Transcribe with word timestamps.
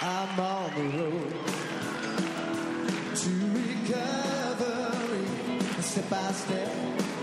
I'm 0.00 0.38
on 0.38 0.70
the 0.76 0.84
road 0.96 1.32
to 3.16 3.30
recovery, 3.58 5.26
step 5.82 6.08
by 6.08 6.30
step. 6.32 7.17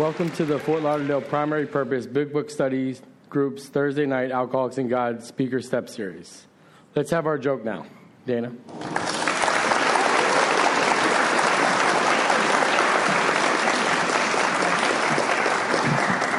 Welcome 0.00 0.30
to 0.30 0.46
the 0.46 0.58
Fort 0.58 0.80
Lauderdale 0.80 1.20
Primary 1.20 1.66
Purpose 1.66 2.06
Big 2.06 2.32
Book 2.32 2.48
Studies 2.48 3.02
Group's 3.28 3.66
Thursday 3.66 4.06
night 4.06 4.30
Alcoholics 4.30 4.78
and 4.78 4.88
God 4.88 5.22
Speaker 5.22 5.60
Step 5.60 5.90
Series. 5.90 6.46
Let's 6.94 7.10
have 7.10 7.26
our 7.26 7.36
joke 7.36 7.66
now. 7.66 7.84
Dana. 8.24 8.50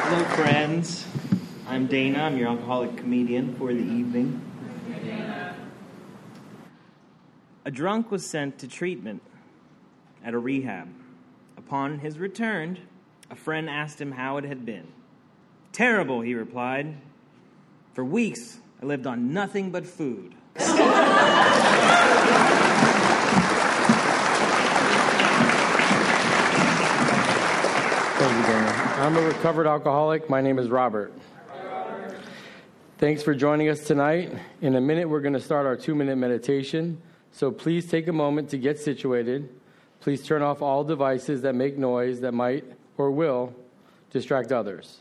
Hello, 0.08 0.24
friends. 0.34 1.06
I'm 1.68 1.86
Dana. 1.86 2.24
I'm 2.24 2.36
your 2.36 2.48
alcoholic 2.48 2.96
comedian 2.96 3.54
for 3.54 3.72
the 3.72 3.78
evening. 3.78 4.40
A 7.64 7.70
drunk 7.70 8.10
was 8.10 8.28
sent 8.28 8.58
to 8.58 8.66
treatment 8.66 9.22
at 10.24 10.34
a 10.34 10.38
rehab. 10.40 10.88
Upon 11.56 12.00
his 12.00 12.18
return, 12.18 12.78
a 13.32 13.34
friend 13.34 13.68
asked 13.70 13.98
him 13.98 14.12
how 14.12 14.36
it 14.36 14.44
had 14.44 14.66
been. 14.66 14.86
Terrible, 15.72 16.20
he 16.20 16.34
replied. 16.34 16.94
For 17.94 18.04
weeks, 18.04 18.58
I 18.82 18.84
lived 18.84 19.06
on 19.06 19.32
nothing 19.32 19.70
but 19.70 19.86
food. 19.86 20.34
Thank 20.54 20.76
you, 28.36 28.42
Dana. 28.42 28.94
I'm 28.98 29.16
a 29.16 29.22
recovered 29.22 29.66
alcoholic. 29.66 30.28
My 30.28 30.42
name 30.42 30.58
is 30.58 30.68
Robert. 30.68 31.14
Thanks 32.98 33.22
for 33.22 33.34
joining 33.34 33.70
us 33.70 33.82
tonight. 33.82 34.30
In 34.60 34.76
a 34.76 34.80
minute, 34.80 35.08
we're 35.08 35.22
going 35.22 35.32
to 35.32 35.40
start 35.40 35.64
our 35.64 35.74
two 35.74 35.94
minute 35.94 36.16
meditation. 36.16 37.00
So 37.32 37.50
please 37.50 37.90
take 37.90 38.08
a 38.08 38.12
moment 38.12 38.50
to 38.50 38.58
get 38.58 38.78
situated. 38.78 39.48
Please 40.00 40.22
turn 40.22 40.42
off 40.42 40.60
all 40.60 40.84
devices 40.84 41.40
that 41.42 41.54
make 41.54 41.78
noise 41.78 42.20
that 42.20 42.32
might 42.32 42.64
or 42.96 43.10
will 43.10 43.54
distract 44.10 44.52
others. 44.52 44.98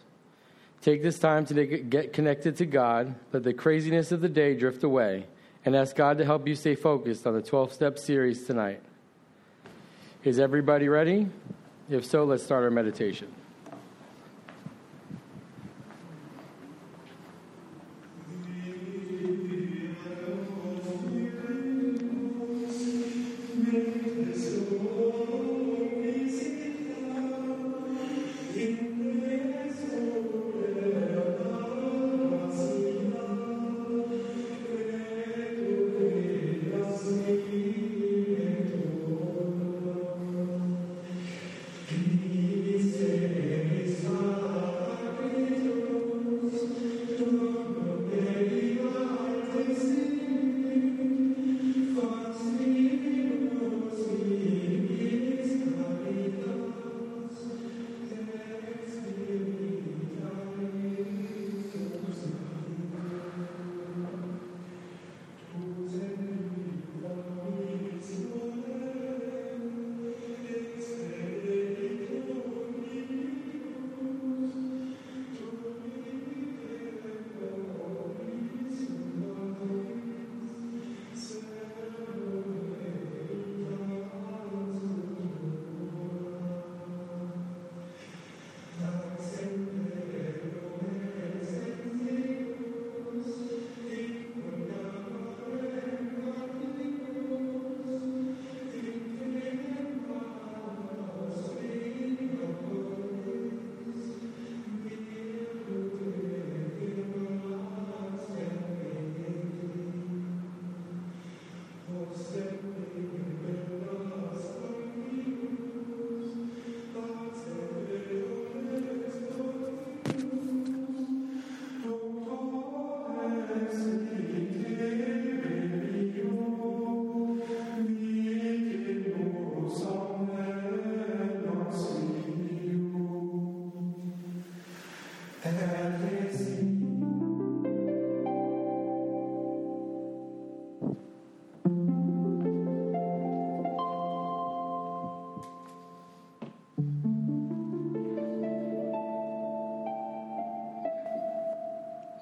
Take 0.82 1.04
this 1.04 1.20
time 1.20 1.46
to 1.46 1.66
get 1.66 2.14
connected 2.14 2.58
to 2.58 2.66
God, 2.66 3.16
let 3.32 3.44
the 3.44 3.54
craziness 3.54 4.12
of 4.12 4.22
the 4.22 4.30
day 4.30 4.56
drift 4.56 4.84
away, 4.84 5.28
and 5.64 5.76
ask 5.76 5.96
God 5.96 6.18
to 6.18 6.26
help 6.26 6.48
you 6.48 6.56
stay 6.56 6.76
focused 6.76 7.28
on 7.28 7.34
the 7.34 7.42
12 7.42 7.74
step 7.74 8.00
series 8.00 8.46
tonight. 8.46 8.82
Is 10.24 10.40
everybody 10.40 10.88
ready? 10.88 11.28
If 11.90 12.06
so, 12.06 12.24
let's 12.24 12.44
start 12.44 12.64
our 12.64 12.72
meditation. 12.72 13.28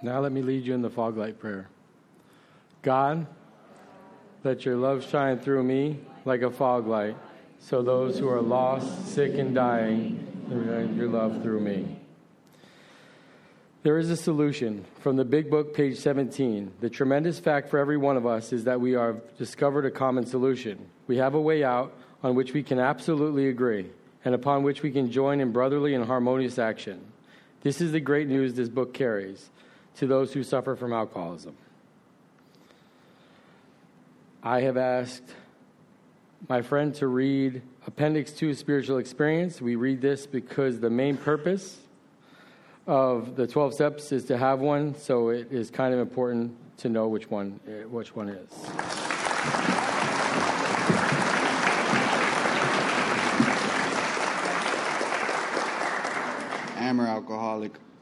Now 0.09 0.21
let 0.21 0.31
me 0.31 0.41
lead 0.41 0.65
you 0.65 0.73
in 0.73 0.81
the 0.81 0.89
fog 0.89 1.17
light 1.17 1.37
prayer. 1.37 1.69
God, 2.81 3.27
let 4.43 4.65
your 4.65 4.75
love 4.75 5.07
shine 5.07 5.37
through 5.37 5.61
me 5.61 5.99
like 6.25 6.41
a 6.41 6.49
fog 6.49 6.87
light, 6.87 7.15
so 7.59 7.83
those 7.83 8.17
who 8.17 8.27
are 8.27 8.41
lost, 8.41 9.09
sick, 9.09 9.37
and 9.37 9.53
dying, 9.53 10.25
your 10.97 11.07
love 11.07 11.43
through 11.43 11.59
me. 11.59 11.99
There 13.83 13.99
is 13.99 14.09
a 14.09 14.17
solution. 14.17 14.83
From 15.01 15.15
the 15.15 15.25
Big 15.25 15.47
Book, 15.47 15.75
page 15.75 15.99
17. 15.99 16.71
The 16.79 16.89
tremendous 16.89 17.37
fact 17.37 17.69
for 17.69 17.77
every 17.77 17.97
one 17.97 18.17
of 18.17 18.25
us 18.25 18.51
is 18.51 18.63
that 18.63 18.81
we 18.81 18.93
have 18.93 19.37
discovered 19.37 19.85
a 19.85 19.91
common 19.91 20.25
solution. 20.25 20.89
We 21.05 21.17
have 21.17 21.35
a 21.35 21.41
way 21.41 21.63
out 21.63 21.93
on 22.23 22.33
which 22.33 22.51
we 22.51 22.63
can 22.63 22.79
absolutely 22.79 23.47
agree, 23.47 23.91
and 24.25 24.33
upon 24.33 24.63
which 24.63 24.81
we 24.81 24.89
can 24.89 25.11
join 25.11 25.39
in 25.39 25.51
brotherly 25.51 25.93
and 25.93 26.03
harmonious 26.03 26.57
action. 26.57 26.99
This 27.61 27.79
is 27.79 27.91
the 27.91 27.99
great 27.99 28.27
news 28.27 28.55
this 28.55 28.69
book 28.69 28.95
carries 28.95 29.51
to 29.99 30.07
those 30.07 30.31
who 30.31 30.43
suffer 30.43 30.77
from 30.77 30.93
alcoholism. 30.93 31.53
I 34.41 34.61
have 34.61 34.77
asked 34.77 35.35
my 36.47 36.61
friend 36.61 36.95
to 36.95 37.07
read 37.07 37.61
Appendix 37.85 38.31
2 38.31 38.53
Spiritual 38.53 38.97
Experience. 38.97 39.61
We 39.61 39.75
read 39.75 39.99
this 39.99 40.25
because 40.25 40.79
the 40.79 40.89
main 40.89 41.17
purpose 41.17 41.79
of 42.87 43.35
the 43.35 43.45
12 43.45 43.73
steps 43.73 44.13
is 44.13 44.23
to 44.25 44.37
have 44.37 44.61
one, 44.61 44.95
so 44.95 45.29
it 45.29 45.51
is 45.51 45.69
kind 45.69 45.93
of 45.93 45.99
important 45.99 46.55
to 46.77 46.87
know 46.87 47.09
which 47.09 47.29
one 47.29 47.59
eh, 47.67 47.83
which 47.83 48.15
one 48.15 48.29
is. 48.29 48.49
Amber 56.77 57.05
alcoholic 57.05 57.73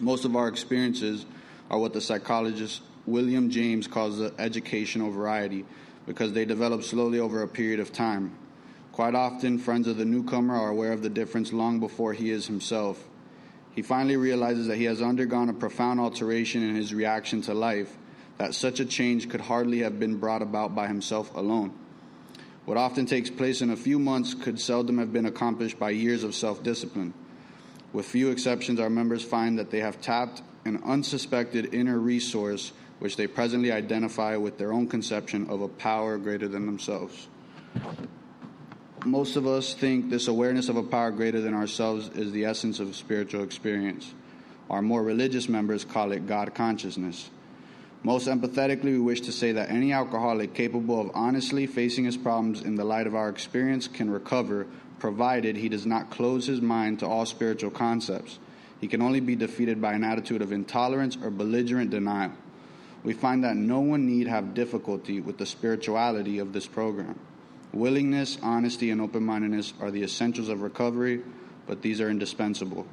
Most 0.00 0.24
of 0.24 0.36
our 0.36 0.48
experiences 0.48 1.26
are 1.70 1.78
what 1.78 1.92
the 1.92 2.00
psychologist 2.00 2.82
William 3.06 3.50
James 3.50 3.86
calls 3.86 4.18
the 4.18 4.32
educational 4.38 5.10
variety 5.10 5.64
because 6.06 6.32
they 6.32 6.44
develop 6.44 6.84
slowly 6.84 7.18
over 7.18 7.42
a 7.42 7.48
period 7.48 7.80
of 7.80 7.92
time. 7.92 8.36
Quite 8.92 9.14
often, 9.14 9.58
friends 9.58 9.86
of 9.86 9.96
the 9.96 10.04
newcomer 10.04 10.54
are 10.54 10.70
aware 10.70 10.92
of 10.92 11.02
the 11.02 11.10
difference 11.10 11.52
long 11.52 11.80
before 11.80 12.12
he 12.12 12.30
is 12.30 12.46
himself. 12.46 13.02
He 13.74 13.82
finally 13.82 14.16
realizes 14.16 14.66
that 14.66 14.76
he 14.76 14.84
has 14.84 15.02
undergone 15.02 15.48
a 15.48 15.52
profound 15.52 16.00
alteration 16.00 16.62
in 16.62 16.74
his 16.74 16.94
reaction 16.94 17.42
to 17.42 17.54
life, 17.54 17.96
that 18.38 18.54
such 18.54 18.80
a 18.80 18.84
change 18.84 19.28
could 19.28 19.40
hardly 19.40 19.80
have 19.80 19.98
been 19.98 20.16
brought 20.16 20.42
about 20.42 20.74
by 20.74 20.86
himself 20.86 21.34
alone. 21.34 21.72
What 22.64 22.76
often 22.76 23.06
takes 23.06 23.30
place 23.30 23.62
in 23.62 23.70
a 23.70 23.76
few 23.76 23.98
months 23.98 24.34
could 24.34 24.60
seldom 24.60 24.98
have 24.98 25.12
been 25.12 25.26
accomplished 25.26 25.78
by 25.78 25.90
years 25.90 26.22
of 26.22 26.34
self 26.34 26.62
discipline. 26.62 27.14
With 27.92 28.06
few 28.06 28.30
exceptions, 28.30 28.80
our 28.80 28.90
members 28.90 29.24
find 29.24 29.58
that 29.58 29.70
they 29.70 29.80
have 29.80 30.00
tapped 30.00 30.42
an 30.64 30.82
unsuspected 30.84 31.74
inner 31.74 31.98
resource 31.98 32.72
which 32.98 33.16
they 33.16 33.26
presently 33.26 33.70
identify 33.72 34.36
with 34.36 34.58
their 34.58 34.72
own 34.72 34.88
conception 34.88 35.48
of 35.48 35.62
a 35.62 35.68
power 35.68 36.18
greater 36.18 36.48
than 36.48 36.66
themselves. 36.66 37.28
Most 39.04 39.36
of 39.36 39.46
us 39.46 39.74
think 39.74 40.10
this 40.10 40.26
awareness 40.26 40.68
of 40.68 40.76
a 40.76 40.82
power 40.82 41.12
greater 41.12 41.40
than 41.40 41.54
ourselves 41.54 42.08
is 42.10 42.32
the 42.32 42.44
essence 42.44 42.80
of 42.80 42.96
spiritual 42.96 43.44
experience. 43.44 44.12
Our 44.68 44.82
more 44.82 45.02
religious 45.02 45.48
members 45.48 45.84
call 45.84 46.12
it 46.12 46.26
God 46.26 46.54
consciousness. 46.54 47.30
Most 48.02 48.28
empathetically, 48.28 48.84
we 48.84 48.98
wish 48.98 49.22
to 49.22 49.32
say 49.32 49.52
that 49.52 49.70
any 49.70 49.92
alcoholic 49.92 50.54
capable 50.54 51.00
of 51.00 51.10
honestly 51.14 51.66
facing 51.66 52.04
his 52.04 52.16
problems 52.16 52.62
in 52.62 52.74
the 52.74 52.84
light 52.84 53.06
of 53.06 53.14
our 53.14 53.28
experience 53.28 53.88
can 53.88 54.10
recover, 54.10 54.66
provided 54.98 55.56
he 55.56 55.68
does 55.68 55.86
not 55.86 56.10
close 56.10 56.46
his 56.46 56.60
mind 56.60 57.00
to 57.00 57.06
all 57.06 57.26
spiritual 57.26 57.70
concepts. 57.70 58.38
He 58.80 58.88
can 58.88 59.02
only 59.02 59.20
be 59.20 59.36
defeated 59.36 59.80
by 59.80 59.94
an 59.94 60.04
attitude 60.04 60.42
of 60.42 60.52
intolerance 60.52 61.16
or 61.22 61.30
belligerent 61.30 61.90
denial. 61.90 62.32
We 63.02 63.12
find 63.12 63.44
that 63.44 63.56
no 63.56 63.80
one 63.80 64.06
need 64.06 64.26
have 64.26 64.54
difficulty 64.54 65.20
with 65.20 65.38
the 65.38 65.46
spirituality 65.46 66.38
of 66.38 66.52
this 66.52 66.66
program. 66.66 67.18
Willingness, 67.72 68.38
honesty, 68.42 68.90
and 68.90 69.00
open 69.00 69.24
mindedness 69.24 69.74
are 69.80 69.90
the 69.90 70.02
essentials 70.02 70.48
of 70.48 70.62
recovery, 70.62 71.22
but 71.66 71.82
these 71.82 72.00
are 72.00 72.10
indispensable. 72.10 72.86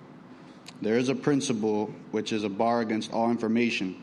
There 0.81 0.97
is 0.97 1.09
a 1.09 1.15
principle 1.15 1.93
which 2.11 2.33
is 2.33 2.43
a 2.43 2.49
bar 2.49 2.81
against 2.81 3.13
all 3.13 3.31
information, 3.31 3.95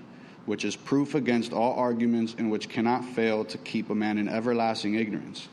which 0.46 0.64
is 0.64 0.74
proof 0.74 1.14
against 1.14 1.52
all 1.52 1.74
arguments, 1.74 2.34
and 2.38 2.50
which 2.50 2.68
cannot 2.68 3.04
fail 3.04 3.44
to 3.46 3.58
keep 3.58 3.90
a 3.90 3.94
man 3.94 4.18
in 4.18 4.28
everlasting 4.28 4.94
ignorance. 4.94 5.48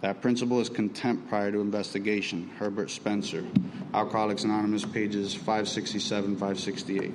That 0.00 0.22
principle 0.22 0.60
is 0.60 0.70
contempt 0.70 1.28
prior 1.28 1.52
to 1.52 1.60
investigation. 1.60 2.50
Herbert 2.58 2.90
Spencer, 2.90 3.44
Alcoholics 3.92 4.44
Anonymous, 4.44 4.84
pages 4.86 5.34
567, 5.34 6.36
568. 6.36 7.14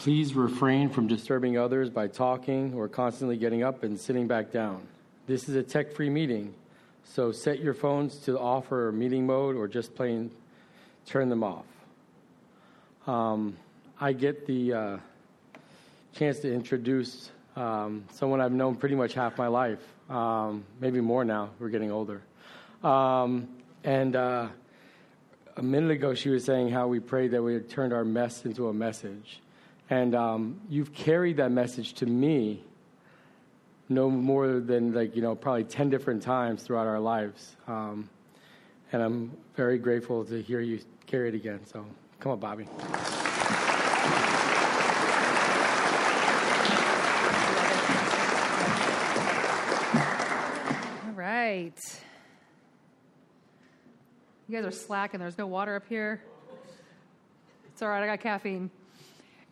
Please 0.00 0.34
refrain 0.34 0.88
from 0.88 1.06
disturbing 1.06 1.56
others 1.56 1.88
by 1.90 2.08
talking 2.08 2.74
or 2.74 2.88
constantly 2.88 3.36
getting 3.36 3.62
up 3.62 3.84
and 3.84 3.98
sitting 3.98 4.26
back 4.26 4.50
down. 4.52 4.82
This 5.26 5.48
is 5.48 5.54
a 5.54 5.62
tech 5.62 5.92
free 5.92 6.10
meeting, 6.10 6.54
so 7.04 7.30
set 7.30 7.60
your 7.60 7.74
phones 7.74 8.16
to 8.18 8.38
off 8.38 8.70
or 8.72 8.90
meeting 8.92 9.26
mode 9.26 9.56
or 9.56 9.68
just 9.68 9.94
plain 9.94 10.30
turn 11.06 11.28
them 11.28 11.44
off. 11.44 11.64
Um, 13.06 13.56
I 14.00 14.12
get 14.12 14.46
the 14.46 14.72
uh, 14.72 14.96
chance 16.12 16.40
to 16.40 16.52
introduce 16.52 17.30
um, 17.54 18.04
someone 18.12 18.40
I've 18.40 18.52
known 18.52 18.74
pretty 18.74 18.96
much 18.96 19.14
half 19.14 19.38
my 19.38 19.46
life, 19.46 19.80
um, 20.10 20.64
maybe 20.80 21.00
more 21.00 21.24
now. 21.24 21.50
We're 21.58 21.68
getting 21.68 21.92
older. 21.92 22.20
Um, 22.82 23.48
and 23.84 24.16
uh, 24.16 24.48
a 25.56 25.62
minute 25.62 25.92
ago, 25.92 26.14
she 26.14 26.30
was 26.30 26.44
saying 26.44 26.70
how 26.70 26.88
we 26.88 26.98
prayed 26.98 27.30
that 27.30 27.42
we 27.42 27.54
had 27.54 27.68
turned 27.68 27.92
our 27.92 28.04
mess 28.04 28.44
into 28.44 28.68
a 28.68 28.72
message. 28.72 29.40
And 29.88 30.14
um, 30.14 30.60
you've 30.68 30.92
carried 30.92 31.36
that 31.36 31.52
message 31.52 31.94
to 31.94 32.06
me 32.06 32.64
no 33.88 34.10
more 34.10 34.60
than 34.60 34.92
like 34.92 35.14
you 35.14 35.22
know 35.22 35.34
probably 35.34 35.64
10 35.64 35.90
different 35.90 36.22
times 36.22 36.62
throughout 36.62 36.86
our 36.86 36.98
lives 36.98 37.56
um, 37.68 38.08
and 38.92 39.02
i'm 39.02 39.30
very 39.54 39.78
grateful 39.78 40.24
to 40.24 40.42
hear 40.42 40.60
you 40.60 40.80
carry 41.06 41.28
it 41.28 41.34
again 41.34 41.60
so 41.64 41.84
come 42.20 42.32
on 42.32 42.40
bobbie 42.40 42.66
All 51.06 51.12
right. 51.12 51.74
You 54.48 54.56
guys 54.56 54.64
are 54.64 54.70
slacking. 54.70 55.18
There's 55.18 55.38
no 55.38 55.46
water 55.46 55.74
up 55.76 55.88
here. 55.88 56.22
It's 57.72 57.82
all 57.82 57.88
right. 57.88 58.02
I 58.02 58.06
got 58.06 58.20
caffeine. 58.20 58.70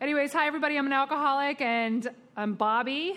Anyways, 0.01 0.33
hi, 0.33 0.47
everybody. 0.47 0.77
I'm 0.77 0.85
an 0.85 0.93
alcoholic, 0.93 1.61
and 1.61 2.07
I'm 2.35 2.55
Bobbie. 2.55 3.15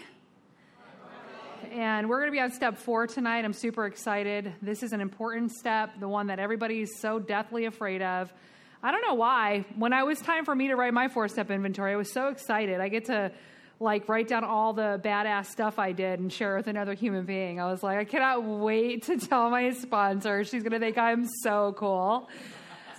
And 1.72 2.08
we're 2.08 2.18
going 2.20 2.30
to 2.30 2.32
be 2.32 2.40
on 2.40 2.52
step 2.52 2.78
four 2.78 3.06
tonight. 3.06 3.44
I'm 3.44 3.52
super 3.52 3.86
excited. 3.86 4.52
This 4.62 4.82
is 4.82 4.92
an 4.92 5.00
important 5.00 5.52
step, 5.52 5.98
the 5.98 6.08
one 6.08 6.28
that 6.28 6.38
everybody's 6.38 6.98
so 7.00 7.18
deathly 7.18 7.66
afraid 7.66 8.00
of. 8.00 8.32
I 8.82 8.92
don't 8.92 9.02
know 9.02 9.14
why. 9.14 9.64
When 9.76 9.92
it 9.92 10.06
was 10.06 10.20
time 10.20 10.44
for 10.44 10.54
me 10.54 10.68
to 10.68 10.76
write 10.76 10.94
my 10.94 11.08
four 11.08 11.28
step 11.28 11.50
inventory, 11.50 11.92
I 11.92 11.96
was 11.96 12.12
so 12.12 12.28
excited. 12.28 12.80
I 12.80 12.88
get 12.88 13.06
to 13.06 13.32
like 13.80 14.08
write 14.08 14.28
down 14.28 14.44
all 14.44 14.72
the 14.72 15.00
badass 15.04 15.46
stuff 15.46 15.78
I 15.78 15.92
did 15.92 16.20
and 16.20 16.32
share 16.32 16.56
with 16.56 16.66
another 16.66 16.94
human 16.94 17.24
being. 17.24 17.60
I 17.60 17.70
was 17.70 17.82
like, 17.82 17.98
I 17.98 18.04
cannot 18.04 18.44
wait 18.44 19.04
to 19.04 19.18
tell 19.18 19.50
my 19.50 19.70
sponsor. 19.70 20.44
She's 20.44 20.62
going 20.62 20.72
to 20.72 20.78
think 20.78 20.98
I'm 20.98 21.26
so 21.42 21.74
cool. 21.76 22.28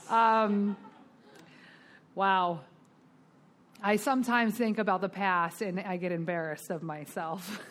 Um, 0.10 0.78
wow. 2.16 2.62
I 3.82 3.96
sometimes 3.96 4.56
think 4.56 4.78
about 4.80 5.00
the 5.00 5.10
past 5.10 5.62
and 5.62 5.80
I 5.80 5.98
get 5.98 6.12
embarrassed 6.12 6.70
of 6.70 6.84
myself. 6.84 7.62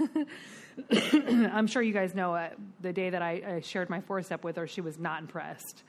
I'm 0.91 1.67
sure 1.67 1.83
you 1.83 1.93
guys 1.93 2.15
know 2.15 2.35
it. 2.37 2.57
The 2.81 2.93
day 2.93 3.11
that 3.11 3.21
I, 3.21 3.57
I 3.57 3.61
shared 3.61 3.91
my 3.91 4.01
four 4.01 4.23
step 4.23 4.45
with 4.45 4.57
her, 4.57 4.67
she 4.67 4.81
was 4.81 4.99
not 4.99 5.21
impressed. 5.21 5.83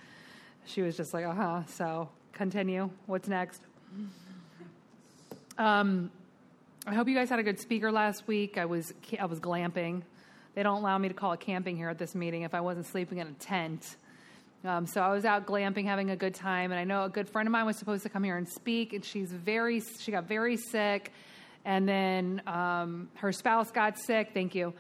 She 0.69 0.83
was 0.83 0.95
just 0.95 1.13
like, 1.15 1.25
uh 1.25 1.33
huh. 1.33 1.63
So 1.65 2.09
continue. 2.31 2.91
What's 3.07 3.27
next? 3.27 3.61
Um, 5.57 6.11
I 6.85 6.93
hope 6.93 7.07
you 7.07 7.15
guys 7.15 7.29
had 7.29 7.39
a 7.39 7.43
good 7.43 7.59
speaker 7.59 7.91
last 7.91 8.27
week. 8.27 8.57
I 8.57 8.65
was 8.65 8.93
I 9.19 9.25
was 9.25 9.39
glamping. 9.39 10.03
They 10.53 10.61
don't 10.61 10.77
allow 10.77 10.97
me 10.97 11.07
to 11.07 11.13
call 11.13 11.33
it 11.33 11.39
camping 11.39 11.75
here 11.75 11.89
at 11.89 11.97
this 11.97 12.13
meeting 12.13 12.43
if 12.43 12.53
I 12.53 12.61
wasn't 12.61 12.85
sleeping 12.85 13.17
in 13.17 13.27
a 13.27 13.33
tent. 13.33 13.95
Um, 14.63 14.85
so 14.85 15.01
I 15.01 15.11
was 15.11 15.25
out 15.25 15.47
glamping, 15.47 15.85
having 15.85 16.11
a 16.11 16.15
good 16.15 16.35
time, 16.35 16.71
and 16.71 16.79
I 16.79 16.83
know 16.83 17.05
a 17.05 17.09
good 17.09 17.29
friend 17.29 17.47
of 17.47 17.51
mine 17.51 17.65
was 17.65 17.77
supposed 17.77 18.03
to 18.03 18.09
come 18.09 18.23
here 18.23 18.37
and 18.37 18.47
speak, 18.47 18.93
and 18.93 19.03
she's 19.03 19.31
very 19.31 19.81
she 19.99 20.11
got 20.11 20.25
very 20.25 20.57
sick, 20.57 21.11
and 21.65 21.87
then 21.89 22.43
um, 22.45 23.09
her 23.15 23.31
spouse 23.31 23.71
got 23.71 23.97
sick. 23.97 24.31
Thank 24.35 24.53
you. 24.53 24.73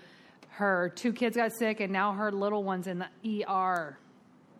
Her 0.49 0.91
two 0.95 1.13
kids 1.13 1.35
got 1.35 1.51
sick, 1.53 1.79
and 1.79 1.91
now 1.91 2.11
her 2.11 2.31
little 2.31 2.63
one's 2.63 2.85
in 2.85 2.99
the 2.99 3.45
ER. 3.47 3.97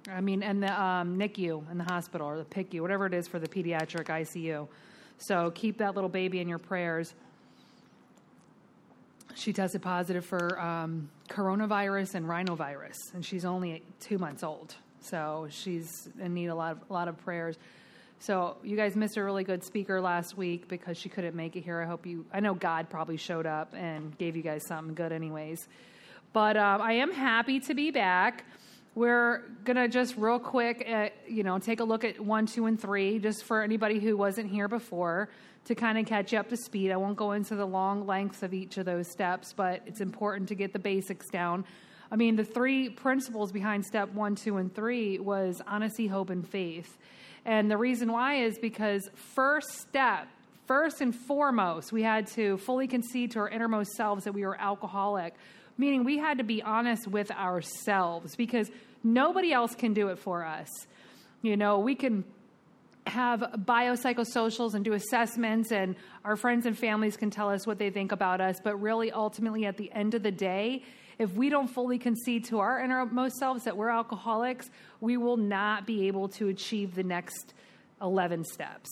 I 0.08 0.22
mean, 0.22 0.44
and 0.44 0.64
the 0.64 0.82
um, 0.82 1.18
NICU 1.18 1.70
in 1.72 1.78
the 1.78 1.84
hospital 1.84 2.28
or 2.28 2.38
the 2.38 2.46
PICU, 2.46 2.82
whatever 2.82 3.06
it 3.06 3.14
is 3.14 3.28
for 3.28 3.40
the 3.40 3.48
pediatric 3.48 4.06
ICU. 4.06 4.68
So 5.18 5.52
keep 5.52 5.80
that 5.80 5.96
little 5.96 6.10
baby 6.10 6.40
in 6.40 6.48
your 6.48 6.60
prayers. 6.60 7.14
She 9.36 9.54
tested 9.54 9.82
positive 9.82 10.26
for 10.26 10.60
um, 10.60 11.10
coronavirus 11.30 12.16
and 12.16 12.26
rhinovirus, 12.26 13.14
and 13.14 13.26
she's 13.26 13.46
only 13.46 13.84
two 14.00 14.18
months 14.18 14.44
old. 14.44 14.76
So 15.02 15.48
she's 15.50 16.10
in 16.20 16.34
need 16.34 16.48
a 16.48 16.56
lot 16.56 16.74
of, 16.74 16.90
a 16.90 16.94
lot 16.94 17.08
of 17.08 17.18
prayers. 17.24 17.58
So 18.20 18.58
you 18.64 18.76
guys 18.76 18.96
missed 18.98 19.16
a 19.16 19.24
really 19.24 19.46
good 19.46 19.64
speaker 19.64 20.02
last 20.02 20.38
week 20.38 20.68
because 20.68 20.98
she 20.98 21.08
couldn't 21.08 21.36
make 21.36 21.56
it 21.56 21.62
here. 21.62 21.82
I 21.82 21.86
hope 21.86 22.06
you. 22.06 22.26
I 22.34 22.42
know 22.42 22.54
God 22.54 22.90
probably 22.90 23.16
showed 23.16 23.46
up 23.46 23.74
and 23.74 24.18
gave 24.18 24.36
you 24.36 24.44
guys 24.44 24.66
something 24.66 24.94
good, 24.94 25.14
anyways. 25.14 25.68
But 26.34 26.58
uh, 26.58 26.80
I 26.82 26.94
am 26.94 27.14
happy 27.14 27.62
to 27.62 27.74
be 27.74 27.92
back. 27.92 28.44
We're 29.00 29.46
gonna 29.64 29.88
just 29.88 30.18
real 30.18 30.40
quick, 30.40 30.86
uh, 30.86 31.08
you 31.26 31.44
know, 31.44 31.58
take 31.58 31.80
a 31.80 31.86
look 31.86 32.04
at 32.04 32.20
one, 32.20 32.48
two, 32.48 32.66
and 32.66 32.78
three, 32.78 33.18
just 33.18 33.46
for 33.46 33.64
anybody 33.64 33.98
who 33.98 34.18
wasn't 34.18 34.52
here 34.52 34.68
before 34.68 35.30
to 35.68 35.74
kind 35.74 35.98
of 35.98 36.06
catch 36.06 36.34
up 36.34 36.50
to 36.50 36.58
speed. 36.58 36.92
I 36.92 36.98
won't 36.98 37.16
go 37.16 37.32
into 37.32 37.56
the 37.56 37.66
long 37.66 38.06
lengths 38.06 38.44
of 38.44 38.54
each 38.54 38.78
of 38.78 38.86
those 38.86 39.10
steps, 39.10 39.54
but 39.54 39.84
it's 39.86 40.02
important 40.02 40.50
to 40.50 40.56
get 40.56 40.74
the 40.74 40.80
basics 40.80 41.30
down. 41.30 41.64
I 42.12 42.18
mean, 42.18 42.36
the 42.36 42.44
three 42.44 42.90
principles 42.90 43.54
behind 43.54 43.86
step 43.86 44.12
one, 44.12 44.36
two, 44.36 44.58
and 44.58 44.76
three 44.76 45.18
was 45.18 45.62
honesty, 45.66 46.08
hope, 46.08 46.30
and 46.30 46.46
faith. 46.46 46.98
And 47.46 47.72
the 47.72 47.78
reason 47.78 48.12
why 48.12 48.44
is 48.44 48.60
because 48.60 49.10
first 49.34 49.80
step, 49.80 50.28
first 50.68 51.00
and 51.00 51.16
foremost, 51.16 51.94
we 51.94 52.04
had 52.04 52.28
to 52.32 52.58
fully 52.58 52.86
concede 52.86 53.32
to 53.32 53.40
our 53.40 53.48
innermost 53.48 53.92
selves 53.92 54.26
that 54.26 54.34
we 54.34 54.46
were 54.46 54.60
alcoholic, 54.60 55.36
meaning 55.78 56.04
we 56.04 56.18
had 56.18 56.40
to 56.40 56.44
be 56.44 56.62
honest 56.62 57.08
with 57.08 57.32
ourselves 57.32 58.36
because 58.36 58.70
nobody 59.04 59.52
else 59.52 59.76
can 59.76 59.94
do 59.94 60.10
it 60.10 60.20
for 60.20 60.46
us. 60.46 60.70
You 61.42 61.58
know, 61.58 61.80
we 61.80 61.96
can 61.96 62.24
have 63.08 63.40
biopsychosocials 63.40 64.74
and 64.74 64.86
do 64.86 64.94
assessments, 64.94 65.72
and 65.72 65.96
our 66.24 66.36
friends 66.36 66.66
and 66.66 66.78
families 66.78 67.18
can 67.18 67.30
tell 67.30 67.50
us 67.50 67.66
what 67.66 67.80
they 67.80 67.90
think 67.90 68.12
about 68.12 68.42
us. 68.42 68.58
But 68.64 68.78
really, 68.78 69.12
ultimately, 69.12 69.66
at 69.66 69.78
the 69.78 69.92
end 69.92 70.14
of 70.14 70.24
the 70.24 70.32
day, 70.32 70.84
if 71.18 71.34
we 71.34 71.50
don't 71.50 71.68
fully 71.68 71.98
concede 71.98 72.46
to 72.46 72.60
our 72.60 72.82
innermost 72.82 73.36
selves 73.38 73.66
that 73.66 73.76
we're 73.76 73.90
alcoholics, 73.90 74.70
we 75.02 75.18
will 75.18 75.38
not 75.38 75.86
be 75.86 76.08
able 76.08 76.30
to 76.30 76.48
achieve 76.48 76.96
the 76.96 77.04
next 77.04 77.54
11 78.02 78.46
steps, 78.46 78.90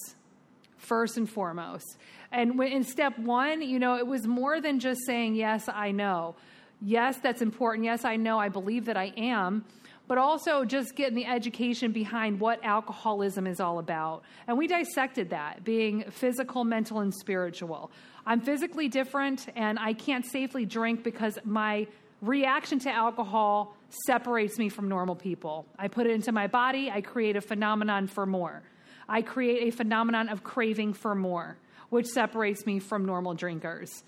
first 0.78 1.18
and 1.18 1.30
foremost. 1.30 1.98
And 2.32 2.62
in 2.62 2.84
step 2.84 3.18
one, 3.18 3.62
you 3.62 3.80
know, 3.80 3.98
it 3.98 4.06
was 4.06 4.28
more 4.28 4.60
than 4.60 4.80
just 4.80 5.06
saying, 5.06 5.36
Yes, 5.36 5.70
I 5.70 5.92
know. 5.92 6.36
Yes, 6.82 7.18
that's 7.18 7.42
important. 7.42 7.86
Yes, 7.86 8.06
I 8.06 8.18
know. 8.18 8.38
I 8.38 8.50
believe 8.50 8.86
that 8.86 8.98
I 8.98 9.14
am 9.18 9.66
but 10.08 10.18
also 10.18 10.64
just 10.64 10.96
getting 10.96 11.16
the 11.16 11.26
education 11.26 11.92
behind 11.92 12.40
what 12.40 12.64
alcoholism 12.64 13.46
is 13.46 13.60
all 13.60 13.80
about. 13.80 14.24
And 14.48 14.58
we 14.58 14.68
dissected 14.68 15.30
that, 15.32 15.64
being 15.64 16.04
physical, 16.10 16.64
mental, 16.64 17.00
and 17.00 17.14
spiritual. 17.14 17.92
I'm 18.26 18.42
physically 18.42 18.88
different, 18.88 19.48
and 19.56 19.78
I 19.78 19.94
can't 19.94 20.26
safely 20.26 20.66
drink 20.66 21.04
because 21.04 21.38
my 21.44 21.88
reaction 22.22 22.80
to 22.80 22.92
alcohol 22.92 23.76
separates 24.06 24.58
me 24.58 24.70
from 24.70 24.88
normal 24.88 25.16
people. 25.16 25.66
I 25.78 25.88
put 25.88 26.08
it 26.08 26.12
into 26.12 26.32
my 26.32 26.48
body, 26.48 26.90
I 26.90 27.02
create 27.02 27.36
a 27.36 27.42
phenomenon 27.42 28.08
for 28.08 28.26
more. 28.26 28.64
I 29.10 29.22
create 29.22 29.68
a 29.68 29.76
phenomenon 29.76 30.30
of 30.30 30.44
craving 30.44 30.94
for 30.94 31.16
more, 31.16 31.58
which 31.90 32.08
separates 32.08 32.66
me 32.66 32.80
from 32.80 33.06
normal 33.06 33.34
drinkers. 33.34 34.04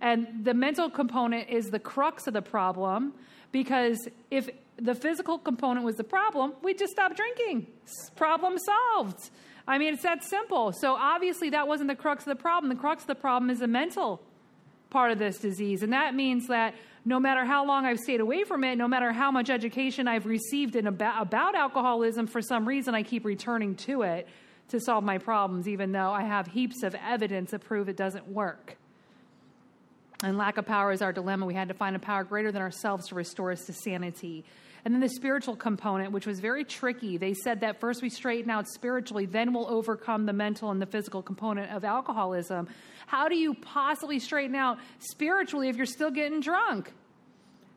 And 0.00 0.44
the 0.44 0.54
mental 0.54 0.90
component 0.90 1.48
is 1.48 1.66
the 1.70 1.78
crux 1.78 2.26
of 2.26 2.34
the 2.34 2.42
problem 2.42 3.14
because 3.50 4.08
if 4.30 4.48
the 4.78 4.94
physical 4.94 5.38
component 5.38 5.84
was 5.84 5.96
the 5.96 6.04
problem, 6.04 6.54
we'd 6.62 6.78
just 6.78 6.92
stop 6.92 7.16
drinking. 7.16 7.66
Problem 8.14 8.56
solved. 8.58 9.30
I 9.66 9.78
mean, 9.78 9.94
it's 9.94 10.02
that 10.02 10.22
simple. 10.22 10.72
So 10.72 10.94
obviously, 10.94 11.50
that 11.50 11.66
wasn't 11.66 11.88
the 11.88 11.96
crux 11.96 12.24
of 12.24 12.36
the 12.36 12.40
problem. 12.40 12.68
The 12.68 12.80
crux 12.80 13.02
of 13.02 13.08
the 13.08 13.14
problem 13.14 13.50
is 13.50 13.60
the 13.60 13.66
mental 13.66 14.22
part 14.90 15.10
of 15.10 15.18
this 15.18 15.38
disease. 15.38 15.82
And 15.82 15.92
that 15.92 16.14
means 16.14 16.46
that 16.48 16.74
no 17.04 17.18
matter 17.18 17.44
how 17.44 17.66
long 17.66 17.84
I've 17.84 18.00
stayed 18.00 18.20
away 18.20 18.44
from 18.44 18.64
it, 18.64 18.76
no 18.76 18.88
matter 18.88 19.12
how 19.12 19.30
much 19.30 19.50
education 19.50 20.08
I've 20.08 20.26
received 20.26 20.76
in 20.76 20.86
about, 20.86 21.22
about 21.22 21.54
alcoholism, 21.54 22.26
for 22.26 22.42
some 22.42 22.66
reason 22.66 22.94
I 22.94 23.02
keep 23.02 23.24
returning 23.24 23.74
to 23.76 24.02
it 24.02 24.28
to 24.68 24.80
solve 24.80 25.04
my 25.04 25.18
problems, 25.18 25.68
even 25.68 25.92
though 25.92 26.10
I 26.10 26.22
have 26.22 26.48
heaps 26.48 26.82
of 26.82 26.96
evidence 26.96 27.50
to 27.50 27.58
prove 27.58 27.88
it 27.88 27.96
doesn't 27.96 28.28
work. 28.28 28.76
And 30.22 30.38
lack 30.38 30.56
of 30.56 30.66
power 30.66 30.92
is 30.92 31.02
our 31.02 31.12
dilemma. 31.12 31.46
We 31.46 31.54
had 31.54 31.68
to 31.68 31.74
find 31.74 31.94
a 31.94 31.98
power 31.98 32.24
greater 32.24 32.50
than 32.50 32.62
ourselves 32.62 33.08
to 33.08 33.14
restore 33.14 33.52
us 33.52 33.66
to 33.66 33.72
sanity. 33.72 34.44
And 34.84 34.94
then 34.94 35.00
the 35.00 35.08
spiritual 35.08 35.56
component, 35.56 36.12
which 36.12 36.26
was 36.26 36.38
very 36.38 36.64
tricky. 36.64 37.16
They 37.16 37.34
said 37.34 37.60
that 37.60 37.80
first 37.80 38.02
we 38.02 38.08
straighten 38.08 38.50
out 38.50 38.68
spiritually, 38.68 39.26
then 39.26 39.52
we'll 39.52 39.68
overcome 39.68 40.26
the 40.26 40.32
mental 40.32 40.70
and 40.70 40.80
the 40.80 40.86
physical 40.86 41.22
component 41.22 41.72
of 41.72 41.84
alcoholism. 41.84 42.68
How 43.06 43.28
do 43.28 43.36
you 43.36 43.54
possibly 43.54 44.20
straighten 44.20 44.54
out 44.54 44.78
spiritually 45.00 45.68
if 45.68 45.76
you're 45.76 45.86
still 45.86 46.10
getting 46.10 46.40
drunk? 46.40 46.92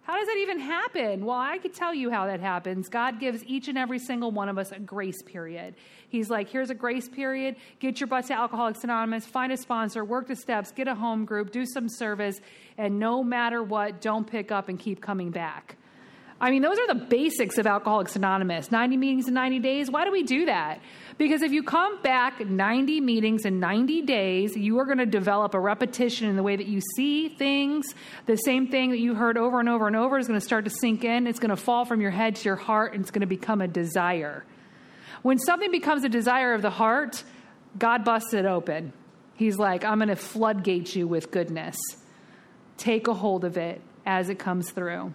How 0.04 0.18
does 0.18 0.28
that 0.28 0.38
even 0.38 0.60
happen? 0.60 1.26
Well, 1.26 1.38
I 1.38 1.60
could 1.60 1.74
tell 1.74 1.94
you 1.94 2.10
how 2.10 2.26
that 2.26 2.40
happens. 2.40 2.90
God 2.90 3.20
gives 3.20 3.44
each 3.46 3.68
and 3.68 3.78
every 3.78 4.00
single 4.00 4.32
one 4.32 4.50
of 4.50 4.58
us 4.58 4.72
a 4.72 4.80
grace 4.80 5.22
period. 5.22 5.76
He's 6.10 6.30
like, 6.30 6.50
here's 6.50 6.72
a 6.72 6.76
grace 6.76 7.08
period. 7.08 7.58
Get 7.80 8.00
your 8.00 8.08
butt 8.08 8.26
to 8.28 8.34
Alcoholics 8.34 8.84
Anonymous, 8.84 9.26
find 9.26 9.52
a 9.52 9.58
sponsor, 9.58 10.04
work 10.04 10.28
the 10.28 10.36
steps, 10.36 10.72
get 10.72 10.88
a 10.88 10.96
home 10.96 11.26
group, 11.26 11.52
do 11.52 11.66
some 11.66 11.88
service, 11.88 12.42
and 12.78 12.98
no 12.98 13.24
matter 13.24 13.62
what, 13.62 14.02
don't 14.02 14.26
pick 14.26 14.52
up 14.52 14.68
and 14.68 14.80
keep 14.80 15.02
coming 15.02 15.30
back. 15.30 15.76
I 16.42 16.52
mean, 16.52 16.62
those 16.62 16.78
are 16.80 16.88
the 16.88 17.06
basics 17.06 17.58
of 17.58 17.68
Alcoholics 17.68 18.16
Anonymous 18.16 18.72
90 18.72 18.96
meetings 18.96 19.28
in 19.28 19.34
90 19.34 19.60
days. 19.60 19.92
Why 19.92 20.06
do 20.06 20.12
we 20.12 20.24
do 20.24 20.46
that? 20.46 20.80
Because 21.18 21.42
if 21.42 21.52
you 21.52 21.64
come 21.64 22.02
back 22.02 22.40
90 22.46 23.02
meetings 23.02 23.44
in 23.44 23.60
90 23.60 24.04
days, 24.04 24.56
you 24.56 24.80
are 24.80 24.86
going 24.86 25.00
to 25.00 25.06
develop 25.06 25.54
a 25.54 25.60
repetition 25.60 26.30
in 26.30 26.38
the 26.38 26.44
way 26.44 26.56
that 26.56 26.68
you 26.68 26.80
see 26.96 27.28
things. 27.28 27.94
The 28.26 28.38
same 28.38 28.68
thing 28.68 28.92
that 28.92 29.00
you 29.00 29.16
heard 29.16 29.38
over 29.38 29.60
and 29.60 29.68
over 29.68 29.86
and 29.86 29.98
over 29.98 30.18
is 30.18 30.28
going 30.28 30.40
to 30.40 30.46
start 30.46 30.64
to 30.64 30.72
sink 30.72 31.04
in. 31.04 31.28
It's 31.28 31.40
going 31.40 31.50
to 31.50 31.58
fall 31.58 31.84
from 31.84 32.00
your 32.00 32.12
head 32.12 32.38
to 32.38 32.46
your 32.46 32.56
heart, 32.56 32.94
and 32.94 33.02
it's 33.02 33.12
going 33.12 33.22
to 33.22 33.28
become 33.28 33.60
a 33.60 33.68
desire. 33.68 34.46
When 35.22 35.38
something 35.40 35.72
becomes 35.72 36.06
a 36.06 36.10
desire 36.10 36.54
of 36.54 36.62
the 36.62 36.70
heart, 36.70 37.22
God 37.78 38.06
busts 38.06 38.34
it 38.34 38.46
open. 38.46 38.94
He's 39.36 39.58
like, 39.58 39.84
I'm 39.84 39.98
going 39.98 40.08
to 40.08 40.16
floodgate 40.16 40.96
you 40.96 41.06
with 41.06 41.32
goodness. 41.32 41.78
Take 42.78 43.10
a 43.10 43.14
hold 43.14 43.44
of 43.44 43.58
it 43.58 43.82
as 44.06 44.30
it 44.30 44.40
comes 44.40 44.72
through. 44.72 45.14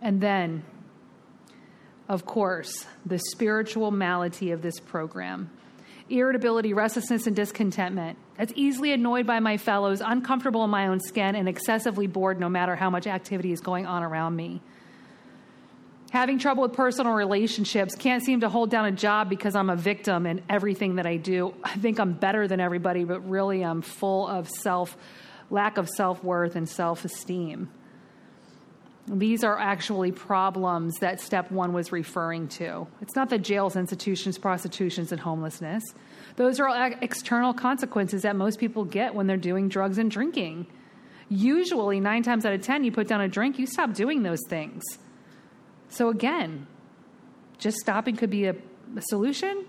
And 0.00 0.20
then, 0.20 0.64
of 2.08 2.24
course, 2.24 2.86
the 3.04 3.18
spiritual 3.18 3.90
malady 3.90 4.52
of 4.52 4.62
this 4.62 4.80
program 4.80 5.50
irritability, 6.10 6.72
restlessness, 6.72 7.26
and 7.26 7.36
discontentment. 7.36 8.18
That's 8.38 8.52
easily 8.56 8.92
annoyed 8.92 9.26
by 9.26 9.40
my 9.40 9.58
fellows, 9.58 10.00
uncomfortable 10.00 10.64
in 10.64 10.70
my 10.70 10.86
own 10.86 11.00
skin, 11.00 11.36
and 11.36 11.48
excessively 11.48 12.06
bored 12.06 12.40
no 12.40 12.48
matter 12.48 12.74
how 12.76 12.88
much 12.88 13.06
activity 13.06 13.52
is 13.52 13.60
going 13.60 13.84
on 13.86 14.02
around 14.02 14.34
me. 14.34 14.62
Having 16.10 16.38
trouble 16.38 16.62
with 16.62 16.72
personal 16.72 17.12
relationships, 17.12 17.94
can't 17.94 18.22
seem 18.22 18.40
to 18.40 18.48
hold 18.48 18.70
down 18.70 18.86
a 18.86 18.92
job 18.92 19.28
because 19.28 19.54
I'm 19.54 19.68
a 19.68 19.76
victim 19.76 20.24
in 20.24 20.40
everything 20.48 20.96
that 20.96 21.06
I 21.06 21.18
do. 21.18 21.52
I 21.62 21.76
think 21.76 22.00
I'm 22.00 22.14
better 22.14 22.48
than 22.48 22.60
everybody, 22.60 23.04
but 23.04 23.28
really 23.28 23.62
I'm 23.62 23.82
full 23.82 24.26
of 24.26 24.48
self, 24.48 24.96
lack 25.50 25.76
of 25.76 25.90
self 25.90 26.24
worth 26.24 26.56
and 26.56 26.66
self 26.66 27.04
esteem 27.04 27.68
These 29.10 29.42
are 29.42 29.58
actually 29.58 30.12
problems 30.12 30.96
that 31.00 31.20
step 31.20 31.50
one 31.50 31.72
was 31.72 31.92
referring 31.92 32.48
to. 32.48 32.86
It's 33.00 33.16
not 33.16 33.30
the 33.30 33.38
jails, 33.38 33.74
institutions, 33.74 34.36
prostitutions, 34.36 35.12
and 35.12 35.20
homelessness. 35.20 35.82
Those 36.36 36.60
are 36.60 36.68
all 36.68 36.92
external 37.00 37.54
consequences 37.54 38.22
that 38.22 38.36
most 38.36 38.58
people 38.58 38.84
get 38.84 39.14
when 39.14 39.26
they're 39.26 39.38
doing 39.38 39.68
drugs 39.68 39.96
and 39.96 40.10
drinking. 40.10 40.66
Usually, 41.30 42.00
nine 42.00 42.22
times 42.22 42.44
out 42.44 42.52
of 42.52 42.60
ten, 42.60 42.84
you 42.84 42.92
put 42.92 43.08
down 43.08 43.22
a 43.22 43.28
drink, 43.28 43.58
you 43.58 43.66
stop 43.66 43.94
doing 43.94 44.22
those 44.22 44.40
things. 44.48 44.84
So, 45.88 46.10
again, 46.10 46.66
just 47.58 47.78
stopping 47.78 48.16
could 48.16 48.30
be 48.30 48.44
a, 48.44 48.52
a 48.96 49.02
solution? 49.02 49.64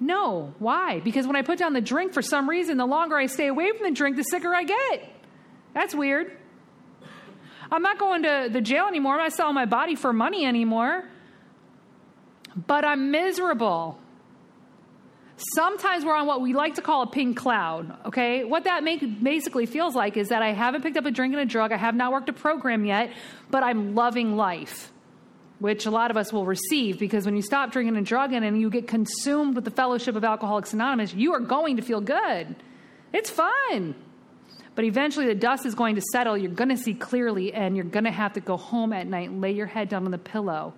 No. 0.00 0.54
Why? 0.58 1.00
Because 1.00 1.26
when 1.26 1.36
I 1.36 1.42
put 1.42 1.58
down 1.58 1.72
the 1.72 1.80
drink, 1.80 2.12
for 2.12 2.22
some 2.22 2.48
reason, 2.48 2.76
the 2.76 2.86
longer 2.86 3.16
I 3.16 3.26
stay 3.26 3.46
away 3.46 3.72
from 3.72 3.84
the 3.84 3.94
drink, 3.94 4.16
the 4.16 4.22
sicker 4.22 4.54
I 4.54 4.64
get. 4.64 5.12
That's 5.72 5.94
weird. 5.94 6.36
I'm 7.70 7.82
not 7.82 7.98
going 7.98 8.22
to 8.24 8.48
the 8.50 8.60
jail 8.60 8.86
anymore. 8.86 9.14
I'm 9.14 9.20
not 9.20 9.32
selling 9.32 9.54
my 9.54 9.66
body 9.66 9.94
for 9.94 10.12
money 10.12 10.44
anymore. 10.44 11.04
But 12.66 12.84
I'm 12.84 13.10
miserable. 13.10 13.98
Sometimes 15.54 16.04
we're 16.04 16.14
on 16.14 16.26
what 16.26 16.42
we 16.42 16.52
like 16.52 16.74
to 16.74 16.82
call 16.82 17.02
a 17.02 17.06
pink 17.06 17.36
cloud, 17.36 17.96
okay? 18.06 18.44
What 18.44 18.64
that 18.64 18.84
make, 18.84 19.22
basically 19.22 19.64
feels 19.64 19.94
like 19.94 20.18
is 20.18 20.28
that 20.28 20.42
I 20.42 20.52
haven't 20.52 20.82
picked 20.82 20.98
up 20.98 21.06
a 21.06 21.10
drink 21.10 21.32
and 21.32 21.40
a 21.40 21.46
drug, 21.46 21.72
I 21.72 21.78
have 21.78 21.94
not 21.94 22.12
worked 22.12 22.28
a 22.28 22.34
program 22.34 22.84
yet, 22.84 23.10
but 23.50 23.62
I'm 23.62 23.94
loving 23.94 24.36
life, 24.36 24.92
which 25.58 25.86
a 25.86 25.90
lot 25.90 26.10
of 26.10 26.18
us 26.18 26.30
will 26.30 26.44
receive 26.44 26.98
because 26.98 27.24
when 27.24 27.36
you 27.36 27.42
stop 27.42 27.72
drinking 27.72 27.96
and 27.96 28.04
drugging 28.04 28.44
and 28.44 28.60
you 28.60 28.68
get 28.68 28.86
consumed 28.86 29.54
with 29.54 29.64
the 29.64 29.70
fellowship 29.70 30.14
of 30.14 30.24
Alcoholics 30.24 30.74
Anonymous, 30.74 31.14
you 31.14 31.32
are 31.32 31.40
going 31.40 31.76
to 31.76 31.82
feel 31.82 32.02
good. 32.02 32.54
It's 33.14 33.30
fun. 33.30 33.94
But 34.80 34.86
eventually 34.86 35.26
the 35.26 35.34
dust 35.34 35.66
is 35.66 35.74
going 35.74 35.96
to 35.96 36.00
settle. 36.10 36.38
You're 36.38 36.52
going 36.52 36.70
to 36.70 36.76
see 36.78 36.94
clearly, 36.94 37.52
and 37.52 37.76
you're 37.76 37.84
going 37.84 38.04
to 38.04 38.10
have 38.10 38.32
to 38.32 38.40
go 38.40 38.56
home 38.56 38.94
at 38.94 39.06
night 39.06 39.30
lay 39.30 39.52
your 39.52 39.66
head 39.66 39.90
down 39.90 40.06
on 40.06 40.10
the 40.10 40.16
pillow. 40.16 40.72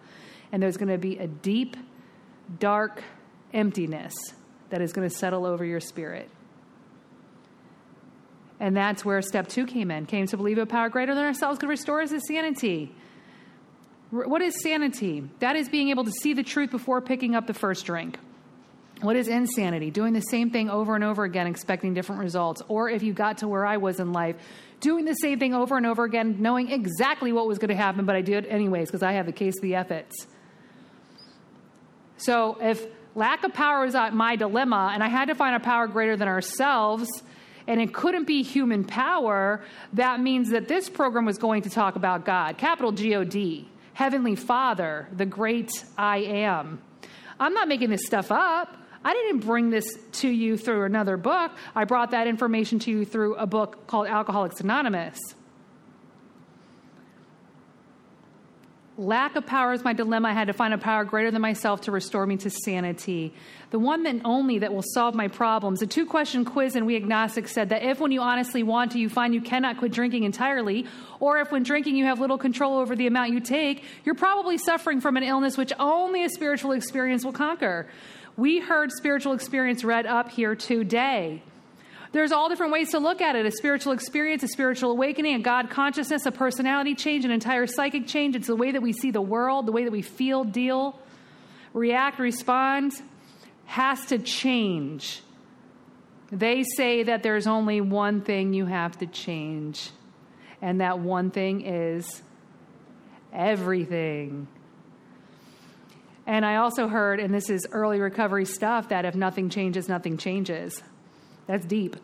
And 0.50 0.60
there's 0.60 0.76
going 0.76 0.88
to 0.88 0.98
be 0.98 1.18
a 1.18 1.28
deep, 1.28 1.76
dark 2.58 3.04
emptiness 3.54 4.12
that 4.70 4.82
is 4.82 4.92
going 4.92 5.08
to 5.08 5.14
settle 5.14 5.46
over 5.46 5.64
your 5.64 5.78
spirit. 5.78 6.28
And 8.58 8.76
that's 8.76 9.04
where 9.04 9.22
step 9.22 9.46
two 9.46 9.66
came 9.66 9.92
in. 9.92 10.06
Came 10.06 10.26
to 10.26 10.36
believe 10.36 10.58
a 10.58 10.66
power 10.66 10.88
greater 10.88 11.14
than 11.14 11.22
ourselves 11.22 11.60
could 11.60 11.68
restore 11.68 12.02
us 12.02 12.10
to 12.10 12.18
sanity. 12.18 12.92
What 14.10 14.42
is 14.42 14.60
sanity? 14.64 15.30
That 15.38 15.54
is 15.54 15.68
being 15.68 15.90
able 15.90 16.02
to 16.06 16.10
see 16.10 16.34
the 16.34 16.42
truth 16.42 16.72
before 16.72 17.02
picking 17.02 17.36
up 17.36 17.46
the 17.46 17.54
first 17.54 17.86
drink. 17.86 18.18
What 19.02 19.16
is 19.16 19.26
insanity? 19.26 19.90
Doing 19.90 20.12
the 20.12 20.20
same 20.20 20.50
thing 20.50 20.70
over 20.70 20.94
and 20.94 21.02
over 21.02 21.24
again, 21.24 21.48
expecting 21.48 21.92
different 21.92 22.22
results. 22.22 22.62
Or 22.68 22.88
if 22.88 23.02
you 23.02 23.12
got 23.12 23.38
to 23.38 23.48
where 23.48 23.66
I 23.66 23.76
was 23.76 23.98
in 23.98 24.12
life, 24.12 24.36
doing 24.80 25.04
the 25.04 25.14
same 25.14 25.40
thing 25.40 25.54
over 25.54 25.76
and 25.76 25.84
over 25.86 26.04
again, 26.04 26.36
knowing 26.38 26.70
exactly 26.70 27.32
what 27.32 27.48
was 27.48 27.58
going 27.58 27.70
to 27.70 27.74
happen, 27.74 28.06
but 28.06 28.14
I 28.14 28.22
did 28.22 28.46
anyways 28.46 28.88
because 28.88 29.02
I 29.02 29.12
have 29.14 29.26
the 29.26 29.32
case 29.32 29.56
of 29.56 29.62
the 29.62 29.74
efforts. 29.74 30.26
So 32.16 32.58
if 32.60 32.86
lack 33.16 33.42
of 33.42 33.52
power 33.52 33.84
is 33.84 33.94
my 34.12 34.36
dilemma 34.36 34.92
and 34.94 35.02
I 35.02 35.08
had 35.08 35.26
to 35.26 35.34
find 35.34 35.56
a 35.56 35.60
power 35.60 35.88
greater 35.88 36.16
than 36.16 36.28
ourselves, 36.28 37.08
and 37.66 37.80
it 37.80 37.92
couldn't 37.92 38.26
be 38.26 38.42
human 38.44 38.84
power, 38.84 39.64
that 39.94 40.20
means 40.20 40.50
that 40.50 40.68
this 40.68 40.88
program 40.88 41.24
was 41.24 41.38
going 41.38 41.62
to 41.62 41.70
talk 41.70 41.96
about 41.96 42.24
God, 42.24 42.56
capital 42.56 42.92
G 42.92 43.16
O 43.16 43.24
D, 43.24 43.68
Heavenly 43.94 44.36
Father, 44.36 45.08
the 45.12 45.26
great 45.26 45.72
I 45.98 46.18
am. 46.18 46.80
I'm 47.40 47.54
not 47.54 47.66
making 47.66 47.90
this 47.90 48.06
stuff 48.06 48.30
up. 48.30 48.76
I 49.04 49.12
didn't 49.14 49.40
bring 49.40 49.70
this 49.70 49.98
to 50.12 50.28
you 50.28 50.56
through 50.56 50.84
another 50.84 51.16
book. 51.16 51.52
I 51.74 51.84
brought 51.84 52.12
that 52.12 52.26
information 52.26 52.78
to 52.80 52.90
you 52.90 53.04
through 53.04 53.34
a 53.34 53.46
book 53.46 53.86
called 53.86 54.06
Alcoholics 54.06 54.60
Anonymous. 54.60 55.18
Lack 58.98 59.36
of 59.36 59.46
power 59.46 59.72
is 59.72 59.82
my 59.82 59.94
dilemma. 59.94 60.28
I 60.28 60.32
had 60.32 60.48
to 60.48 60.52
find 60.52 60.74
a 60.74 60.78
power 60.78 61.04
greater 61.04 61.30
than 61.30 61.40
myself 61.40 61.80
to 61.82 61.90
restore 61.90 62.26
me 62.26 62.36
to 62.36 62.50
sanity. 62.50 63.32
The 63.70 63.78
one 63.78 64.06
and 64.06 64.20
only 64.24 64.58
that 64.58 64.74
will 64.74 64.84
solve 64.94 65.14
my 65.14 65.28
problems. 65.28 65.80
A 65.80 65.86
two 65.86 66.04
question 66.04 66.44
quiz 66.44 66.76
in 66.76 66.84
We 66.84 66.96
Agnostics 66.96 67.52
said 67.52 67.70
that 67.70 67.82
if, 67.82 68.00
when 68.00 68.12
you 68.12 68.20
honestly 68.20 68.62
want 68.62 68.92
to, 68.92 68.98
you 68.98 69.08
find 69.08 69.32
you 69.32 69.40
cannot 69.40 69.78
quit 69.78 69.92
drinking 69.92 70.24
entirely, 70.24 70.86
or 71.20 71.38
if, 71.38 71.50
when 71.50 71.62
drinking, 71.62 71.96
you 71.96 72.04
have 72.04 72.20
little 72.20 72.36
control 72.36 72.78
over 72.78 72.94
the 72.94 73.06
amount 73.06 73.32
you 73.32 73.40
take, 73.40 73.82
you're 74.04 74.14
probably 74.14 74.58
suffering 74.58 75.00
from 75.00 75.16
an 75.16 75.22
illness 75.22 75.56
which 75.56 75.72
only 75.78 76.22
a 76.22 76.28
spiritual 76.28 76.72
experience 76.72 77.24
will 77.24 77.32
conquer. 77.32 77.88
We 78.36 78.60
heard 78.60 78.90
spiritual 78.92 79.34
experience 79.34 79.84
read 79.84 80.06
up 80.06 80.30
here 80.30 80.54
today. 80.54 81.42
There's 82.12 82.32
all 82.32 82.48
different 82.48 82.72
ways 82.72 82.90
to 82.90 82.98
look 82.98 83.20
at 83.20 83.36
it 83.36 83.46
a 83.46 83.50
spiritual 83.50 83.92
experience, 83.92 84.42
a 84.42 84.48
spiritual 84.48 84.90
awakening, 84.90 85.34
a 85.34 85.38
God 85.40 85.70
consciousness, 85.70 86.26
a 86.26 86.32
personality 86.32 86.94
change, 86.94 87.24
an 87.24 87.30
entire 87.30 87.66
psychic 87.66 88.06
change. 88.06 88.36
It's 88.36 88.46
the 88.46 88.56
way 88.56 88.72
that 88.72 88.82
we 88.82 88.92
see 88.92 89.10
the 89.10 89.22
world, 89.22 89.66
the 89.66 89.72
way 89.72 89.84
that 89.84 89.92
we 89.92 90.02
feel, 90.02 90.44
deal, 90.44 90.98
react, 91.72 92.18
respond 92.18 92.92
has 93.66 94.06
to 94.06 94.18
change. 94.18 95.22
They 96.30 96.64
say 96.76 97.02
that 97.04 97.22
there's 97.22 97.46
only 97.46 97.80
one 97.80 98.22
thing 98.22 98.52
you 98.54 98.66
have 98.66 98.98
to 98.98 99.06
change, 99.06 99.90
and 100.60 100.80
that 100.80 100.98
one 100.98 101.30
thing 101.30 101.66
is 101.66 102.22
everything. 103.32 104.48
And 106.26 106.46
I 106.46 106.56
also 106.56 106.88
heard, 106.88 107.18
and 107.18 107.34
this 107.34 107.50
is 107.50 107.66
early 107.72 108.00
recovery 108.00 108.44
stuff, 108.44 108.90
that 108.90 109.04
if 109.04 109.14
nothing 109.14 109.50
changes, 109.50 109.88
nothing 109.88 110.16
changes. 110.16 110.82
That's 111.46 111.66
deep. 111.66 111.96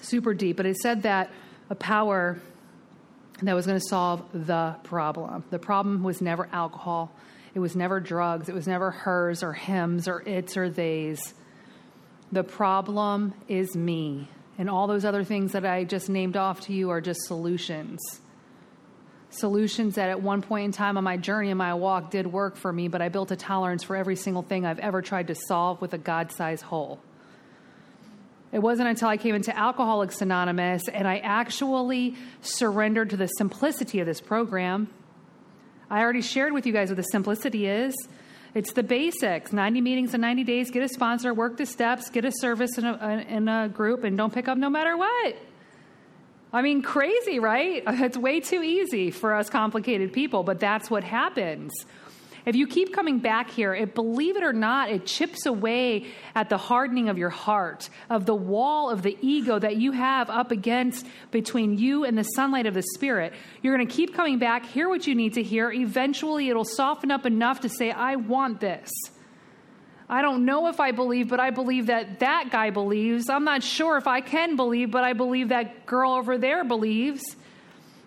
Super 0.00 0.34
deep. 0.34 0.56
But 0.56 0.66
it 0.66 0.76
said 0.76 1.02
that 1.02 1.30
a 1.70 1.74
power 1.74 2.40
that 3.42 3.54
was 3.54 3.66
going 3.66 3.78
to 3.78 3.86
solve 3.88 4.22
the 4.32 4.76
problem. 4.82 5.44
The 5.50 5.58
problem 5.58 6.02
was 6.02 6.20
never 6.20 6.48
alcohol, 6.52 7.12
it 7.54 7.60
was 7.60 7.74
never 7.74 8.00
drugs, 8.00 8.48
it 8.48 8.54
was 8.54 8.66
never 8.66 8.90
hers 8.90 9.42
or 9.42 9.52
hims 9.52 10.08
or 10.08 10.22
its 10.26 10.56
or 10.56 10.68
theys. 10.68 11.34
The 12.30 12.44
problem 12.44 13.32
is 13.48 13.74
me. 13.74 14.28
And 14.58 14.68
all 14.68 14.86
those 14.86 15.04
other 15.04 15.24
things 15.24 15.52
that 15.52 15.64
I 15.64 15.84
just 15.84 16.10
named 16.10 16.36
off 16.36 16.60
to 16.62 16.72
you 16.72 16.90
are 16.90 17.00
just 17.00 17.22
solutions 17.22 18.00
solutions 19.30 19.96
that 19.96 20.08
at 20.08 20.22
one 20.22 20.42
point 20.42 20.64
in 20.64 20.72
time 20.72 20.96
on 20.96 21.04
my 21.04 21.16
journey 21.16 21.50
and 21.50 21.58
my 21.58 21.74
walk 21.74 22.10
did 22.10 22.26
work 22.26 22.56
for 22.56 22.72
me, 22.72 22.88
but 22.88 23.02
I 23.02 23.08
built 23.08 23.30
a 23.30 23.36
tolerance 23.36 23.82
for 23.82 23.96
every 23.96 24.16
single 24.16 24.42
thing 24.42 24.64
I've 24.64 24.78
ever 24.78 25.02
tried 25.02 25.26
to 25.28 25.34
solve 25.34 25.80
with 25.80 25.92
a 25.92 25.98
God 25.98 26.32
sized 26.32 26.62
hole. 26.62 27.00
It 28.50 28.60
wasn't 28.60 28.88
until 28.88 29.08
I 29.08 29.18
came 29.18 29.34
into 29.34 29.56
Alcoholics 29.56 30.22
Anonymous 30.22 30.88
and 30.88 31.06
I 31.06 31.18
actually 31.18 32.16
surrendered 32.40 33.10
to 33.10 33.16
the 33.16 33.26
simplicity 33.26 34.00
of 34.00 34.06
this 34.06 34.20
program. 34.20 34.88
I 35.90 36.00
already 36.00 36.22
shared 36.22 36.52
with 36.52 36.66
you 36.66 36.72
guys 36.72 36.88
what 36.88 36.96
the 36.96 37.02
simplicity 37.02 37.66
is. 37.66 37.94
It's 38.54 38.72
the 38.72 38.82
basics 38.82 39.52
90 39.52 39.82
meetings 39.82 40.14
in 40.14 40.22
90 40.22 40.44
days, 40.44 40.70
get 40.70 40.82
a 40.82 40.88
sponsor, 40.88 41.34
work 41.34 41.58
the 41.58 41.66
steps, 41.66 42.08
get 42.08 42.24
a 42.24 42.32
service 42.32 42.78
in 42.78 42.86
a, 42.86 43.26
in 43.28 43.48
a 43.48 43.68
group, 43.68 44.04
and 44.04 44.16
don't 44.16 44.32
pick 44.32 44.48
up 44.48 44.56
no 44.56 44.70
matter 44.70 44.96
what. 44.96 45.36
I 46.52 46.62
mean, 46.62 46.82
crazy, 46.82 47.38
right? 47.38 47.82
It's 48.08 48.16
way 48.16 48.40
too 48.40 48.62
easy 48.62 49.10
for 49.10 49.34
us 49.34 49.50
complicated 49.50 50.12
people, 50.12 50.42
but 50.42 50.60
that's 50.60 50.90
what 50.90 51.04
happens. 51.04 51.72
If 52.46 52.56
you 52.56 52.66
keep 52.66 52.94
coming 52.94 53.18
back 53.18 53.50
here, 53.50 53.74
it, 53.74 53.94
believe 53.94 54.38
it 54.38 54.42
or 54.42 54.54
not, 54.54 54.88
it 54.88 55.04
chips 55.04 55.44
away 55.44 56.06
at 56.34 56.48
the 56.48 56.56
hardening 56.56 57.10
of 57.10 57.18
your 57.18 57.28
heart, 57.28 57.90
of 58.08 58.24
the 58.24 58.34
wall 58.34 58.88
of 58.88 59.02
the 59.02 59.18
ego 59.20 59.58
that 59.58 59.76
you 59.76 59.92
have 59.92 60.30
up 60.30 60.50
against 60.50 61.04
between 61.30 61.76
you 61.76 62.04
and 62.04 62.16
the 62.16 62.22
sunlight 62.22 62.64
of 62.64 62.72
the 62.72 62.84
Spirit. 62.94 63.34
You're 63.60 63.76
going 63.76 63.86
to 63.86 63.94
keep 63.94 64.14
coming 64.14 64.38
back, 64.38 64.64
hear 64.64 64.88
what 64.88 65.06
you 65.06 65.14
need 65.14 65.34
to 65.34 65.42
hear. 65.42 65.70
Eventually, 65.70 66.48
it'll 66.48 66.64
soften 66.64 67.10
up 67.10 67.26
enough 67.26 67.60
to 67.60 67.68
say, 67.68 67.90
I 67.90 68.16
want 68.16 68.60
this. 68.60 68.90
I 70.08 70.22
don't 70.22 70.46
know 70.46 70.68
if 70.68 70.80
I 70.80 70.92
believe, 70.92 71.28
but 71.28 71.38
I 71.38 71.50
believe 71.50 71.86
that 71.86 72.20
that 72.20 72.50
guy 72.50 72.70
believes. 72.70 73.28
I'm 73.28 73.44
not 73.44 73.62
sure 73.62 73.98
if 73.98 74.06
I 74.06 74.22
can 74.22 74.56
believe, 74.56 74.90
but 74.90 75.04
I 75.04 75.12
believe 75.12 75.50
that 75.50 75.84
girl 75.84 76.12
over 76.12 76.38
there 76.38 76.64
believes. 76.64 77.22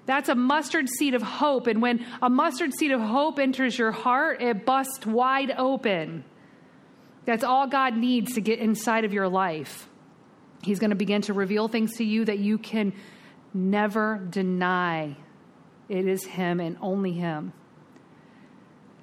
That's 0.07 0.29
a 0.29 0.35
mustard 0.35 0.89
seed 0.89 1.13
of 1.13 1.21
hope. 1.21 1.67
And 1.67 1.81
when 1.81 2.05
a 2.21 2.29
mustard 2.29 2.73
seed 2.73 2.91
of 2.91 3.01
hope 3.01 3.37
enters 3.37 3.77
your 3.77 3.91
heart, 3.91 4.41
it 4.41 4.65
busts 4.65 5.05
wide 5.05 5.53
open. 5.55 6.23
That's 7.25 7.43
all 7.43 7.67
God 7.67 7.95
needs 7.95 8.33
to 8.33 8.41
get 8.41 8.57
inside 8.57 9.05
of 9.05 9.13
your 9.13 9.29
life. 9.29 9.87
He's 10.63 10.79
going 10.79 10.89
to 10.89 10.95
begin 10.95 11.21
to 11.23 11.33
reveal 11.33 11.67
things 11.67 11.97
to 11.97 12.03
you 12.03 12.25
that 12.25 12.39
you 12.39 12.57
can 12.57 12.93
never 13.53 14.17
deny. 14.29 15.15
It 15.87 16.07
is 16.07 16.25
Him 16.25 16.59
and 16.59 16.77
only 16.81 17.13
Him. 17.13 17.53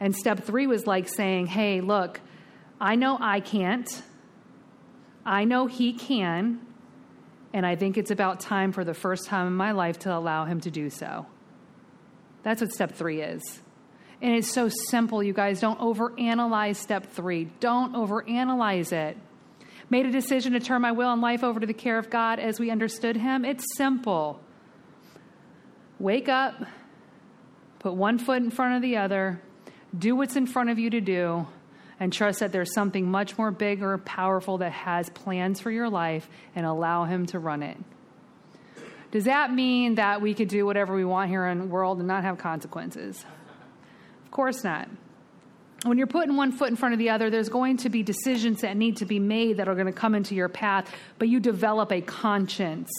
And 0.01 0.17
step 0.17 0.45
three 0.45 0.67
was 0.67 0.87
like 0.87 1.09
saying, 1.09 1.47
hey, 1.47 1.81
look, 1.81 2.21
I 2.81 2.95
know 2.95 3.19
I 3.21 3.41
can't. 3.41 3.89
I 5.25 5.45
know 5.45 5.67
he 5.67 5.93
can. 5.93 6.61
And 7.53 7.67
I 7.67 7.77
think 7.77 7.97
it's 7.97 8.11
about 8.11 8.41
time 8.41 8.73
for 8.73 8.85
the 8.85 8.95
first 8.95 9.27
time 9.27 9.47
in 9.47 9.55
my 9.55 9.73
life 9.73 10.01
to 10.01 10.15
allow 10.15 10.45
him 10.45 10.61
to 10.61 10.71
do 10.71 10.91
so. 10.91 11.27
That's 12.43 12.61
what 12.61 12.73
step 12.73 12.93
three 12.93 13.21
is. 13.21 13.61
And 14.21 14.35
it's 14.35 14.53
so 14.53 14.69
simple, 14.69 15.23
you 15.23 15.33
guys. 15.33 15.61
Don't 15.61 15.79
overanalyze 15.79 16.77
step 16.77 17.13
three. 17.13 17.45
Don't 17.61 17.95
overanalyze 17.95 18.93
it. 18.93 19.17
Made 19.91 20.07
a 20.07 20.11
decision 20.11 20.53
to 20.53 20.61
turn 20.61 20.83
my 20.83 20.93
will 20.93 21.13
and 21.13 21.23
life 21.23 21.43
over 21.43 21.61
to 21.61 21.67
the 21.67 21.75
care 21.75 21.99
of 21.99 22.11
God 22.11 22.39
as 22.39 22.61
we 22.61 22.71
understood 22.71 23.17
him. 23.17 23.45
It's 23.45 23.65
simple. 23.77 24.41
Wake 25.99 26.29
up, 26.29 26.55
put 27.79 27.95
one 27.95 28.19
foot 28.19 28.43
in 28.43 28.51
front 28.51 28.77
of 28.77 28.83
the 28.83 28.99
other, 28.99 29.41
do 29.97 30.15
what's 30.15 30.37
in 30.37 30.47
front 30.47 30.71
of 30.71 30.79
you 30.79 30.91
to 30.91 31.01
do, 31.01 31.47
and 32.01 32.13
trust 32.13 32.41
that 32.41 32.53
there's 32.53 32.73
something 32.75 33.11
much 33.11 33.37
more 33.37 33.51
bigger, 33.51 33.99
powerful 33.99 34.59
that 34.59 34.73
has 34.73 35.09
plans 35.11 35.61
for 35.61 35.71
your 35.71 35.89
life 35.89 36.29
and 36.55 36.65
allow 36.65 37.05
Him 37.05 37.27
to 37.27 37.39
run 37.39 37.63
it. 37.63 37.77
Does 39.11 39.25
that 39.25 39.53
mean 39.53 39.95
that 39.97 40.21
we 40.21 40.35
could 40.35 40.49
do 40.49 40.67
whatever 40.67 40.95
we 40.95 41.05
want 41.05 41.31
here 41.31 41.47
in 41.47 41.59
the 41.59 41.65
world 41.65 41.99
and 41.99 42.07
not 42.07 42.25
have 42.25 42.39
consequences? 42.39 43.25
Of 44.25 44.31
course 44.31 44.63
not. 44.63 44.89
When 45.85 45.97
you're 45.97 46.07
putting 46.07 46.37
one 46.37 46.53
foot 46.53 46.69
in 46.71 46.77
front 46.77 46.93
of 46.93 46.99
the 46.99 47.11
other, 47.11 47.31
there's 47.31 47.49
going 47.49 47.79
to 47.79 47.89
be 47.89 48.03
decisions 48.03 48.63
that 48.63 48.77
need 48.77 48.97
to 48.99 49.07
be 49.07 49.19
made 49.19 49.59
that 49.59 49.69
are 49.69 49.75
going 49.75 49.87
to 49.87 49.93
come 49.93 50.15
into 50.15 50.35
your 50.35 50.49
path, 50.49 50.93
but 51.19 51.29
you 51.29 51.41
develop 51.41 51.93
a 51.93 52.01
conscience. 52.01 52.91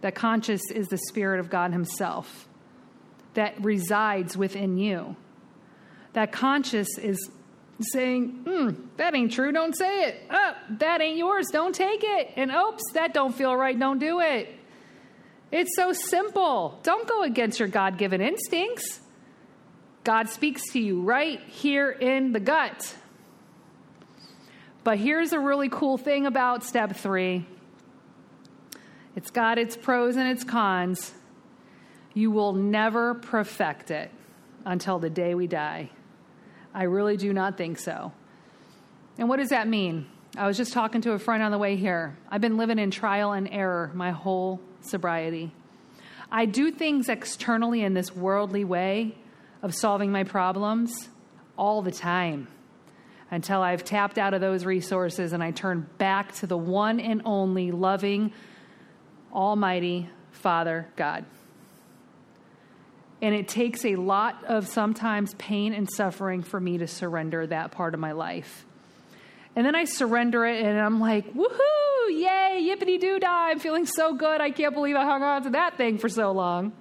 That 0.00 0.14
conscience 0.14 0.70
is 0.70 0.86
the 0.88 0.98
Spirit 0.98 1.40
of 1.40 1.50
God 1.50 1.72
Himself 1.72 2.48
that 3.34 3.62
resides 3.62 4.36
within 4.36 4.78
you. 4.78 5.16
That 6.18 6.32
conscience 6.32 6.98
is 6.98 7.30
saying, 7.80 8.42
hmm, 8.44 8.70
that 8.96 9.14
ain't 9.14 9.30
true, 9.30 9.52
don't 9.52 9.76
say 9.76 10.02
it. 10.02 10.22
Oh, 10.28 10.52
that 10.80 11.00
ain't 11.00 11.16
yours, 11.16 11.46
don't 11.52 11.72
take 11.72 12.02
it. 12.02 12.32
And 12.34 12.50
oops, 12.50 12.82
that 12.94 13.14
don't 13.14 13.32
feel 13.32 13.54
right, 13.54 13.78
don't 13.78 14.00
do 14.00 14.18
it. 14.18 14.52
It's 15.52 15.76
so 15.76 15.92
simple. 15.92 16.80
Don't 16.82 17.08
go 17.08 17.22
against 17.22 17.60
your 17.60 17.68
God 17.68 17.98
given 17.98 18.20
instincts. 18.20 18.98
God 20.02 20.28
speaks 20.28 20.72
to 20.72 20.80
you 20.80 21.02
right 21.02 21.38
here 21.42 21.88
in 21.88 22.32
the 22.32 22.40
gut. 22.40 22.96
But 24.82 24.98
here's 24.98 25.32
a 25.32 25.38
really 25.38 25.68
cool 25.68 25.98
thing 25.98 26.26
about 26.26 26.64
step 26.64 26.96
three 26.96 27.46
it's 29.14 29.30
got 29.30 29.56
its 29.56 29.76
pros 29.76 30.16
and 30.16 30.28
its 30.28 30.42
cons. 30.42 31.12
You 32.12 32.32
will 32.32 32.54
never 32.54 33.14
perfect 33.14 33.92
it 33.92 34.10
until 34.64 34.98
the 34.98 35.10
day 35.10 35.36
we 35.36 35.46
die. 35.46 35.90
I 36.74 36.84
really 36.84 37.16
do 37.16 37.32
not 37.32 37.56
think 37.56 37.78
so. 37.78 38.12
And 39.18 39.28
what 39.28 39.38
does 39.38 39.48
that 39.48 39.68
mean? 39.68 40.06
I 40.36 40.46
was 40.46 40.56
just 40.56 40.72
talking 40.72 41.00
to 41.02 41.12
a 41.12 41.18
friend 41.18 41.42
on 41.42 41.50
the 41.50 41.58
way 41.58 41.76
here. 41.76 42.16
I've 42.30 42.40
been 42.40 42.56
living 42.56 42.78
in 42.78 42.90
trial 42.90 43.32
and 43.32 43.48
error 43.50 43.90
my 43.94 44.10
whole 44.10 44.60
sobriety. 44.80 45.52
I 46.30 46.44
do 46.44 46.70
things 46.70 47.08
externally 47.08 47.82
in 47.82 47.94
this 47.94 48.14
worldly 48.14 48.64
way 48.64 49.16
of 49.62 49.74
solving 49.74 50.12
my 50.12 50.24
problems 50.24 51.08
all 51.56 51.82
the 51.82 51.90
time 51.90 52.48
until 53.30 53.62
I've 53.62 53.84
tapped 53.84 54.18
out 54.18 54.34
of 54.34 54.40
those 54.40 54.64
resources 54.64 55.32
and 55.32 55.42
I 55.42 55.50
turn 55.50 55.88
back 55.98 56.32
to 56.36 56.46
the 56.46 56.56
one 56.56 57.00
and 57.00 57.22
only 57.24 57.70
loving, 57.72 58.32
almighty 59.32 60.08
Father 60.30 60.88
God. 60.96 61.24
And 63.20 63.34
it 63.34 63.48
takes 63.48 63.84
a 63.84 63.96
lot 63.96 64.44
of 64.44 64.68
sometimes 64.68 65.34
pain 65.34 65.72
and 65.72 65.88
suffering 65.90 66.42
for 66.42 66.60
me 66.60 66.78
to 66.78 66.86
surrender 66.86 67.46
that 67.46 67.72
part 67.72 67.94
of 67.94 68.00
my 68.00 68.12
life. 68.12 68.64
And 69.56 69.66
then 69.66 69.74
I 69.74 69.84
surrender 69.84 70.46
it 70.46 70.64
and 70.64 70.78
I'm 70.78 71.00
like, 71.00 71.34
woohoo, 71.34 72.10
yay, 72.10 72.60
yippity 72.62 73.00
doo 73.00 73.18
dah, 73.18 73.48
I'm 73.48 73.58
feeling 73.58 73.86
so 73.86 74.14
good. 74.14 74.40
I 74.40 74.50
can't 74.50 74.72
believe 74.72 74.94
I 74.94 75.04
hung 75.04 75.22
on 75.22 75.42
to 75.44 75.50
that 75.50 75.76
thing 75.76 75.98
for 75.98 76.08
so 76.08 76.30
long. 76.30 76.72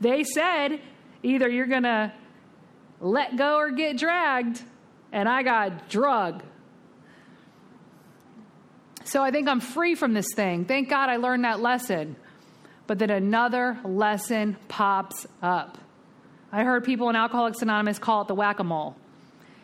They 0.00 0.22
said 0.22 0.80
either 1.22 1.48
you're 1.48 1.66
going 1.66 1.84
to 1.84 2.12
let 3.00 3.36
go 3.36 3.56
or 3.56 3.70
get 3.70 3.96
dragged, 3.96 4.62
and 5.12 5.28
I 5.28 5.42
got 5.42 5.88
drug. 5.88 6.42
So 9.04 9.22
I 9.22 9.30
think 9.30 9.48
I'm 9.48 9.60
free 9.60 9.94
from 9.94 10.12
this 10.12 10.26
thing. 10.34 10.64
Thank 10.64 10.90
God 10.90 11.08
I 11.08 11.16
learned 11.16 11.44
that 11.44 11.60
lesson. 11.60 12.16
But 12.86 12.98
then 12.98 13.10
another 13.10 13.78
lesson 13.84 14.56
pops 14.68 15.26
up. 15.42 15.78
I 16.52 16.64
heard 16.64 16.84
people 16.84 17.10
in 17.10 17.16
Alcoholics 17.16 17.62
Anonymous 17.62 17.98
call 17.98 18.22
it 18.22 18.28
the 18.28 18.34
whack 18.34 18.60
a 18.60 18.64
mole. 18.64 18.96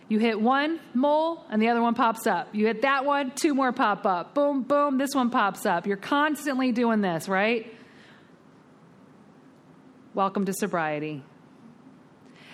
You 0.08 0.18
hit 0.18 0.40
one 0.40 0.80
mole 0.92 1.44
and 1.48 1.62
the 1.62 1.68
other 1.68 1.80
one 1.80 1.94
pops 1.94 2.26
up. 2.26 2.48
You 2.52 2.66
hit 2.66 2.82
that 2.82 3.04
one, 3.04 3.30
two 3.34 3.54
more 3.54 3.72
pop 3.72 4.04
up. 4.04 4.34
Boom, 4.34 4.62
boom, 4.62 4.98
this 4.98 5.14
one 5.14 5.30
pops 5.30 5.64
up. 5.64 5.86
You're 5.86 5.96
constantly 5.96 6.72
doing 6.72 7.00
this, 7.00 7.28
right? 7.28 7.72
Welcome 10.12 10.44
to 10.46 10.52
sobriety. 10.52 11.22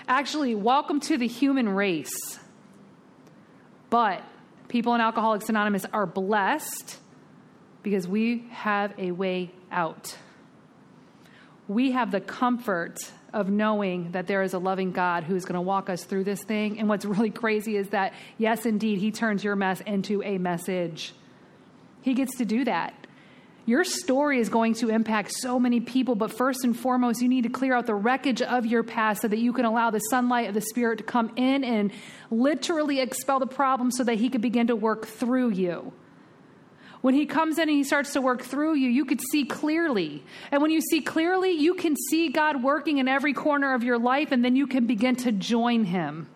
Actually, 0.06 0.54
welcome 0.54 1.00
to 1.00 1.18
the 1.18 1.26
human 1.26 1.68
race. 1.68 2.38
But 3.90 4.22
people 4.68 4.94
in 4.94 5.00
Alcoholics 5.00 5.48
Anonymous 5.48 5.84
are 5.92 6.06
blessed 6.06 6.98
because 7.82 8.06
we 8.06 8.44
have 8.50 8.94
a 8.98 9.10
way 9.10 9.50
out. 9.72 10.16
We 11.66 11.92
have 11.92 12.10
the 12.10 12.20
comfort 12.20 12.98
of 13.32 13.50
knowing 13.50 14.12
that 14.12 14.26
there 14.26 14.42
is 14.42 14.54
a 14.54 14.58
loving 14.58 14.92
God 14.92 15.24
who's 15.24 15.44
going 15.44 15.54
to 15.54 15.60
walk 15.60 15.90
us 15.90 16.04
through 16.04 16.24
this 16.24 16.42
thing. 16.42 16.78
And 16.78 16.88
what's 16.88 17.04
really 17.04 17.30
crazy 17.30 17.76
is 17.76 17.88
that, 17.90 18.14
yes, 18.38 18.66
indeed, 18.66 18.98
He 18.98 19.10
turns 19.10 19.44
your 19.44 19.56
mess 19.56 19.80
into 19.82 20.22
a 20.22 20.38
message. 20.38 21.12
He 22.02 22.14
gets 22.14 22.36
to 22.38 22.44
do 22.44 22.64
that. 22.64 22.94
Your 23.66 23.84
story 23.84 24.40
is 24.40 24.48
going 24.48 24.72
to 24.76 24.88
impact 24.88 25.30
so 25.30 25.60
many 25.60 25.80
people, 25.80 26.14
but 26.14 26.32
first 26.32 26.64
and 26.64 26.74
foremost, 26.74 27.20
you 27.20 27.28
need 27.28 27.42
to 27.42 27.50
clear 27.50 27.74
out 27.74 27.84
the 27.84 27.94
wreckage 27.94 28.40
of 28.40 28.64
your 28.64 28.82
past 28.82 29.20
so 29.20 29.28
that 29.28 29.38
you 29.38 29.52
can 29.52 29.66
allow 29.66 29.90
the 29.90 29.98
sunlight 29.98 30.48
of 30.48 30.54
the 30.54 30.62
Spirit 30.62 30.96
to 30.98 31.04
come 31.04 31.30
in 31.36 31.64
and 31.64 31.92
literally 32.30 33.00
expel 33.00 33.38
the 33.38 33.46
problem 33.46 33.90
so 33.90 34.04
that 34.04 34.14
He 34.14 34.30
could 34.30 34.40
begin 34.40 34.68
to 34.68 34.76
work 34.76 35.06
through 35.06 35.50
you. 35.50 35.92
When 37.00 37.14
he 37.14 37.26
comes 37.26 37.58
in 37.58 37.68
and 37.68 37.76
he 37.76 37.84
starts 37.84 38.12
to 38.14 38.20
work 38.20 38.42
through 38.42 38.74
you, 38.74 38.88
you 38.88 39.04
could 39.04 39.20
see 39.30 39.44
clearly. 39.44 40.24
And 40.50 40.60
when 40.60 40.70
you 40.70 40.80
see 40.80 41.00
clearly, 41.00 41.52
you 41.52 41.74
can 41.74 41.94
see 42.10 42.28
God 42.28 42.62
working 42.62 42.98
in 42.98 43.06
every 43.06 43.32
corner 43.32 43.74
of 43.74 43.84
your 43.84 43.98
life, 43.98 44.32
and 44.32 44.44
then 44.44 44.56
you 44.56 44.66
can 44.66 44.86
begin 44.86 45.14
to 45.16 45.32
join 45.32 45.84
him. 45.84 46.28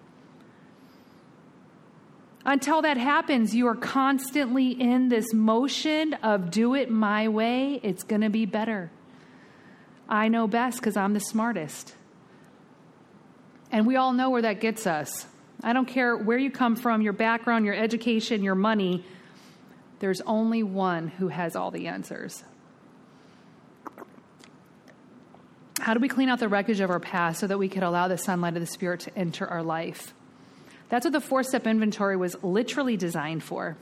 Until 2.44 2.82
that 2.82 2.96
happens, 2.96 3.54
you 3.54 3.66
are 3.68 3.76
constantly 3.76 4.70
in 4.70 5.08
this 5.08 5.32
motion 5.32 6.14
of 6.14 6.50
do 6.50 6.74
it 6.74 6.90
my 6.90 7.28
way, 7.28 7.80
it's 7.82 8.02
going 8.02 8.22
to 8.22 8.30
be 8.30 8.46
better. 8.46 8.90
I 10.08 10.28
know 10.28 10.48
best 10.48 10.78
because 10.78 10.96
I'm 10.96 11.12
the 11.14 11.20
smartest. 11.20 11.94
And 13.70 13.86
we 13.86 13.96
all 13.96 14.12
know 14.12 14.30
where 14.30 14.42
that 14.42 14.60
gets 14.60 14.86
us. 14.86 15.26
I 15.62 15.72
don't 15.72 15.86
care 15.86 16.16
where 16.16 16.36
you 16.36 16.50
come 16.50 16.74
from, 16.74 17.00
your 17.00 17.12
background, 17.12 17.64
your 17.64 17.74
education, 17.74 18.42
your 18.42 18.56
money, 18.56 19.04
there's 20.02 20.20
only 20.22 20.64
one 20.64 21.06
who 21.06 21.28
has 21.28 21.54
all 21.54 21.70
the 21.70 21.86
answers. 21.86 22.42
How 25.78 25.94
do 25.94 26.00
we 26.00 26.08
clean 26.08 26.28
out 26.28 26.40
the 26.40 26.48
wreckage 26.48 26.80
of 26.80 26.90
our 26.90 26.98
past 26.98 27.38
so 27.38 27.46
that 27.46 27.56
we 27.56 27.68
could 27.68 27.84
allow 27.84 28.08
the 28.08 28.18
sunlight 28.18 28.54
of 28.54 28.60
the 28.60 28.66
Spirit 28.66 28.98
to 29.02 29.16
enter 29.16 29.46
our 29.46 29.62
life? 29.62 30.12
That's 30.88 31.06
what 31.06 31.12
the 31.12 31.20
four 31.20 31.44
step 31.44 31.68
inventory 31.68 32.16
was 32.16 32.36
literally 32.42 32.96
designed 32.96 33.44
for. 33.44 33.76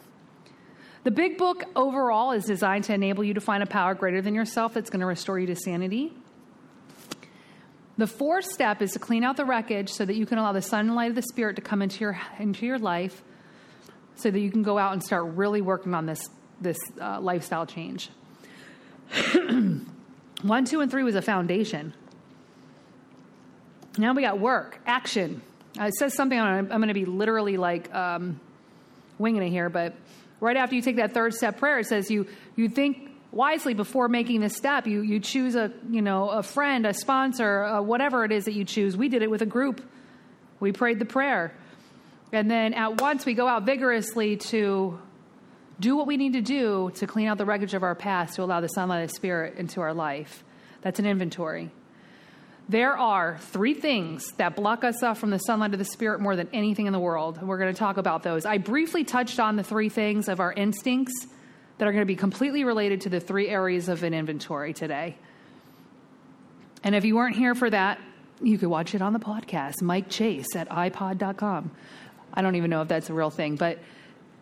The 1.04 1.10
big 1.10 1.38
book 1.38 1.64
overall 1.74 2.32
is 2.32 2.44
designed 2.44 2.84
to 2.84 2.92
enable 2.92 3.24
you 3.24 3.32
to 3.32 3.40
find 3.40 3.62
a 3.62 3.66
power 3.66 3.94
greater 3.94 4.20
than 4.20 4.34
yourself 4.34 4.74
that's 4.74 4.90
going 4.90 5.00
to 5.00 5.06
restore 5.06 5.38
you 5.38 5.46
to 5.46 5.56
sanity. 5.56 6.12
The 7.96 8.06
fourth 8.06 8.44
step 8.44 8.82
is 8.82 8.92
to 8.92 8.98
clean 8.98 9.24
out 9.24 9.38
the 9.38 9.46
wreckage 9.46 9.88
so 9.88 10.04
that 10.04 10.16
you 10.16 10.26
can 10.26 10.36
allow 10.36 10.52
the 10.52 10.60
sunlight 10.60 11.08
of 11.08 11.16
the 11.16 11.22
Spirit 11.22 11.56
to 11.56 11.62
come 11.62 11.80
into 11.80 12.00
your, 12.00 12.20
into 12.38 12.66
your 12.66 12.78
life 12.78 13.22
so 14.20 14.30
that 14.30 14.40
you 14.40 14.50
can 14.50 14.62
go 14.62 14.78
out 14.78 14.92
and 14.92 15.02
start 15.02 15.24
really 15.34 15.60
working 15.60 15.94
on 15.94 16.06
this, 16.06 16.28
this 16.60 16.78
uh, 17.00 17.20
lifestyle 17.20 17.66
change. 17.66 18.10
One, 20.42 20.64
two, 20.64 20.80
and 20.80 20.90
three 20.90 21.02
was 21.02 21.14
a 21.14 21.22
foundation. 21.22 21.92
Now 23.98 24.14
we 24.14 24.22
got 24.22 24.38
work, 24.38 24.78
action. 24.86 25.42
Uh, 25.78 25.84
it 25.84 25.94
says 25.94 26.14
something, 26.14 26.38
I'm, 26.38 26.70
I'm 26.72 26.80
going 26.80 26.88
to 26.88 26.94
be 26.94 27.04
literally 27.04 27.56
like 27.56 27.92
um, 27.94 28.40
winging 29.18 29.42
it 29.42 29.50
here, 29.50 29.68
but 29.68 29.94
right 30.40 30.56
after 30.56 30.74
you 30.74 30.82
take 30.82 30.96
that 30.96 31.12
third 31.12 31.34
step 31.34 31.58
prayer, 31.58 31.80
it 31.80 31.86
says 31.86 32.10
you, 32.10 32.26
you 32.56 32.68
think 32.68 33.10
wisely 33.32 33.74
before 33.74 34.08
making 34.08 34.40
this 34.40 34.56
step. 34.56 34.86
You, 34.86 35.02
you 35.02 35.20
choose 35.20 35.54
a, 35.54 35.72
you 35.88 36.02
know, 36.02 36.30
a 36.30 36.42
friend, 36.42 36.86
a 36.86 36.94
sponsor, 36.94 37.64
uh, 37.64 37.82
whatever 37.82 38.24
it 38.24 38.32
is 38.32 38.46
that 38.46 38.54
you 38.54 38.64
choose. 38.64 38.96
We 38.96 39.08
did 39.08 39.22
it 39.22 39.30
with 39.30 39.42
a 39.42 39.46
group. 39.46 39.82
We 40.58 40.72
prayed 40.72 40.98
the 40.98 41.04
prayer. 41.04 41.54
And 42.32 42.50
then 42.50 42.74
at 42.74 43.00
once 43.00 43.26
we 43.26 43.34
go 43.34 43.46
out 43.46 43.64
vigorously 43.64 44.36
to 44.36 44.98
do 45.80 45.96
what 45.96 46.06
we 46.06 46.16
need 46.16 46.34
to 46.34 46.42
do 46.42 46.92
to 46.96 47.06
clean 47.06 47.26
out 47.26 47.38
the 47.38 47.46
wreckage 47.46 47.74
of 47.74 47.82
our 47.82 47.94
past 47.94 48.34
to 48.36 48.42
allow 48.42 48.60
the 48.60 48.68
sunlight 48.68 49.02
of 49.02 49.10
the 49.10 49.14
spirit 49.14 49.56
into 49.56 49.80
our 49.80 49.94
life. 49.94 50.44
That's 50.82 50.98
an 50.98 51.06
inventory. 51.06 51.70
There 52.70 52.96
are 52.96 53.36
three 53.38 53.74
things 53.74 54.30
that 54.36 54.54
block 54.54 54.84
us 54.84 55.02
off 55.02 55.18
from 55.18 55.30
the 55.30 55.38
sunlight 55.38 55.72
of 55.72 55.80
the 55.80 55.84
Spirit 55.84 56.20
more 56.20 56.36
than 56.36 56.48
anything 56.52 56.86
in 56.86 56.92
the 56.92 57.00
world. 57.00 57.36
And 57.36 57.48
we're 57.48 57.58
going 57.58 57.74
to 57.74 57.78
talk 57.78 57.96
about 57.96 58.22
those. 58.22 58.46
I 58.46 58.58
briefly 58.58 59.02
touched 59.02 59.40
on 59.40 59.56
the 59.56 59.64
three 59.64 59.88
things 59.88 60.28
of 60.28 60.38
our 60.38 60.52
instincts 60.52 61.26
that 61.78 61.88
are 61.88 61.90
going 61.90 62.02
to 62.02 62.06
be 62.06 62.14
completely 62.14 62.62
related 62.62 63.00
to 63.00 63.08
the 63.08 63.18
three 63.18 63.48
areas 63.48 63.88
of 63.88 64.04
an 64.04 64.14
inventory 64.14 64.72
today. 64.72 65.16
And 66.84 66.94
if 66.94 67.04
you 67.04 67.16
weren't 67.16 67.34
here 67.34 67.56
for 67.56 67.68
that, 67.70 67.98
you 68.40 68.56
could 68.56 68.68
watch 68.68 68.94
it 68.94 69.02
on 69.02 69.14
the 69.14 69.18
podcast, 69.18 69.82
Mike 69.82 70.08
Chase 70.08 70.54
at 70.54 70.68
iPod.com. 70.68 71.72
I 72.34 72.42
don't 72.42 72.56
even 72.56 72.70
know 72.70 72.82
if 72.82 72.88
that's 72.88 73.10
a 73.10 73.14
real 73.14 73.30
thing, 73.30 73.56
but 73.56 73.78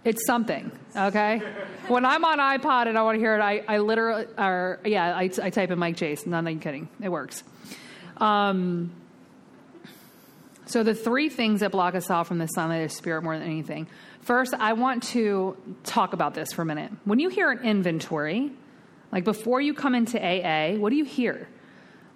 It's 0.04 0.24
something, 0.26 0.70
okay? 0.96 1.42
when 1.88 2.04
I'm 2.04 2.24
on 2.24 2.38
iPod 2.38 2.86
and 2.86 2.96
I 2.96 3.02
want 3.02 3.16
to 3.16 3.20
hear 3.20 3.34
it, 3.36 3.40
I, 3.40 3.62
I 3.66 3.78
literally, 3.78 4.26
or 4.38 4.78
yeah, 4.84 5.16
I, 5.16 5.30
I 5.42 5.50
type 5.50 5.70
in 5.70 5.78
Mike 5.78 5.96
Chase. 5.96 6.26
Not 6.26 6.44
even 6.44 6.60
kidding. 6.60 6.88
It 7.02 7.08
works. 7.08 7.42
Um, 8.18 8.92
so 10.66 10.82
the 10.82 10.94
three 10.94 11.28
things 11.30 11.60
that 11.60 11.72
block 11.72 11.94
us 11.94 12.10
off 12.10 12.28
from 12.28 12.38
the 12.38 12.46
sunlight 12.46 12.84
of 12.84 12.92
spirit 12.92 13.22
more 13.22 13.38
than 13.38 13.46
anything. 13.46 13.88
First, 14.20 14.52
I 14.54 14.74
want 14.74 15.02
to 15.14 15.56
talk 15.84 16.12
about 16.12 16.34
this 16.34 16.52
for 16.52 16.62
a 16.62 16.66
minute. 16.66 16.92
When 17.04 17.18
you 17.18 17.30
hear 17.30 17.50
an 17.50 17.64
inventory, 17.64 18.52
like 19.10 19.24
before 19.24 19.60
you 19.60 19.72
come 19.72 19.94
into 19.94 20.18
AA, 20.18 20.76
what 20.76 20.90
do 20.90 20.96
you 20.96 21.04
hear? 21.06 21.48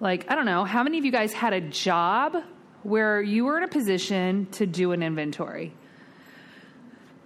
Like, 0.00 0.30
I 0.30 0.34
don't 0.34 0.44
know, 0.46 0.64
how 0.64 0.82
many 0.82 0.98
of 0.98 1.04
you 1.04 1.12
guys 1.12 1.32
had 1.32 1.52
a 1.54 1.60
job 1.60 2.36
where 2.82 3.22
you 3.22 3.44
were 3.44 3.58
in 3.58 3.64
a 3.64 3.68
position 3.68 4.46
to 4.52 4.66
do 4.66 4.92
an 4.92 5.02
inventory? 5.02 5.72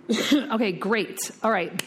okay, 0.33 0.73
great. 0.73 1.19
All 1.43 1.51
right. 1.51 1.83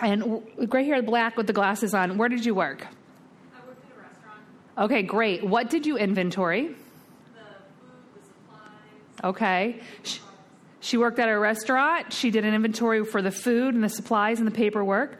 And 0.00 0.42
gray 0.68 0.84
hair, 0.84 1.02
black 1.02 1.36
with 1.36 1.46
the 1.46 1.52
glasses 1.52 1.94
on, 1.94 2.18
where 2.18 2.28
did 2.28 2.44
you 2.44 2.54
work? 2.54 2.86
I 2.86 3.66
worked 3.66 3.84
at 3.84 3.96
a 3.96 4.00
restaurant. 4.00 4.90
Okay, 4.90 5.02
great. 5.02 5.44
What 5.44 5.70
did 5.70 5.86
you 5.86 5.96
inventory? 5.96 6.68
The 6.68 6.72
food, 6.72 6.76
the 8.14 8.20
supplies. 8.26 9.24
Okay. 9.24 9.80
She, 10.02 10.20
she 10.80 10.96
worked 10.98 11.18
at 11.18 11.28
a 11.28 11.38
restaurant. 11.38 12.12
She 12.12 12.30
did 12.30 12.44
an 12.44 12.52
inventory 12.52 13.04
for 13.04 13.22
the 13.22 13.30
food 13.30 13.74
and 13.74 13.82
the 13.82 13.88
supplies 13.88 14.38
and 14.38 14.46
the 14.46 14.52
paperwork, 14.52 15.18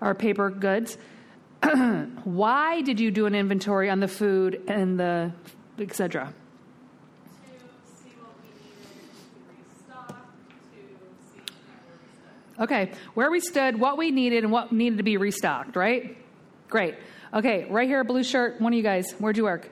or 0.00 0.14
paper 0.14 0.50
goods. 0.50 0.96
Why 2.24 2.80
did 2.82 3.00
you 3.00 3.10
do 3.10 3.26
an 3.26 3.34
inventory 3.34 3.90
on 3.90 4.00
the 4.00 4.08
food 4.08 4.62
and 4.68 4.98
the 4.98 5.32
etc.? 5.78 6.32
To 6.32 7.48
see 7.86 8.12
what 8.20 8.36
we 8.40 8.48
needed 8.62 8.86
to 9.26 9.40
restock, 9.50 10.08
to 10.08 10.54
see 10.70 10.80
where 10.86 11.10
we 11.10 11.18
stood. 11.34 12.49
Okay, 12.60 12.92
where 13.14 13.30
we 13.30 13.40
stood, 13.40 13.80
what 13.80 13.96
we 13.96 14.10
needed, 14.10 14.44
and 14.44 14.52
what 14.52 14.70
needed 14.70 14.98
to 14.98 15.02
be 15.02 15.16
restocked, 15.16 15.76
right? 15.76 16.16
Great. 16.68 16.94
Okay, 17.32 17.66
right 17.70 17.88
here, 17.88 18.04
blue 18.04 18.22
shirt. 18.22 18.60
One 18.60 18.72
of 18.72 18.76
you 18.76 18.82
guys, 18.82 19.12
where'd 19.18 19.36
you 19.36 19.44
work? 19.44 19.70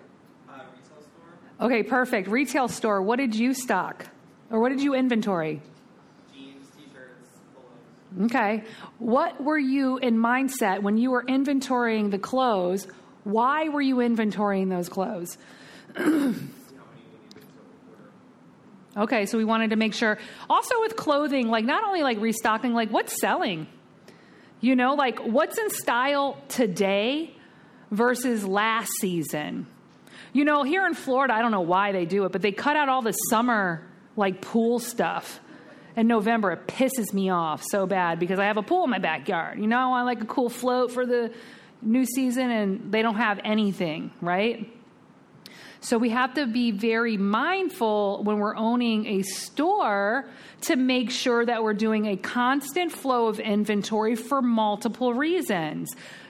Uh, 0.49 0.53
retail 0.53 1.03
store, 1.03 1.67
Okay, 1.67 1.83
perfect. 1.83 2.29
Retail 2.29 2.69
store. 2.69 3.03
What 3.03 3.17
did 3.19 3.35
you 3.35 3.53
stock? 3.53 4.07
Or 4.51 4.61
what 4.61 4.71
did 4.71 4.81
you 4.81 4.95
inventory? 4.95 5.61
jeans, 6.33 6.67
t-shirts, 6.77 7.29
polos. 7.55 8.31
Okay. 8.31 8.65
What 8.99 9.43
were 9.43 9.59
you 9.59 9.99
in 9.99 10.17
mindset 10.17 10.81
when 10.83 10.97
you 10.97 11.11
were 11.11 11.25
inventorying 11.25 12.11
the 12.11 12.19
clothes? 12.19 12.87
Why 13.25 13.69
were 13.69 13.83
you 13.83 13.97
inventorying 13.97 14.71
those 14.71 14.89
clothes? 14.89 15.37
See 15.97 16.03
how 16.03 16.07
many 16.07 16.25
we 16.25 17.19
needed 17.21 17.35
to 17.35 17.39
order. 17.91 18.11
Okay, 18.99 19.27
so 19.27 19.39
we 19.39 19.45
wanted 19.45 19.71
to 19.71 19.77
make 19.77 19.95
sure. 19.95 20.19
Also 20.51 20.75
with 20.81 20.97
clothing, 20.97 21.49
like 21.49 21.65
not 21.65 21.85
only 21.85 22.03
like 22.03 22.21
restocking, 22.21 22.75
like 22.75 22.91
what's 22.91 23.21
selling? 23.21 23.69
You 24.61 24.75
know, 24.75 24.95
like 24.95 25.21
what's 25.21 25.57
in 25.57 25.71
style 25.71 26.37
today 26.49 27.33
versus 27.93 28.45
last 28.45 28.91
season? 29.01 29.69
You 30.33 30.45
know, 30.45 30.65
here 30.65 30.85
in 30.85 30.95
Florida, 30.95 31.33
I 31.33 31.43
don't 31.43 31.53
know 31.53 31.61
why 31.61 31.93
they 31.93 32.07
do 32.07 32.25
it, 32.25 32.33
but 32.33 32.43
they 32.43 32.51
cut 32.51 32.77
out 32.77 32.89
all 32.89 33.03
the 33.03 33.13
summer 33.13 33.87
like 34.17 34.43
pool 34.43 34.81
stuff. 34.81 35.41
In 35.97 36.07
November, 36.07 36.53
it 36.53 36.67
pisses 36.67 37.13
me 37.13 37.31
off 37.31 37.63
so 37.71 37.87
bad 37.87 38.19
because 38.19 38.39
I 38.39 38.45
have 38.45 38.57
a 38.57 38.63
pool 38.63 38.85
in 38.85 38.91
my 38.91 38.99
backyard. 38.99 39.59
You 39.61 39.67
know, 39.69 39.93
I 39.93 40.03
like 40.03 40.23
a 40.23 40.27
cool 40.27 40.49
float 40.49 40.93
for 40.93 41.07
the 41.07 41.33
new 41.83 42.05
season, 42.05 42.51
and 42.51 42.93
they 42.93 43.03
don't 43.03 43.17
have 43.17 43.41
anything, 43.45 44.11
right? 44.21 44.73
So 45.81 45.97
we 45.97 46.11
have 46.11 46.35
to 46.35 46.47
be 46.47 46.73
very 46.73 47.17
mindful 47.17 48.25
when 48.25 48.39
we're 48.39 48.57
owning 48.57 49.07
a 49.07 49.23
store 49.23 50.25
to 50.63 50.77
make 50.77 51.11
sure 51.11 51.47
that 51.47 51.63
we're 51.63 51.75
doing 51.75 52.07
a 52.07 52.17
constant 52.17 52.91
flow 52.91 53.29
of 53.29 53.39
inventory 53.39 54.17
for 54.17 54.43
multiple 54.43 55.15
reasons 55.15 55.89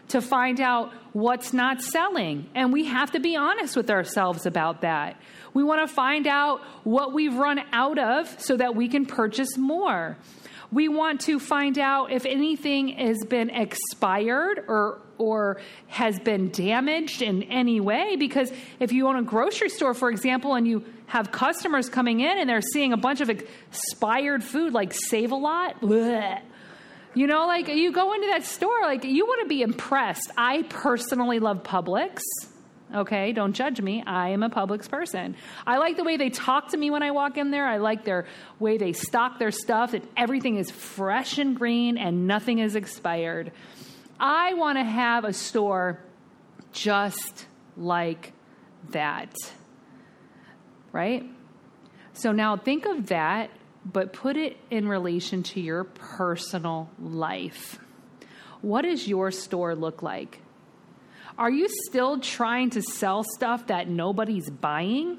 to 0.09 0.21
find 0.21 0.61
out 0.61 0.93
what's 1.13 1.53
not 1.53 1.81
selling. 1.81 2.49
And 2.55 2.73
we 2.73 2.87
have 2.87 3.13
to 3.13 3.21
be 3.21 3.37
honest 3.37 3.77
with 3.77 3.91
ourselves 3.91 4.47
about 4.47 4.83
that. 4.83 5.17
We 5.55 5.65
want 5.65 5.87
to 5.89 5.95
find 5.95 6.27
out 6.27 6.61
what 6.85 7.13
we've 7.13 7.35
run 7.35 7.61
out 7.73 7.99
of 7.99 8.41
so 8.41 8.57
that 8.57 8.75
we 8.75 8.89
can 8.89 9.07
purchase 9.07 9.57
more. 9.57 10.17
We 10.71 10.89
want 10.89 11.23
to 11.23 11.39
find 11.39 11.79
out 11.79 12.13
if 12.13 12.27
anything 12.27 12.89
has 12.89 13.19
been 13.25 13.51
expired 13.51 14.65
or 14.69 15.01
or 15.17 15.61
has 15.89 16.19
been 16.21 16.49
damaged 16.51 17.23
in 17.23 17.43
any 17.45 17.81
way 17.81 18.15
because 18.17 18.53
if 18.79 18.93
you 18.93 19.09
own 19.09 19.17
a 19.17 19.23
grocery 19.23 19.69
store 19.69 19.93
for 19.93 20.11
example 20.11 20.55
and 20.55 20.67
you 20.67 20.85
have 21.07 21.33
customers 21.33 21.89
coming 21.89 22.21
in 22.21 22.39
and 22.39 22.49
they're 22.49 22.61
seeing 22.61 22.93
a 22.93 22.97
bunch 22.97 23.21
of 23.21 23.29
expired 23.29 24.45
food 24.45 24.73
like 24.73 24.93
save 24.93 25.33
a 25.33 25.35
lot 25.35 25.83
you 27.15 27.27
know 27.27 27.47
like 27.49 27.67
you 27.67 27.91
go 27.91 28.13
into 28.13 28.29
that 28.29 28.45
store 28.45 28.83
like 28.83 29.03
you 29.03 29.27
want 29.27 29.43
to 29.43 29.49
be 29.49 29.63
impressed. 29.63 30.31
I 30.37 30.63
personally 30.69 31.41
love 31.41 31.65
publix 31.65 32.21
Okay, 32.95 33.33
don't 33.33 33.53
judge 33.53 33.83
me. 33.83 34.03
I 34.07 34.31
am 34.31 34.43
a 34.43 34.49
Publix 34.49 34.89
person. 34.89 35.37
I 35.67 35.77
like 35.77 35.97
the 35.99 36.05
way 36.05 36.17
they 36.17 36.31
talk 36.31 36.71
to 36.71 36.77
me 36.77 36.91
when 36.91 37.03
I 37.03 37.11
walk 37.11 37.37
in 37.37 37.51
there. 37.51 37.67
I 37.67 37.77
like 37.77 38.05
their 38.05 38.27
way 38.59 38.79
they 38.79 38.95
stock 38.95 39.39
their 39.39 39.51
stuff, 39.51 39.91
that 39.91 40.05
everything 40.17 40.57
is 40.57 40.71
fresh 40.71 41.37
and 41.37 41.55
green 41.55 41.99
and 41.99 42.27
nothing 42.27 42.61
is 42.61 42.77
expired. 42.77 43.53
I 44.19 44.55
want 44.55 44.79
to 44.79 44.85
have 44.85 45.25
a 45.25 45.35
store 45.35 46.01
just 46.73 47.47
like 47.77 48.33
that. 48.91 49.35
Right? 50.91 51.27
So 52.15 52.33
now 52.33 52.57
think 52.57 52.87
of 52.87 53.09
that, 53.09 53.51
but 53.85 54.15
put 54.15 54.37
it 54.39 54.57
in 54.71 54.89
relation 54.89 55.43
to 55.45 55.61
your 55.61 55.85
personal 55.85 56.91
life. 56.99 57.79
What 58.63 58.83
does 58.83 59.07
your 59.07 59.31
store 59.31 59.75
look 59.75 60.03
like? 60.03 60.41
Are 61.39 61.51
you 61.51 61.69
still 61.87 62.19
trying 62.19 62.71
to 62.71 62.83
sell 62.83 63.23
stuff 63.23 63.69
that 63.69 63.89
nobody's 63.89 64.51
buying? 64.51 65.19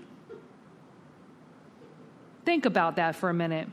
Think 2.43 2.65
about 2.65 2.97
that 2.97 3.15
for 3.15 3.29
a 3.29 3.33
minute. 3.33 3.69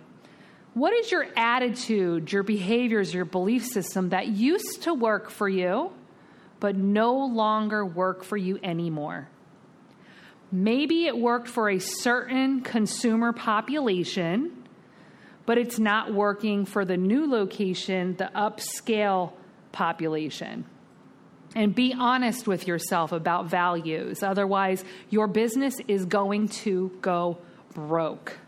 What 0.75 0.93
is 0.93 1.11
your 1.11 1.27
attitude, 1.37 2.31
your 2.31 2.45
behaviors, 2.45 3.13
your 3.13 3.25
belief 3.25 3.67
system 3.67 4.11
that 4.11 4.29
used 4.29 4.83
to 4.83 4.95
work 4.95 5.29
for 5.29 5.49
you, 5.49 5.91
but 6.61 6.77
no 6.77 7.17
longer 7.27 7.85
work 7.85 8.23
for 8.23 8.37
you 8.37 8.61
anymore? 8.63 9.29
Maybe 10.53 11.07
it 11.07 11.19
worked 11.19 11.49
for 11.49 11.69
a 11.69 11.81
certain 11.81 12.61
consumer 12.61 13.33
population, 13.33 14.69
but 15.47 15.59
it's 15.59 15.81
not 15.81 16.15
working 16.15 16.65
for 16.65 16.85
the 16.85 16.97
new 16.97 17.29
location, 17.29 18.15
the 18.17 18.31
upscale 18.37 19.33
population 19.73 20.65
and 21.57 21.75
be 21.75 21.95
honest 21.99 22.47
with 22.47 22.69
yourself 22.69 23.13
about 23.13 23.47
values. 23.47 24.23
Otherwise, 24.23 24.85
your 25.09 25.27
business 25.27 25.75
is 25.89 26.05
going 26.05 26.49
to 26.49 26.93
go 27.01 27.39
broke. 27.73 28.39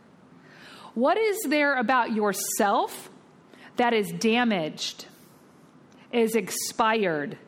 What 0.92 1.16
is 1.16 1.38
there 1.48 1.78
about 1.78 2.12
yourself 2.12 3.08
that 3.76 3.94
is 3.94 4.12
damaged, 4.12 5.06
is 6.12 6.34
expired, 6.34 7.38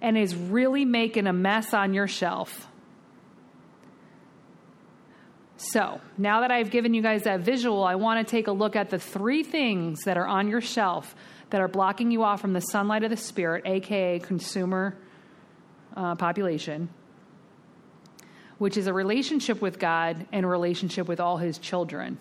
and 0.00 0.16
is 0.16 0.36
really 0.36 0.84
making 0.84 1.26
a 1.26 1.32
mess 1.32 1.74
on 1.74 1.92
your 1.92 2.06
shelf? 2.06 2.68
So, 5.56 6.00
now 6.16 6.42
that 6.42 6.52
I've 6.52 6.70
given 6.70 6.94
you 6.94 7.02
guys 7.02 7.24
that 7.24 7.40
visual, 7.40 7.82
I 7.82 7.96
want 7.96 8.24
to 8.24 8.30
take 8.30 8.46
a 8.46 8.52
look 8.52 8.76
at 8.76 8.90
the 8.90 9.00
three 9.00 9.42
things 9.42 9.98
that 10.04 10.16
are 10.16 10.26
on 10.28 10.46
your 10.46 10.60
shelf 10.60 11.16
that 11.50 11.60
are 11.60 11.68
blocking 11.68 12.10
you 12.10 12.22
off 12.22 12.40
from 12.40 12.52
the 12.52 12.60
sunlight 12.60 13.04
of 13.04 13.10
the 13.10 13.16
Spirit, 13.16 13.62
aka 13.66 14.18
consumer 14.18 14.96
uh, 15.96 16.14
population, 16.14 16.88
which 18.58 18.76
is 18.76 18.86
a 18.86 18.92
relationship 18.92 19.60
with 19.60 19.78
God 19.78 20.26
and 20.32 20.44
a 20.44 20.48
relationship 20.48 21.08
with 21.08 21.20
all 21.20 21.36
His 21.36 21.58
children 21.58 22.18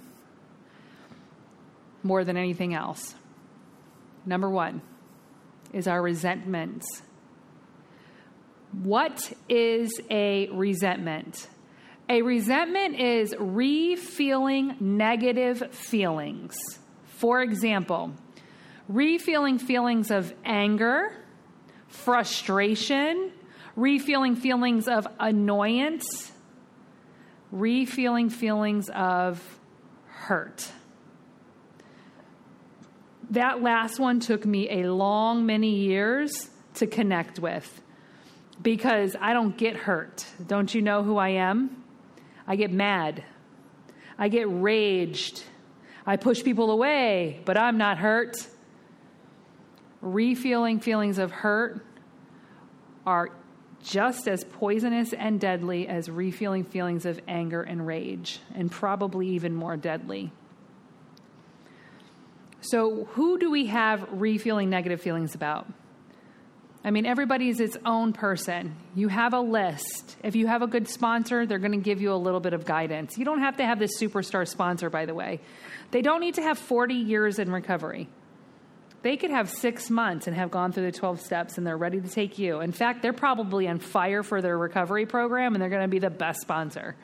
more 2.04 2.24
than 2.24 2.38
anything 2.38 2.74
else. 2.74 3.16
Number 4.26 4.50
one 4.50 4.82
is 5.74 5.88
our 5.88 6.02
resentments. 6.02 7.02
What 8.72 9.34
is 9.50 10.00
a 10.10 10.48
resentment? 10.50 11.48
A 12.08 12.22
resentment 12.22 13.00
is 13.00 13.34
re 13.40 13.96
feeling 13.96 14.76
negative 14.80 15.74
feelings. 15.74 16.56
For 17.06 17.42
example, 17.42 18.14
re 18.88 19.17
feeling 19.17 19.58
feelings 19.58 20.12
of 20.12 20.34
anger, 20.43 21.12
frustration, 21.88 23.32
re 23.76 24.00
feeling 24.00 24.36
feelings 24.36 24.88
of 24.88 25.08
annoyance, 25.19 26.32
re 27.52 27.86
feeling 27.86 28.30
feelings 28.30 28.89
of 28.89 29.41
hurt. 30.08 30.71
That 33.32 33.62
last 33.62 34.00
one 34.00 34.19
took 34.19 34.45
me 34.45 34.69
a 34.82 34.91
long, 34.93 35.45
many 35.45 35.76
years 35.76 36.50
to 36.76 36.88
connect 36.88 37.39
with 37.39 37.82
because 38.62 39.15
I 39.19 39.34
don't 39.34 39.58
get 39.58 39.76
hurt. 39.76 40.26
Don't 40.45 40.74
you 40.74 40.82
know 40.82 41.04
who 41.04 41.17
I 41.17 41.30
am? 41.30 41.84
I 42.48 42.56
get 42.56 42.71
mad. 42.71 43.24
I 44.17 44.30
get 44.30 44.48
raged. 44.50 45.43
I 46.06 46.17
push 46.17 46.43
people 46.43 46.71
away, 46.71 47.41
but 47.45 47.58
I'm 47.58 47.78
not 47.78 47.98
hurt. 47.98 48.38
Refeeling 50.06 50.82
feelings 50.82 51.18
of 51.18 51.32
hurt 51.32 51.84
are 53.06 53.32
just 53.84 54.28
as 54.28 54.44
poisonous 54.44 55.13
and 55.13 55.39
deadly 55.39 55.88
as 55.88 56.10
refeeling 56.10 56.68
feelings 56.68 57.06
of 57.06 57.20
anger 57.28 57.62
and 57.62 57.86
rage, 57.86 58.39
and 58.54 58.72
probably 58.72 59.30
even 59.30 59.56
more 59.56 59.78
deadly. 59.78 60.32
So, 62.62 63.06
who 63.12 63.38
do 63.38 63.52
we 63.52 63.68
have 63.68 64.00
refeeling 64.10 64.70
negative 64.70 65.02
feelings 65.02 65.36
about? 65.36 65.68
I 66.84 66.91
mean, 66.91 67.08
everybody 67.08 67.50
is 67.50 67.60
its 67.60 67.78
own 67.84 68.13
person. 68.13 68.76
You 68.94 69.08
have 69.08 69.34
a 69.34 69.39
list. 69.39 70.18
If 70.24 70.36
you 70.36 70.46
have 70.46 70.62
a 70.62 70.68
good 70.68 70.88
sponsor, 70.88 71.48
they're 71.48 71.60
going 71.60 71.72
to 71.72 71.78
give 71.78 72.00
you 72.00 72.13
a 72.13 72.15
little 72.15 72.39
bit 72.39 72.54
of 72.54 72.63
guidance. 72.63 73.18
You 73.18 73.26
don't 73.26 73.39
have 73.39 73.58
to 73.58 73.65
have 73.65 73.80
this 73.80 74.00
superstar 74.00 74.48
sponsor, 74.48 74.91
by 74.91 75.06
the 75.06 75.15
way. 75.15 75.41
They 75.89 76.04
don't 76.04 76.22
need 76.22 76.36
to 76.36 76.44
have 76.44 76.60
40 76.60 76.94
years 76.94 77.39
in 77.39 77.52
recovery. 77.52 78.08
They 79.06 79.18
could 79.18 79.30
have 79.30 79.52
six 79.52 79.91
months 79.91 80.26
and 80.26 80.36
have 80.36 80.50
gone 80.50 80.72
through 80.72 80.91
the 80.91 80.91
12 80.91 81.22
steps 81.22 81.60
and 81.60 81.68
they're 81.68 81.78
ready 81.78 82.02
to 82.02 82.10
take 82.10 82.39
you. 82.39 82.62
In 82.62 82.72
fact, 82.72 83.04
they're 83.04 83.13
probably 83.13 83.68
on 83.68 83.78
fire 83.78 84.24
for 84.24 84.41
their 84.41 84.58
recovery 84.58 85.06
program 85.06 85.54
and 85.54 85.62
they're 85.62 85.70
going 85.70 85.84
to 85.84 85.88
be 85.88 86.00
the 86.00 86.10
best 86.10 86.41
sponsor. 86.41 86.96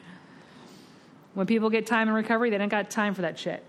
When 1.36 1.46
people 1.46 1.70
get 1.70 1.86
time 1.86 2.08
in 2.08 2.16
recovery, 2.16 2.50
they 2.50 2.58
don't 2.58 2.70
got 2.70 2.90
time 2.90 3.14
for 3.14 3.22
that 3.22 3.38
shit. 3.38 3.64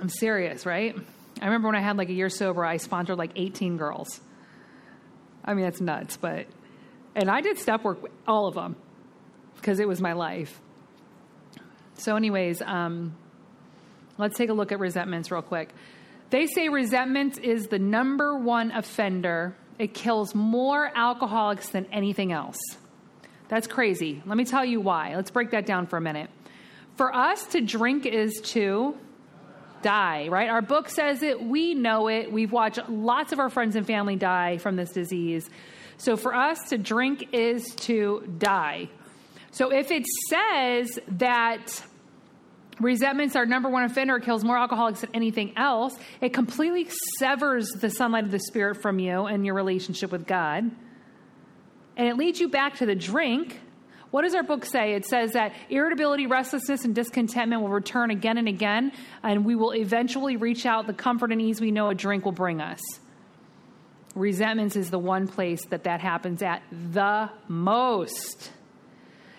I'm 0.00 0.08
serious, 0.08 0.64
right? 0.64 0.96
I 1.42 1.44
remember 1.44 1.68
when 1.68 1.76
I 1.76 1.82
had 1.82 1.98
like 1.98 2.08
a 2.08 2.14
year 2.14 2.30
sober, 2.30 2.64
I 2.64 2.78
sponsored 2.78 3.18
like 3.18 3.32
18 3.36 3.76
girls. 3.76 4.18
I 5.44 5.52
mean, 5.52 5.66
that's 5.66 5.82
nuts, 5.82 6.16
but, 6.16 6.46
and 7.14 7.30
I 7.30 7.42
did 7.42 7.58
step 7.58 7.84
work 7.84 8.02
with 8.02 8.12
all 8.26 8.46
of 8.46 8.54
them 8.54 8.76
because 9.56 9.78
it 9.78 9.86
was 9.86 10.00
my 10.00 10.14
life. 10.14 10.58
So, 11.98 12.16
anyways, 12.16 12.62
um, 12.62 13.14
let's 14.18 14.36
take 14.36 14.50
a 14.50 14.52
look 14.52 14.72
at 14.72 14.78
resentments 14.78 15.30
real 15.30 15.42
quick. 15.42 15.70
They 16.30 16.46
say 16.46 16.68
resentment 16.68 17.38
is 17.38 17.68
the 17.68 17.78
number 17.78 18.36
one 18.36 18.72
offender. 18.72 19.56
It 19.78 19.94
kills 19.94 20.34
more 20.34 20.90
alcoholics 20.94 21.68
than 21.70 21.86
anything 21.92 22.32
else. 22.32 22.58
That's 23.48 23.66
crazy. 23.66 24.22
Let 24.26 24.36
me 24.36 24.44
tell 24.44 24.64
you 24.64 24.80
why. 24.80 25.14
Let's 25.14 25.30
break 25.30 25.52
that 25.52 25.66
down 25.66 25.86
for 25.86 25.96
a 25.96 26.00
minute. 26.00 26.30
For 26.96 27.14
us 27.14 27.44
to 27.48 27.60
drink 27.60 28.06
is 28.06 28.40
to 28.46 28.96
die, 29.82 30.28
right? 30.28 30.48
Our 30.48 30.62
book 30.62 30.88
says 30.88 31.22
it. 31.22 31.40
We 31.40 31.74
know 31.74 32.08
it. 32.08 32.32
We've 32.32 32.50
watched 32.50 32.88
lots 32.88 33.32
of 33.32 33.38
our 33.38 33.50
friends 33.50 33.76
and 33.76 33.86
family 33.86 34.16
die 34.16 34.58
from 34.58 34.76
this 34.76 34.90
disease. 34.90 35.48
So 35.98 36.16
for 36.16 36.34
us 36.34 36.70
to 36.70 36.78
drink 36.78 37.28
is 37.32 37.74
to 37.76 38.28
die. 38.38 38.88
So 39.52 39.72
if 39.72 39.90
it 39.90 40.04
says 40.28 40.98
that 41.18 41.82
resentment's 42.80 43.36
our 43.36 43.46
number 43.46 43.68
one 43.68 43.84
offender, 43.84 44.16
it 44.16 44.24
kills 44.24 44.44
more 44.44 44.58
alcoholics 44.58 45.00
than 45.00 45.10
anything 45.14 45.56
else, 45.56 45.96
it 46.20 46.32
completely 46.32 46.88
severs 47.18 47.68
the 47.70 47.90
sunlight 47.90 48.24
of 48.24 48.30
the 48.30 48.38
Spirit 48.38 48.82
from 48.82 48.98
you 48.98 49.26
and 49.26 49.44
your 49.44 49.54
relationship 49.54 50.12
with 50.12 50.26
God. 50.26 50.70
And 51.96 52.08
it 52.08 52.16
leads 52.16 52.40
you 52.40 52.48
back 52.48 52.76
to 52.76 52.86
the 52.86 52.94
drink. 52.94 53.60
What 54.10 54.22
does 54.22 54.34
our 54.34 54.42
book 54.42 54.64
say? 54.64 54.94
It 54.94 55.04
says 55.06 55.32
that 55.32 55.52
irritability, 55.68 56.26
restlessness, 56.26 56.84
and 56.84 56.94
discontentment 56.94 57.62
will 57.62 57.70
return 57.70 58.10
again 58.10 58.38
and 58.38 58.48
again, 58.48 58.92
and 59.22 59.44
we 59.44 59.54
will 59.54 59.72
eventually 59.74 60.36
reach 60.36 60.66
out 60.66 60.86
the 60.86 60.92
comfort 60.92 61.32
and 61.32 61.40
ease 61.40 61.60
we 61.60 61.70
know 61.70 61.88
a 61.88 61.94
drink 61.94 62.24
will 62.24 62.32
bring 62.32 62.60
us. 62.60 62.80
Resentments 64.14 64.76
is 64.76 64.90
the 64.90 64.98
one 64.98 65.28
place 65.28 65.64
that 65.66 65.84
that 65.84 66.00
happens 66.00 66.42
at 66.42 66.62
the 66.70 67.30
most. 67.48 68.50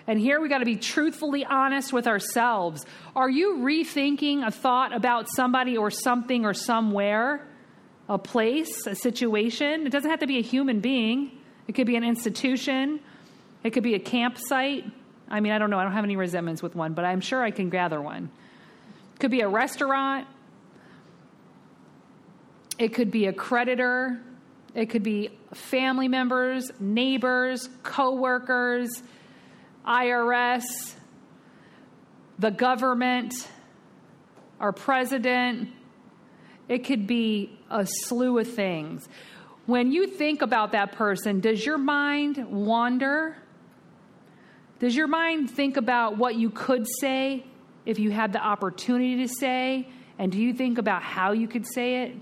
And 0.08 0.18
here 0.18 0.40
we 0.40 0.48
got 0.48 0.60
to 0.60 0.66
be 0.66 0.78
truthfully 0.78 1.44
honest 1.44 1.92
with 1.92 2.08
ourselves. 2.08 2.86
Are 3.14 3.30
you 3.30 3.58
rethinking 3.58 4.48
a 4.48 4.52
thought 4.52 4.96
about 4.96 5.28
somebody 5.30 5.76
or 5.76 5.92
something 5.92 6.46
or 6.46 6.54
somewhere, 6.54 7.46
a 8.08 8.18
place, 8.18 8.88
a 8.88 8.96
situation? 8.96 9.86
It 9.86 9.90
doesn't 9.90 10.10
have 10.10 10.22
to 10.22 10.28
be 10.28 10.38
a 10.38 10.42
human 10.42 10.80
being, 10.80 11.32
it 11.68 11.74
could 11.74 11.88
be 11.88 11.98
an 11.98 12.06
institution, 12.06 13.02
it 13.64 13.72
could 13.72 13.84
be 13.84 13.96
a 13.96 14.00
campsite. 14.00 14.86
I 15.30 15.42
mean, 15.42 15.52
I 15.52 15.60
don't 15.60 15.70
know, 15.70 15.78
I 15.78 15.84
don't 15.84 15.92
have 15.92 16.06
any 16.06 16.16
resentments 16.16 16.64
with 16.64 16.74
one, 16.74 16.94
but 16.94 17.04
I'm 17.04 17.20
sure 17.20 17.44
I 17.44 17.52
can 17.52 17.70
gather 17.70 18.02
one. 18.02 18.32
It 19.16 19.20
could 19.20 19.32
be 19.32 19.42
a 19.42 19.50
restaurant, 19.50 20.26
it 22.80 22.94
could 22.94 23.12
be 23.12 23.26
a 23.26 23.34
creditor, 23.34 24.22
it 24.74 24.86
could 24.86 25.04
be 25.04 25.32
family 25.54 26.08
members, 26.08 26.72
neighbors, 26.80 27.68
coworkers. 27.84 29.02
IRS, 29.88 30.64
the 32.38 32.52
government, 32.52 33.34
our 34.60 34.74
president. 34.74 35.70
It 36.68 36.86
could 36.86 37.08
be 37.08 37.58
a 37.70 37.86
slew 37.86 38.40
of 38.40 38.48
things. 38.54 39.08
When 39.66 39.92
you 39.92 40.08
think 40.08 40.42
about 40.42 40.74
that 40.74 40.94
person, 40.94 41.40
does 41.40 41.66
your 41.66 41.78
mind 41.78 42.46
wander? 42.50 43.38
Does 44.80 44.96
your 44.96 45.08
mind 45.08 45.50
think 45.50 45.78
about 45.78 46.18
what 46.18 46.36
you 46.36 46.50
could 46.50 46.86
say 47.00 47.46
if 47.86 48.00
you 48.00 48.12
had 48.12 48.34
the 48.34 48.40
opportunity 48.40 49.26
to 49.26 49.28
say? 49.28 49.88
And 50.20 50.32
do 50.32 50.40
you 50.40 50.54
think 50.54 50.78
about 50.78 51.04
how 51.04 51.32
you 51.32 51.48
could 51.48 51.66
say 51.66 52.04
it? 52.04 52.16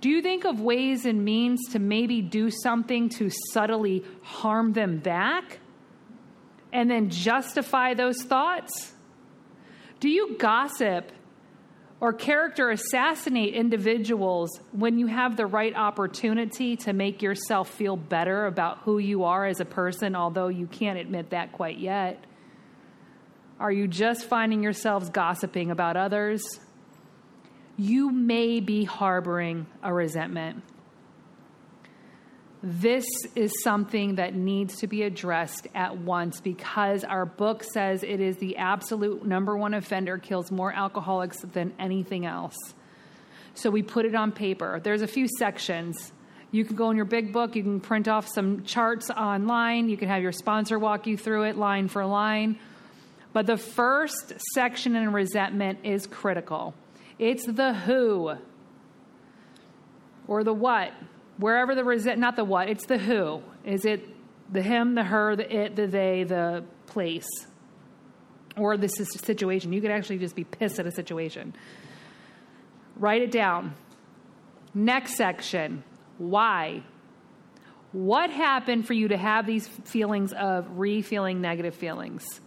Do 0.00 0.10
you 0.10 0.20
think 0.20 0.44
of 0.44 0.60
ways 0.60 1.06
and 1.06 1.24
means 1.24 1.60
to 1.72 1.78
maybe 1.78 2.20
do 2.20 2.50
something 2.50 3.08
to 3.10 3.30
subtly 3.52 4.04
harm 4.22 4.72
them 4.72 4.98
back? 4.98 5.60
And 6.74 6.90
then 6.90 7.08
justify 7.08 7.94
those 7.94 8.20
thoughts? 8.22 8.92
Do 10.00 10.10
you 10.10 10.36
gossip 10.36 11.10
or 12.00 12.12
character 12.12 12.68
assassinate 12.70 13.54
individuals 13.54 14.50
when 14.72 14.98
you 14.98 15.06
have 15.06 15.36
the 15.36 15.46
right 15.46 15.74
opportunity 15.74 16.76
to 16.76 16.92
make 16.92 17.22
yourself 17.22 17.70
feel 17.70 17.96
better 17.96 18.44
about 18.44 18.78
who 18.80 18.98
you 18.98 19.24
are 19.24 19.46
as 19.46 19.60
a 19.60 19.64
person, 19.64 20.14
although 20.16 20.48
you 20.48 20.66
can't 20.66 20.98
admit 20.98 21.30
that 21.30 21.52
quite 21.52 21.78
yet? 21.78 22.22
Are 23.60 23.72
you 23.72 23.86
just 23.86 24.26
finding 24.26 24.62
yourselves 24.62 25.08
gossiping 25.08 25.70
about 25.70 25.96
others? 25.96 26.42
You 27.76 28.10
may 28.10 28.58
be 28.60 28.84
harboring 28.84 29.66
a 29.82 29.94
resentment. 29.94 30.62
This 32.66 33.04
is 33.34 33.62
something 33.62 34.14
that 34.14 34.34
needs 34.34 34.76
to 34.76 34.86
be 34.86 35.02
addressed 35.02 35.68
at 35.74 35.98
once 35.98 36.40
because 36.40 37.04
our 37.04 37.26
book 37.26 37.62
says 37.62 38.02
it 38.02 38.20
is 38.20 38.38
the 38.38 38.56
absolute 38.56 39.22
number 39.22 39.54
one 39.54 39.74
offender, 39.74 40.16
kills 40.16 40.50
more 40.50 40.72
alcoholics 40.72 41.42
than 41.42 41.74
anything 41.78 42.24
else. 42.24 42.56
So 43.52 43.68
we 43.68 43.82
put 43.82 44.06
it 44.06 44.14
on 44.14 44.32
paper. 44.32 44.80
There's 44.82 45.02
a 45.02 45.06
few 45.06 45.28
sections. 45.28 46.10
You 46.52 46.64
can 46.64 46.74
go 46.74 46.88
in 46.88 46.96
your 46.96 47.04
big 47.04 47.34
book, 47.34 47.54
you 47.54 47.62
can 47.62 47.80
print 47.80 48.08
off 48.08 48.26
some 48.26 48.64
charts 48.64 49.10
online, 49.10 49.90
you 49.90 49.98
can 49.98 50.08
have 50.08 50.22
your 50.22 50.32
sponsor 50.32 50.78
walk 50.78 51.06
you 51.06 51.18
through 51.18 51.42
it 51.42 51.58
line 51.58 51.88
for 51.88 52.06
line. 52.06 52.58
But 53.34 53.44
the 53.44 53.58
first 53.58 54.32
section 54.54 54.96
in 54.96 55.12
resentment 55.12 55.80
is 55.84 56.06
critical 56.06 56.72
it's 57.18 57.44
the 57.44 57.74
who 57.74 58.36
or 60.26 60.42
the 60.42 60.54
what 60.54 60.94
wherever 61.38 61.74
the 61.74 61.84
resent, 61.84 62.18
not 62.18 62.36
the 62.36 62.44
what, 62.44 62.68
it's 62.68 62.86
the 62.86 62.98
who. 62.98 63.42
Is 63.64 63.84
it 63.84 64.08
the 64.52 64.62
him, 64.62 64.94
the 64.94 65.04
her, 65.04 65.36
the 65.36 65.54
it, 65.54 65.76
the 65.76 65.86
they, 65.86 66.24
the 66.24 66.64
place, 66.86 67.28
or 68.56 68.76
the 68.76 68.88
situation? 68.88 69.72
You 69.72 69.80
could 69.80 69.90
actually 69.90 70.18
just 70.18 70.36
be 70.36 70.44
pissed 70.44 70.78
at 70.78 70.86
a 70.86 70.92
situation. 70.92 71.54
Write 72.96 73.22
it 73.22 73.30
down. 73.30 73.74
Next 74.74 75.16
section 75.16 75.84
why? 76.18 76.82
What 77.92 78.30
happened 78.30 78.86
for 78.86 78.92
you 78.92 79.08
to 79.08 79.16
have 79.16 79.46
these 79.46 79.66
feelings 79.66 80.32
of 80.32 80.78
re 80.78 81.02
feeling 81.02 81.40
negative 81.40 81.74
feelings? 81.74 82.40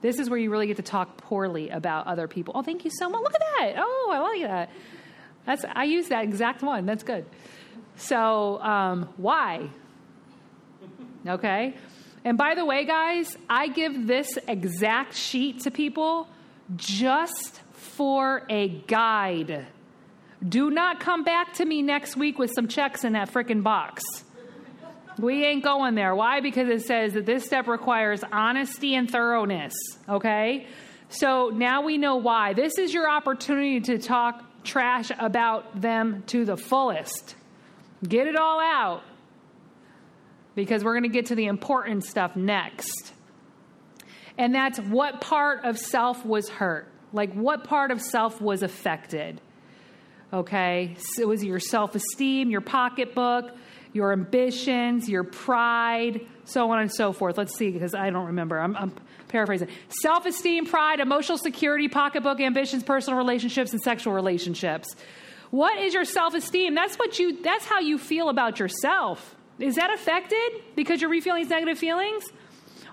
This 0.00 0.18
is 0.18 0.28
where 0.28 0.38
you 0.38 0.50
really 0.50 0.66
get 0.66 0.76
to 0.76 0.82
talk 0.82 1.16
poorly 1.16 1.70
about 1.70 2.06
other 2.06 2.26
people. 2.26 2.52
Oh, 2.56 2.62
thank 2.62 2.84
you 2.84 2.90
so 2.92 3.08
much. 3.08 3.22
Look 3.22 3.34
at 3.34 3.40
that. 3.40 3.74
Oh, 3.78 4.10
I 4.12 4.18
like 4.18 4.42
that. 4.42 4.70
That's 5.46 5.64
I 5.72 5.84
use 5.84 6.08
that 6.08 6.24
exact 6.24 6.62
one. 6.62 6.86
That's 6.86 7.02
good. 7.02 7.24
So, 7.96 8.60
um, 8.60 9.08
why? 9.16 9.68
Okay? 11.26 11.74
And 12.24 12.38
by 12.38 12.54
the 12.54 12.64
way, 12.64 12.84
guys, 12.84 13.36
I 13.48 13.68
give 13.68 14.06
this 14.06 14.38
exact 14.46 15.14
sheet 15.14 15.60
to 15.60 15.70
people 15.70 16.28
just 16.76 17.60
for 17.72 18.44
a 18.48 18.68
guide. 18.68 19.66
Do 20.46 20.70
not 20.70 21.00
come 21.00 21.24
back 21.24 21.54
to 21.54 21.64
me 21.64 21.82
next 21.82 22.16
week 22.16 22.38
with 22.38 22.50
some 22.54 22.68
checks 22.68 23.04
in 23.04 23.12
that 23.12 23.32
freaking 23.32 23.62
box. 23.62 24.02
We 25.18 25.44
ain't 25.44 25.62
going 25.62 25.94
there. 25.94 26.14
Why? 26.14 26.40
Because 26.40 26.68
it 26.68 26.82
says 26.86 27.12
that 27.12 27.26
this 27.26 27.44
step 27.44 27.66
requires 27.66 28.24
honesty 28.32 28.94
and 28.94 29.10
thoroughness. 29.10 29.74
Okay? 30.08 30.66
So 31.10 31.50
now 31.50 31.82
we 31.82 31.98
know 31.98 32.16
why. 32.16 32.54
This 32.54 32.78
is 32.78 32.94
your 32.94 33.08
opportunity 33.08 33.80
to 33.80 33.98
talk 33.98 34.42
trash 34.64 35.10
about 35.18 35.80
them 35.80 36.22
to 36.28 36.44
the 36.44 36.56
fullest. 36.56 37.36
Get 38.06 38.26
it 38.26 38.36
all 38.36 38.60
out 38.60 39.02
because 40.54 40.84
we're 40.84 40.94
going 40.94 41.04
to 41.04 41.08
get 41.08 41.26
to 41.26 41.34
the 41.34 41.46
important 41.46 42.04
stuff 42.04 42.36
next. 42.36 43.12
And 44.38 44.54
that's 44.54 44.78
what 44.78 45.20
part 45.20 45.64
of 45.64 45.78
self 45.78 46.24
was 46.24 46.48
hurt. 46.48 46.88
Like, 47.12 47.32
what 47.34 47.64
part 47.64 47.90
of 47.90 48.00
self 48.00 48.40
was 48.40 48.62
affected? 48.62 49.40
Okay, 50.32 50.96
so 51.14 51.26
was 51.26 51.42
it 51.42 51.46
your 51.46 51.60
self 51.60 51.94
esteem, 51.94 52.50
your 52.50 52.62
pocketbook, 52.62 53.50
your 53.92 54.12
ambitions, 54.12 55.08
your 55.08 55.24
pride, 55.24 56.26
so 56.46 56.70
on 56.70 56.80
and 56.80 56.90
so 56.90 57.12
forth? 57.12 57.36
Let's 57.36 57.54
see, 57.54 57.70
because 57.70 57.94
I 57.94 58.08
don't 58.08 58.28
remember. 58.28 58.58
I'm, 58.58 58.74
I'm 58.74 58.94
paraphrasing. 59.28 59.68
Self 60.00 60.24
esteem, 60.24 60.64
pride, 60.64 61.00
emotional 61.00 61.36
security, 61.36 61.88
pocketbook, 61.88 62.40
ambitions, 62.40 62.82
personal 62.82 63.18
relationships, 63.18 63.72
and 63.72 63.80
sexual 63.82 64.14
relationships. 64.14 64.88
What 65.52 65.78
is 65.78 65.92
your 65.92 66.06
self 66.06 66.32
esteem? 66.32 66.74
That's 66.74 66.96
what 66.96 67.18
you. 67.18 67.42
That's 67.42 67.66
how 67.66 67.80
you 67.80 67.98
feel 67.98 68.30
about 68.30 68.58
yourself. 68.58 69.36
Is 69.58 69.74
that 69.74 69.92
affected 69.92 70.62
because 70.74 71.02
you're 71.02 71.10
refeeling 71.10 71.40
these 71.40 71.50
negative 71.50 71.78
feelings? 71.78 72.24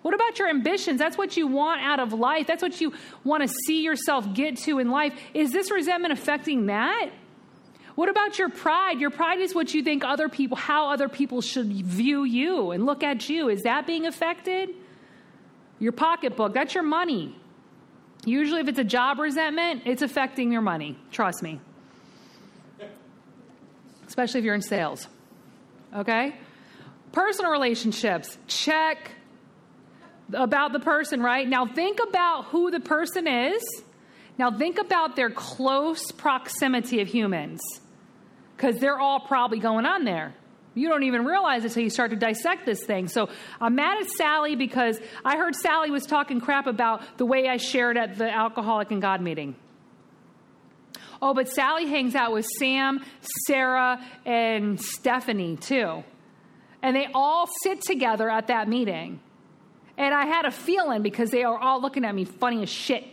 What 0.01 0.14
about 0.14 0.38
your 0.39 0.49
ambitions? 0.49 0.99
That's 0.99 1.18
what 1.18 1.38
you 1.38 1.47
want 1.47 1.80
out 1.82 2.01
of 2.01 2.12
life. 2.12 2.47
That's 2.47 2.62
what 2.62 2.82
you 2.82 2.93
want 3.24 3.43
to 3.43 3.49
see 3.66 3.82
yourself 3.82 4.34
get 4.34 4.57
to 4.57 4.80
in 4.80 4.91
life. 4.91 5.18
Is 5.34 5.51
this 5.51 5.72
resentment 5.72 6.12
affecting 6.12 6.66
that? 6.66 7.12
What 7.95 8.10
about 8.10 8.38
your 8.38 8.49
pride? 8.49 8.99
Your 8.99 9.10
pride 9.10 9.39
is 9.39 9.55
what 9.55 9.74
you 9.74 9.82
think 9.82 10.03
other 10.03 10.28
people, 10.28 10.57
how 10.57 10.89
other 10.89 11.07
people 11.07 11.39
should 11.39 11.72
view 11.72 12.26
you 12.26 12.72
and 12.72 12.86
look 12.86 13.03
at 13.03 13.30
you. 13.30 13.47
Is 13.47 13.64
that 13.64 13.88
being 13.88 14.05
affected? 14.05 14.70
Your 15.80 15.93
pocketbook, 15.93 16.53
that's 16.53 16.74
your 16.74 16.84
money. 16.84 17.38
Usually, 18.26 18.60
if 18.60 18.68
it's 18.68 18.80
a 18.80 18.84
job 18.84 19.18
resentment, 19.18 19.84
it's 19.86 20.01
affecting 20.01 20.51
your 20.51 20.62
money. 20.62 20.97
Trust 21.10 21.41
me. 21.41 21.62
Especially 24.20 24.39
if 24.39 24.45
you're 24.45 24.55
in 24.55 24.61
sales. 24.61 25.07
Okay? 25.95 26.36
Personal 27.13 27.51
relationships, 27.51 28.38
check 28.47 29.11
about 30.34 30.74
the 30.74 30.80
person, 30.82 31.22
right? 31.22 31.47
Now 31.47 31.65
think 31.65 31.99
about 32.05 32.47
who 32.47 32.70
the 32.70 32.82
person 32.82 33.30
is. 33.30 33.63
Now 34.38 34.51
think 34.51 34.78
about 34.78 35.15
their 35.15 35.30
close 35.30 36.11
proximity 36.11 36.99
of 36.99 37.07
humans 37.07 37.61
because 38.57 38.78
they're 38.80 38.99
all 38.99 39.22
probably 39.22 39.59
going 39.59 39.86
on 39.86 40.03
there. 40.03 40.34
You 40.76 40.89
don't 40.89 41.03
even 41.03 41.24
realize 41.24 41.63
it 41.63 41.67
until 41.67 41.84
you 41.84 41.89
start 41.89 42.11
to 42.11 42.17
dissect 42.17 42.65
this 42.65 42.84
thing. 42.84 43.07
So 43.07 43.30
I'm 43.61 43.76
mad 43.76 44.01
at 44.01 44.09
Sally 44.09 44.57
because 44.57 44.99
I 45.24 45.38
heard 45.38 45.55
Sally 45.55 45.91
was 45.91 46.05
talking 46.05 46.41
crap 46.41 46.67
about 46.67 47.17
the 47.17 47.26
way 47.26 47.47
I 47.47 47.55
shared 47.55 47.95
at 47.95 48.17
the 48.17 48.30
Alcoholic 48.30 48.91
and 48.91 49.01
God 49.01 49.22
meeting. 49.22 49.55
Oh, 51.22 51.34
but 51.34 51.49
Sally 51.49 51.88
hangs 51.88 52.15
out 52.15 52.32
with 52.32 52.45
Sam, 52.57 53.03
Sarah, 53.45 54.03
and 54.26 54.80
Stephanie 54.80 55.57
too. 55.57 56.03
And 56.82 56.95
they 56.95 57.07
all 57.13 57.47
sit 57.63 57.82
together 57.82 58.30
at 58.30 58.47
that 58.47 58.70
meeting. 58.70 59.20
And 59.97 60.13
I 60.13 60.26
had 60.26 60.45
a 60.45 60.51
feeling 60.51 61.01
because 61.01 61.30
they 61.30 61.43
are 61.43 61.57
all 61.57 61.82
looking 61.82 62.05
at 62.05 62.15
me 62.15 62.24
funny 62.24 62.63
as 62.63 62.70
shit. 62.70 63.05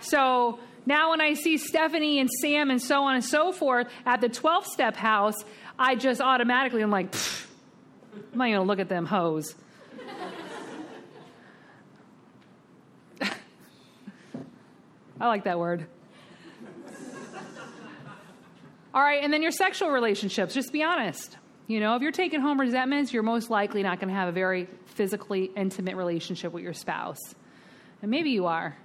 So 0.00 0.58
now 0.84 1.10
when 1.10 1.22
I 1.22 1.32
see 1.32 1.56
Stephanie 1.56 2.20
and 2.20 2.28
Sam 2.42 2.70
and 2.70 2.80
so 2.80 3.02
on 3.04 3.14
and 3.14 3.24
so 3.24 3.52
forth 3.52 3.88
at 4.04 4.20
the 4.20 4.28
12 4.28 4.66
step 4.66 4.96
house, 4.96 5.36
I 5.78 5.94
just 5.94 6.20
automatically 6.20 6.82
am 6.82 6.90
like, 6.90 7.14
I'm 8.32 8.38
not 8.38 8.48
even 8.48 8.60
to 8.60 8.66
look 8.66 8.78
at 8.78 8.90
them 8.90 9.06
hoes. 9.06 9.54
I 15.20 15.28
like 15.28 15.44
that 15.44 15.58
word. 15.58 15.86
All 18.94 19.02
right, 19.02 19.22
and 19.22 19.32
then 19.32 19.42
your 19.42 19.50
sexual 19.50 19.90
relationships, 19.90 20.54
just 20.54 20.72
be 20.72 20.82
honest. 20.82 21.36
You 21.66 21.80
know, 21.80 21.96
if 21.96 22.02
you're 22.02 22.12
taking 22.12 22.40
home 22.40 22.60
resentments, 22.60 23.12
you're 23.12 23.22
most 23.22 23.50
likely 23.50 23.82
not 23.82 23.98
going 23.98 24.08
to 24.08 24.14
have 24.14 24.28
a 24.28 24.32
very 24.32 24.68
physically 24.86 25.50
intimate 25.56 25.96
relationship 25.96 26.52
with 26.52 26.62
your 26.62 26.72
spouse. 26.72 27.18
And 28.00 28.10
maybe 28.10 28.30
you 28.30 28.46
are, 28.46 28.76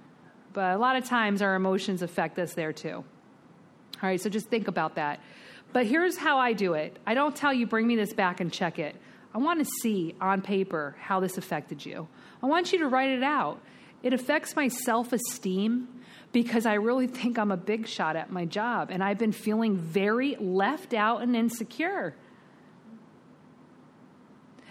but 0.52 0.74
a 0.74 0.78
lot 0.78 0.96
of 0.96 1.04
times 1.04 1.42
our 1.42 1.54
emotions 1.54 2.02
affect 2.02 2.38
us 2.38 2.54
there 2.54 2.72
too. 2.72 2.96
All 2.96 3.04
right, 4.08 4.20
so 4.20 4.28
just 4.28 4.48
think 4.48 4.68
about 4.68 4.96
that. 4.96 5.20
But 5.72 5.86
here's 5.86 6.16
how 6.18 6.38
I 6.38 6.52
do 6.52 6.74
it 6.74 6.98
I 7.06 7.14
don't 7.14 7.34
tell 7.34 7.52
you, 7.52 7.66
bring 7.66 7.86
me 7.86 7.96
this 7.96 8.12
back 8.12 8.40
and 8.40 8.52
check 8.52 8.78
it. 8.78 8.96
I 9.34 9.38
want 9.38 9.60
to 9.60 9.70
see 9.80 10.14
on 10.20 10.42
paper 10.42 10.96
how 11.00 11.20
this 11.20 11.38
affected 11.38 11.86
you. 11.86 12.08
I 12.42 12.46
want 12.46 12.72
you 12.72 12.80
to 12.80 12.88
write 12.88 13.10
it 13.10 13.22
out. 13.22 13.60
It 14.02 14.12
affects 14.12 14.56
my 14.56 14.68
self 14.68 15.12
esteem 15.12 15.88
because 16.32 16.64
I 16.66 16.74
really 16.74 17.06
think 17.06 17.38
I'm 17.38 17.50
a 17.50 17.56
big 17.56 17.86
shot 17.86 18.16
at 18.16 18.32
my 18.32 18.44
job 18.44 18.88
and 18.90 19.04
I've 19.04 19.18
been 19.18 19.32
feeling 19.32 19.76
very 19.76 20.36
left 20.36 20.94
out 20.94 21.22
and 21.22 21.36
insecure. 21.36 22.14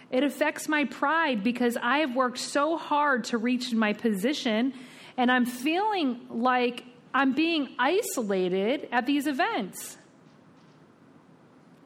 It 0.10 0.24
affects 0.24 0.68
my 0.68 0.86
pride 0.86 1.44
because 1.44 1.78
I 1.82 2.00
have 2.00 2.16
worked 2.16 2.40
so 2.40 2.78
hard 2.78 3.26
to 3.26 3.38
reach 3.38 3.72
my 3.74 3.94
position 3.94 4.74
and 5.18 5.32
I'm 5.32 5.46
feeling 5.46 6.20
like 6.30 6.84
I'm 7.14 7.34
being 7.34 7.70
isolated 7.78 8.90
at 8.92 9.06
these 9.06 9.28
events. 9.28 9.98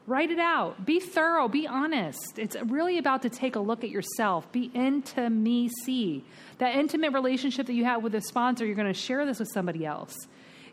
Write 0.06 0.30
it 0.30 0.38
out. 0.38 0.86
Be 0.86 1.00
thorough. 1.00 1.48
Be 1.48 1.66
honest. 1.66 2.38
It's 2.38 2.56
really 2.66 2.98
about 2.98 3.22
to 3.22 3.30
take 3.30 3.56
a 3.56 3.60
look 3.60 3.82
at 3.82 3.90
yourself. 3.90 4.50
Be 4.52 4.70
intimacy. 4.72 6.24
That 6.58 6.76
intimate 6.76 7.12
relationship 7.12 7.66
that 7.66 7.74
you 7.74 7.84
have 7.84 8.02
with 8.02 8.14
a 8.14 8.20
sponsor, 8.20 8.64
you're 8.64 8.74
going 8.74 8.92
to 8.92 8.98
share 8.98 9.26
this 9.26 9.38
with 9.38 9.48
somebody 9.52 9.84
else. 9.84 10.14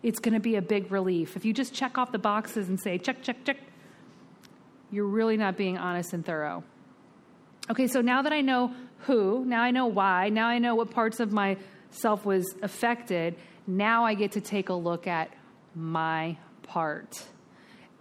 It's 0.02 0.20
going 0.20 0.34
to 0.34 0.40
be 0.40 0.56
a 0.56 0.62
big 0.62 0.92
relief. 0.92 1.36
If 1.36 1.46
you 1.46 1.54
just 1.54 1.74
check 1.74 1.98
off 1.98 2.12
the 2.12 2.20
boxes 2.20 2.70
and 2.70 2.80
say, 2.80 2.98
check, 2.98 3.22
check, 3.22 3.44
check, 3.46 3.58
you're 4.92 5.08
really 5.08 5.38
not 5.38 5.58
being 5.58 5.78
honest 5.78 6.14
and 6.14 6.26
thorough. 6.26 6.64
Okay, 7.70 7.88
so 7.88 8.02
now 8.02 8.22
that 8.22 8.34
I 8.34 8.42
know 8.42 8.74
who, 9.00 9.44
now 9.46 9.62
I 9.62 9.72
know 9.72 9.88
why, 9.88 10.30
now 10.30 10.48
I 10.48 10.60
know 10.60 10.76
what 10.76 10.92
parts 10.92 11.20
of 11.20 11.32
myself 11.32 12.26
was 12.26 12.46
affected, 12.62 13.36
now 13.66 14.06
I 14.06 14.14
get 14.14 14.34
to 14.34 14.42
take 14.42 14.70
a 14.70 14.74
look 14.74 15.08
at 15.08 15.34
my 15.76 16.38
part. 16.64 17.24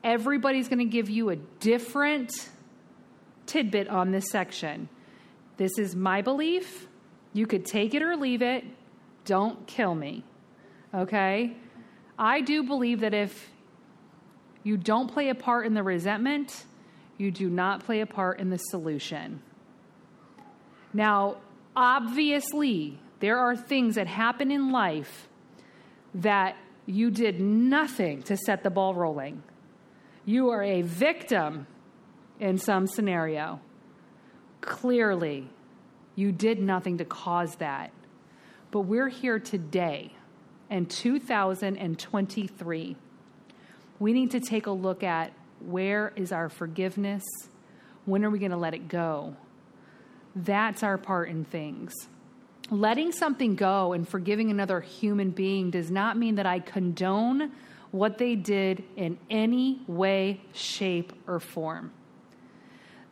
Everybody's 0.04 0.68
going 0.68 0.80
to 0.80 0.84
give 0.84 1.08
you 1.08 1.30
a 1.30 1.36
different 1.36 2.32
tidbit 3.46 3.88
on 3.88 4.10
this 4.10 4.30
section. 4.30 4.88
This 5.56 5.78
is 5.78 5.94
my 5.94 6.22
belief. 6.22 6.88
You 7.32 7.46
could 7.46 7.64
take 7.64 7.94
it 7.94 8.02
or 8.02 8.16
leave 8.16 8.42
it. 8.42 8.64
Don't 9.24 9.66
kill 9.66 9.94
me. 9.94 10.24
Okay? 10.94 11.56
I 12.18 12.40
do 12.40 12.62
believe 12.62 13.00
that 13.00 13.14
if 13.14 13.50
you 14.62 14.76
don't 14.76 15.10
play 15.10 15.28
a 15.28 15.34
part 15.34 15.66
in 15.66 15.74
the 15.74 15.82
resentment, 15.82 16.64
you 17.16 17.30
do 17.30 17.48
not 17.48 17.84
play 17.84 18.00
a 18.00 18.06
part 18.06 18.38
in 18.38 18.50
the 18.50 18.58
solution. 18.58 19.42
Now, 20.92 21.36
obviously, 21.74 22.98
there 23.20 23.38
are 23.38 23.56
things 23.56 23.94
that 23.94 24.06
happen 24.06 24.50
in 24.50 24.70
life 24.72 25.28
that 26.14 26.56
you 26.84 27.10
did 27.10 27.40
nothing 27.40 28.22
to 28.24 28.36
set 28.36 28.62
the 28.62 28.70
ball 28.70 28.94
rolling. 28.94 29.42
You 30.24 30.50
are 30.50 30.62
a 30.62 30.82
victim 30.82 31.66
in 32.38 32.58
some 32.58 32.86
scenario. 32.86 33.60
Clearly, 34.60 35.48
you 36.14 36.32
did 36.32 36.60
nothing 36.60 36.98
to 36.98 37.04
cause 37.04 37.56
that. 37.56 37.92
But 38.70 38.80
we're 38.80 39.08
here 39.08 39.38
today 39.38 40.12
in 40.70 40.86
2023. 40.86 42.96
We 43.98 44.12
need 44.12 44.30
to 44.32 44.40
take 44.40 44.66
a 44.66 44.70
look 44.70 45.02
at 45.02 45.32
where 45.60 46.12
is 46.16 46.32
our 46.32 46.48
forgiveness? 46.48 47.22
When 48.04 48.24
are 48.24 48.30
we 48.30 48.38
going 48.38 48.50
to 48.50 48.56
let 48.56 48.74
it 48.74 48.88
go? 48.88 49.36
That's 50.34 50.82
our 50.82 50.98
part 50.98 51.28
in 51.28 51.44
things. 51.44 51.94
Letting 52.70 53.12
something 53.12 53.54
go 53.54 53.92
and 53.92 54.08
forgiving 54.08 54.50
another 54.50 54.80
human 54.80 55.30
being 55.30 55.70
does 55.70 55.90
not 55.90 56.16
mean 56.16 56.36
that 56.36 56.46
I 56.46 56.60
condone 56.60 57.52
what 57.90 58.16
they 58.16 58.34
did 58.34 58.82
in 58.96 59.18
any 59.28 59.82
way, 59.86 60.40
shape, 60.54 61.12
or 61.26 61.38
form. 61.38 61.92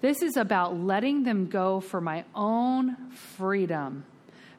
This 0.01 0.23
is 0.23 0.37
about 0.37 0.79
letting 0.79 1.25
them 1.25 1.47
go 1.47 1.81
for 1.81 2.01
my 2.01 2.25
own 2.35 3.11
freedom. 3.37 4.05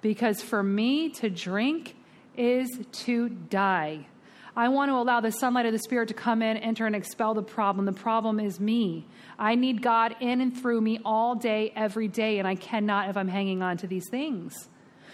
Because 0.01 0.41
for 0.41 0.61
me 0.61 1.09
to 1.09 1.29
drink 1.29 1.95
is 2.37 2.69
to 2.91 3.29
die. 3.29 4.07
I 4.55 4.67
want 4.67 4.89
to 4.89 4.95
allow 4.95 5.21
the 5.21 5.31
sunlight 5.31 5.65
of 5.65 5.71
the 5.71 5.79
Spirit 5.79 6.09
to 6.09 6.13
come 6.13 6.41
in, 6.41 6.57
enter, 6.57 6.85
and 6.85 6.95
expel 6.95 7.33
the 7.33 7.41
problem. 7.41 7.85
The 7.85 7.93
problem 7.93 8.39
is 8.39 8.59
me. 8.59 9.07
I 9.39 9.55
need 9.55 9.81
God 9.81 10.15
in 10.19 10.41
and 10.41 10.55
through 10.55 10.81
me 10.81 10.99
all 11.05 11.35
day, 11.35 11.71
every 11.75 12.07
day, 12.07 12.37
and 12.37 12.47
I 12.47 12.55
cannot 12.55 13.09
if 13.09 13.15
I'm 13.15 13.29
hanging 13.29 13.61
on 13.61 13.77
to 13.77 13.87
these 13.87 14.07
things. 14.09 14.67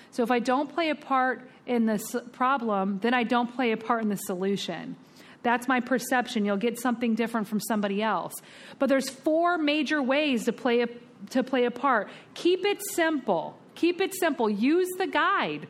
So 0.10 0.24
if 0.24 0.32
I 0.32 0.40
don't 0.40 0.74
play 0.74 0.90
a 0.90 0.96
part 0.96 1.48
in 1.66 1.86
this 1.86 2.16
problem, 2.32 3.00
then 3.04 3.14
I 3.14 3.24
don't 3.24 3.54
play 3.54 3.72
a 3.72 3.78
part 3.78 4.02
in 4.02 4.10
the 4.10 4.16
solution. 4.16 4.96
That's 5.44 5.68
my 5.68 5.80
perception. 5.80 6.46
You'll 6.46 6.58
get 6.58 6.80
something 6.80 7.16
different 7.16 7.48
from 7.48 7.60
somebody 7.60 8.02
else. 8.02 8.34
But 8.80 8.90
there's 8.90 9.10
four 9.10 9.58
major 9.58 10.02
ways 10.02 10.46
to 10.46 10.54
play 10.54 10.82
a, 10.82 10.88
to 11.30 11.44
play 11.44 11.66
a 11.66 11.72
part. 11.72 12.10
Keep 12.34 12.66
it 12.66 12.82
simple. 12.94 13.58
Keep 13.76 14.02
it 14.02 14.14
simple. 14.16 14.50
Use 14.50 14.90
the 14.98 15.08
guide. 15.08 15.68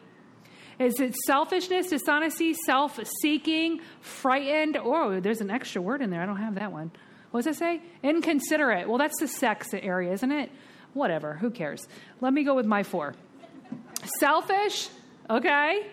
Is 0.80 1.00
it 1.00 1.16
selfishness, 1.26 1.88
dishonesty, 1.88 2.54
self 2.54 3.00
seeking, 3.22 3.82
frightened? 4.00 4.78
Oh, 4.78 5.20
there's 5.20 5.42
an 5.42 5.50
extra 5.50 5.82
word 5.82 6.02
in 6.02 6.10
there. 6.10 6.22
I 6.22 6.26
don't 6.26 6.38
have 6.38 6.56
that 6.56 6.72
one. 6.72 6.92
What 7.32 7.44
does 7.44 7.56
it 7.56 7.60
say? 7.60 7.82
Inconsiderate. 8.04 8.88
Well, 8.88 8.98
that's 8.98 9.20
the 9.20 9.28
sex 9.28 9.74
area, 9.74 10.14
isn't 10.14 10.32
it? 10.32 10.52
Whatever. 10.94 11.34
Who 11.34 11.50
cares? 11.50 11.88
Let 12.22 12.34
me 12.34 12.44
go 12.44 12.56
with 12.56 12.66
my 12.66 12.84
four. 12.84 13.16
Selfish, 14.20 14.90
okay? 15.30 15.88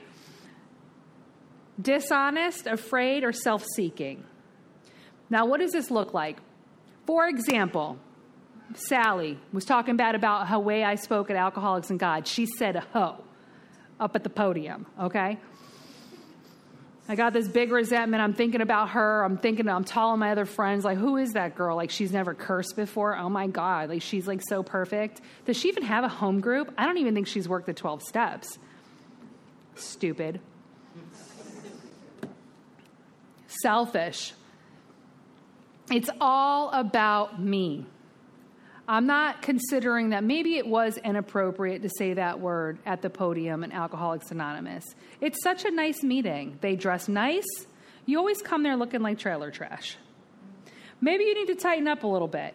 Dishonest, 1.81 2.67
afraid, 2.67 3.25
or 3.25 3.33
self 3.33 3.65
seeking. 3.75 4.25
Now, 5.31 5.47
what 5.47 5.61
does 5.61 5.73
this 5.73 5.91
look 5.91 6.15
like? 6.15 6.39
For 7.07 7.27
example, 7.29 7.99
Sally 8.75 9.39
was 9.53 9.65
talking 9.65 9.97
bad 9.97 10.15
about 10.15 10.47
how 10.47 10.61
way 10.61 10.85
I 10.85 10.95
spoke 10.95 11.31
at 11.31 11.37
Alcoholics 11.37 11.91
and 11.91 11.99
God. 11.99 12.27
She 12.27 12.47
said 12.47 12.77
ho 12.93 13.25
up 14.01 14.17
at 14.17 14.25
the 14.25 14.31
podium, 14.31 14.87
okay? 15.01 15.39
I 17.07 17.17
got 17.17 17.35
this 17.35 17.47
big 17.47 17.71
resentment. 17.71 18.23
I'm 18.23 18.33
thinking 18.33 18.63
about 18.63 18.91
her. 18.91 19.23
I'm 19.25 19.37
thinking, 19.37 19.69
I'm 19.69 19.85
telling 19.85 20.19
my 20.19 20.33
other 20.33 20.47
friends, 20.47 20.85
like, 20.85 20.97
who 20.97 21.19
is 21.19 21.33
that 21.33 21.55
girl? 21.55 21.77
Like, 21.77 21.91
she's 21.91 22.13
never 22.13 22.33
cursed 22.33 22.77
before. 22.77 23.17
Oh 23.17 23.29
my 23.29 23.47
God. 23.47 23.91
Like, 23.91 24.01
she's 24.01 24.27
like 24.27 24.41
so 24.43 24.63
perfect. 24.63 25.21
Does 25.45 25.59
she 25.59 25.69
even 25.69 25.83
have 25.83 26.05
a 26.05 26.09
home 26.09 26.41
group? 26.41 26.73
I 26.79 26.87
don't 26.87 26.97
even 26.97 27.15
think 27.15 27.27
she's 27.27 27.47
worked 27.47 27.67
the 27.67 27.75
12 27.75 28.03
steps. 28.03 28.59
Stupid. 29.75 30.41
Selfish. 33.65 34.35
It's 35.91 36.11
all 36.21 36.69
about 36.69 37.41
me. 37.41 37.87
I'm 38.87 39.07
not 39.07 39.41
considering 39.41 40.11
that 40.11 40.23
maybe 40.23 40.59
it 40.59 40.67
was 40.67 40.99
inappropriate 40.99 41.81
to 41.81 41.89
say 41.89 42.13
that 42.13 42.41
word 42.41 42.79
at 42.85 43.01
the 43.01 43.09
podium 43.09 43.65
in 43.65 43.73
Alcoholics 43.73 44.31
Anonymous. 44.31 44.85
It's 45.23 45.43
such 45.43 45.65
a 45.65 45.71
nice 45.71 46.03
meeting. 46.03 46.59
They 46.61 46.77
dress 46.77 47.09
nice. 47.09 47.47
You 48.05 48.19
always 48.19 48.43
come 48.43 48.65
there 48.65 48.77
looking 48.77 49.01
like 49.01 49.19
trailer 49.19 49.51
trash. 49.51 49.97
Maybe 51.01 51.25
you 51.25 51.35
need 51.35 51.55
to 51.55 51.59
tighten 51.59 51.89
up 51.89 52.05
a 52.05 52.07
little 52.07 52.29
bit. 52.29 52.55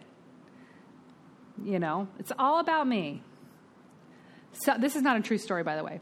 You 1.66 1.80
know, 1.80 2.07
it's 2.20 2.32
all 2.38 2.60
about 2.60 2.88
me. 2.88 3.24
So, 4.53 4.76
this 4.80 4.95
is 4.95 5.01
not 5.01 5.18
a 5.18 5.22
true 5.22 5.39
story, 5.39 5.64
by 5.64 5.76
the 5.76 5.84
way. 5.84 6.01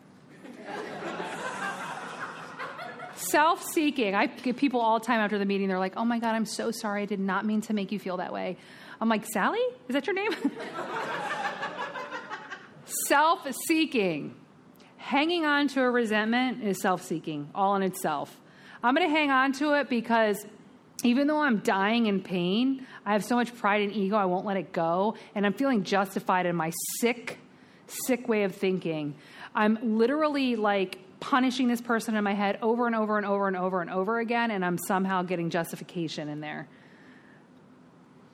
Self 3.17 3.63
seeking. 3.73 4.13
I 4.13 4.27
get 4.27 4.57
people 4.57 4.79
all 4.79 4.99
the 4.99 5.05
time 5.05 5.19
after 5.19 5.39
the 5.39 5.45
meeting, 5.45 5.67
they're 5.67 5.79
like, 5.79 5.97
oh 5.97 6.05
my 6.05 6.19
God, 6.19 6.35
I'm 6.35 6.45
so 6.45 6.69
sorry. 6.71 7.01
I 7.01 7.05
did 7.05 7.19
not 7.19 7.45
mean 7.45 7.61
to 7.61 7.73
make 7.73 7.91
you 7.91 7.97
feel 7.97 8.17
that 8.17 8.31
way. 8.31 8.57
I'm 9.01 9.09
like, 9.09 9.25
Sally? 9.25 9.59
Is 9.87 9.93
that 9.93 10.05
your 10.05 10.13
name? 10.13 10.31
self 13.07 13.47
seeking. 13.67 14.35
Hanging 14.97 15.45
on 15.45 15.67
to 15.69 15.81
a 15.81 15.89
resentment 15.89 16.63
is 16.63 16.79
self 16.79 17.01
seeking, 17.01 17.49
all 17.55 17.75
in 17.75 17.81
itself. 17.81 18.39
I'm 18.83 18.93
going 18.93 19.07
to 19.07 19.15
hang 19.15 19.31
on 19.31 19.51
to 19.53 19.73
it 19.79 19.89
because 19.89 20.45
even 21.03 21.25
though 21.27 21.41
I'm 21.41 21.59
dying 21.59 22.05
in 22.05 22.21
pain, 22.21 22.85
I 23.03 23.13
have 23.13 23.23
so 23.23 23.35
much 23.35 23.55
pride 23.55 23.81
and 23.81 23.93
ego, 23.93 24.15
I 24.15 24.25
won't 24.25 24.45
let 24.45 24.57
it 24.57 24.71
go. 24.73 25.15
And 25.33 25.45
I'm 25.45 25.53
feeling 25.53 25.83
justified 25.83 26.45
in 26.45 26.55
my 26.55 26.71
sick, 26.99 27.39
sick 27.87 28.27
way 28.27 28.43
of 28.43 28.53
thinking. 28.53 29.15
I'm 29.55 29.97
literally 29.97 30.55
like 30.55 30.99
punishing 31.19 31.67
this 31.67 31.81
person 31.81 32.15
in 32.15 32.23
my 32.23 32.33
head 32.33 32.59
over 32.61 32.87
and 32.87 32.95
over 32.95 33.17
and 33.17 33.25
over 33.25 33.47
and 33.47 33.57
over 33.57 33.81
and 33.81 33.89
over 33.89 34.19
again, 34.19 34.51
and 34.51 34.63
I'm 34.63 34.77
somehow 34.77 35.23
getting 35.23 35.49
justification 35.49 36.29
in 36.29 36.41
there 36.41 36.67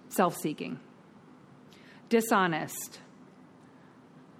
self 0.09 0.37
seeking, 0.37 0.79
dishonest. 2.09 2.99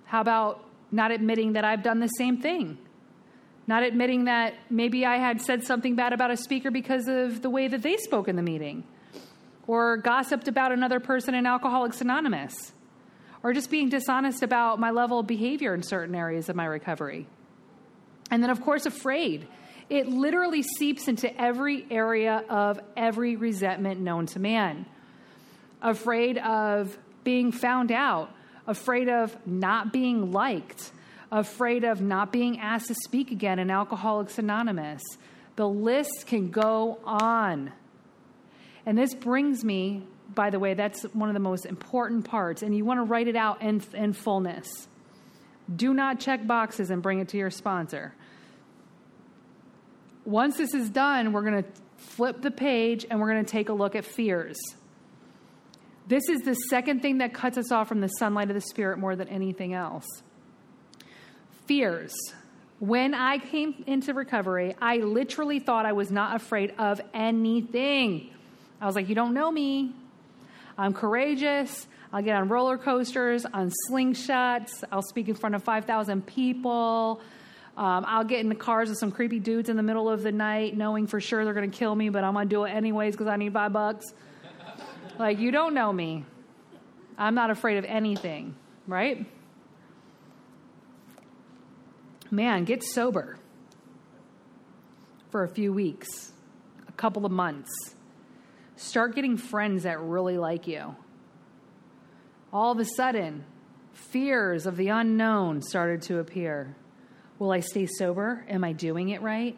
How 0.05 0.21
about 0.21 0.63
not 0.91 1.11
admitting 1.11 1.53
that 1.53 1.65
I've 1.65 1.81
done 1.81 1.99
the 1.99 2.07
same 2.07 2.37
thing? 2.37 2.77
Not 3.65 3.83
admitting 3.83 4.25
that 4.25 4.53
maybe 4.69 5.05
I 5.05 5.17
had 5.17 5.41
said 5.41 5.63
something 5.63 5.95
bad 5.95 6.13
about 6.13 6.29
a 6.31 6.37
speaker 6.37 6.69
because 6.69 7.07
of 7.07 7.41
the 7.41 7.49
way 7.49 7.67
that 7.67 7.81
they 7.81 7.97
spoke 7.97 8.27
in 8.27 8.35
the 8.35 8.43
meeting, 8.43 8.83
or 9.65 9.97
gossiped 9.97 10.47
about 10.47 10.71
another 10.71 10.99
person 10.99 11.33
in 11.33 11.45
Alcoholics 11.45 12.01
Anonymous, 12.01 12.73
or 13.41 13.53
just 13.53 13.71
being 13.71 13.89
dishonest 13.89 14.43
about 14.43 14.79
my 14.79 14.91
level 14.91 15.19
of 15.19 15.27
behavior 15.27 15.73
in 15.73 15.81
certain 15.81 16.13
areas 16.13 16.49
of 16.49 16.55
my 16.55 16.65
recovery. 16.65 17.25
And 18.31 18.41
then, 18.41 18.49
of 18.49 18.61
course, 18.61 18.85
afraid. 18.85 19.47
It 19.89 20.07
literally 20.07 20.63
seeps 20.63 21.07
into 21.07 21.35
every 21.39 21.85
area 21.91 22.43
of 22.49 22.79
every 22.95 23.35
resentment 23.35 23.99
known 23.99 24.25
to 24.27 24.39
man 24.39 24.85
afraid 25.83 26.37
of 26.37 26.97
being 27.23 27.51
found 27.51 27.91
out, 27.91 28.33
afraid 28.65 29.09
of 29.09 29.35
not 29.45 29.93
being 29.93 30.31
liked, 30.31 30.91
afraid 31.31 31.83
of 31.83 32.01
not 32.01 32.31
being 32.31 32.59
asked 32.59 32.87
to 32.87 32.95
speak 32.95 33.31
again 33.31 33.59
in 33.59 33.69
Alcoholics 33.69 34.39
Anonymous. 34.39 35.01
The 35.57 35.67
list 35.67 36.25
can 36.25 36.49
go 36.49 36.99
on. 37.03 37.71
And 38.85 38.97
this 38.97 39.13
brings 39.13 39.63
me, 39.63 40.07
by 40.33 40.49
the 40.49 40.59
way, 40.59 40.73
that's 40.73 41.03
one 41.13 41.29
of 41.29 41.33
the 41.33 41.39
most 41.39 41.65
important 41.65 42.25
parts, 42.25 42.63
and 42.63 42.75
you 42.75 42.85
want 42.85 42.99
to 42.99 43.03
write 43.03 43.27
it 43.27 43.35
out 43.35 43.61
in, 43.61 43.81
in 43.93 44.13
fullness. 44.13 44.87
Do 45.73 45.93
not 45.93 46.19
check 46.19 46.45
boxes 46.45 46.89
and 46.89 47.01
bring 47.01 47.19
it 47.19 47.29
to 47.29 47.37
your 47.37 47.49
sponsor. 47.49 48.13
Once 50.25 50.57
this 50.57 50.73
is 50.73 50.89
done, 50.89 51.33
we're 51.33 51.41
going 51.41 51.63
to 51.63 51.69
flip 51.97 52.41
the 52.41 52.51
page 52.51 53.05
and 53.09 53.19
we're 53.19 53.31
going 53.31 53.43
to 53.43 53.51
take 53.51 53.69
a 53.69 53.73
look 53.73 53.95
at 53.95 54.05
fears. 54.05 54.57
This 56.07 56.23
is 56.29 56.41
the 56.41 56.53
second 56.53 57.01
thing 57.01 57.19
that 57.19 57.33
cuts 57.33 57.57
us 57.57 57.71
off 57.71 57.87
from 57.87 58.01
the 58.01 58.07
sunlight 58.07 58.49
of 58.49 58.55
the 58.55 58.61
Spirit 58.61 58.99
more 58.99 59.15
than 59.15 59.29
anything 59.29 59.73
else. 59.73 60.05
Fears. 61.65 62.13
When 62.79 63.13
I 63.13 63.37
came 63.37 63.83
into 63.87 64.13
recovery, 64.13 64.75
I 64.81 64.97
literally 64.97 65.59
thought 65.59 65.85
I 65.85 65.93
was 65.93 66.11
not 66.11 66.35
afraid 66.35 66.73
of 66.77 66.99
anything. 67.13 68.31
I 68.81 68.85
was 68.85 68.95
like, 68.95 69.07
You 69.07 69.15
don't 69.15 69.33
know 69.33 69.49
me. 69.49 69.93
I'm 70.77 70.93
courageous. 70.93 71.87
I'll 72.13 72.21
get 72.21 72.35
on 72.35 72.47
roller 72.47 72.77
coasters, 72.77 73.43
on 73.43 73.71
slingshots. 73.89 74.83
I'll 74.91 75.01
speak 75.01 75.29
in 75.29 75.33
front 75.33 75.55
of 75.55 75.63
5,000 75.63 76.25
people. 76.27 77.19
Um, 77.75 78.05
I'll 78.07 78.23
get 78.23 78.39
in 78.41 78.49
the 78.49 78.55
cars 78.55 78.89
with 78.89 78.99
some 78.99 79.11
creepy 79.11 79.39
dudes 79.39 79.67
in 79.67 79.77
the 79.77 79.83
middle 79.83 80.07
of 80.07 80.21
the 80.21 80.31
night, 80.31 80.77
knowing 80.77 81.07
for 81.07 81.19
sure 81.19 81.43
they're 81.43 81.55
going 81.55 81.71
to 81.71 81.75
kill 81.75 81.95
me, 81.95 82.09
but 82.09 82.23
I'm 82.23 82.33
going 82.33 82.47
to 82.47 82.55
do 82.55 82.65
it 82.65 82.69
anyways 82.69 83.15
because 83.15 83.25
I 83.25 83.35
need 83.35 83.51
five 83.51 83.73
bucks. 83.73 84.05
Like, 85.19 85.37
you 85.37 85.51
don't 85.51 85.75
know 85.75 85.93
me. 85.93 86.25
I'm 87.19 87.35
not 87.35 87.51
afraid 87.51 87.77
of 87.77 87.85
anything, 87.85 88.55
right? 88.87 89.27
Man, 92.31 92.63
get 92.63 92.83
sober 92.83 93.37
for 95.29 95.43
a 95.43 95.47
few 95.47 95.71
weeks, 95.71 96.31
a 96.87 96.91
couple 96.93 97.27
of 97.27 97.31
months. 97.31 97.69
Start 98.75 99.13
getting 99.13 99.37
friends 99.37 99.83
that 99.83 99.99
really 99.99 100.39
like 100.39 100.65
you. 100.65 100.95
All 102.53 102.71
of 102.71 102.77
a 102.77 102.85
sudden, 102.85 103.45
fears 103.93 104.67
of 104.67 104.77
the 104.77 104.89
unknown 104.89 105.63
started 105.63 106.03
to 106.03 106.19
appear. 106.19 106.75
Will 107.39 107.51
I 107.51 107.61
stay 107.61 107.87
sober? 107.87 108.45
Am 108.47 108.63
I 108.63 108.73
doing 108.73 109.09
it 109.09 109.23
right? 109.23 109.57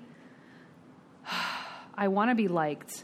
I 1.97 2.07
want 2.07 2.31
to 2.31 2.35
be 2.35 2.47
liked. 2.47 3.03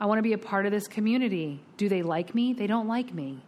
I 0.00 0.06
want 0.06 0.18
to 0.18 0.22
be 0.22 0.32
a 0.32 0.38
part 0.38 0.66
of 0.66 0.72
this 0.72 0.88
community. 0.88 1.62
Do 1.76 1.88
they 1.88 2.02
like 2.02 2.34
me? 2.34 2.52
They 2.52 2.66
don't 2.66 2.88
like 2.88 3.14
me. 3.14 3.44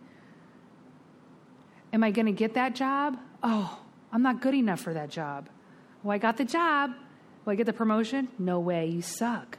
Am 1.93 2.05
I 2.05 2.12
going 2.12 2.26
to 2.26 2.32
get 2.32 2.55
that 2.55 2.74
job? 2.76 3.18
Oh, 3.43 3.80
I'm 4.12 4.22
not 4.22 4.40
good 4.40 4.55
enough 4.55 4.80
for 4.80 4.95
that 4.95 5.11
job. 5.11 5.49
Well, 6.03 6.14
I 6.14 6.18
got 6.18 6.36
the 6.36 6.45
job. 6.45 6.93
Will 7.45 7.53
I 7.53 7.57
get 7.57 7.66
the 7.66 7.72
promotion? 7.72 8.28
No 8.38 8.61
way, 8.61 8.86
you 8.86 9.03
suck. 9.03 9.59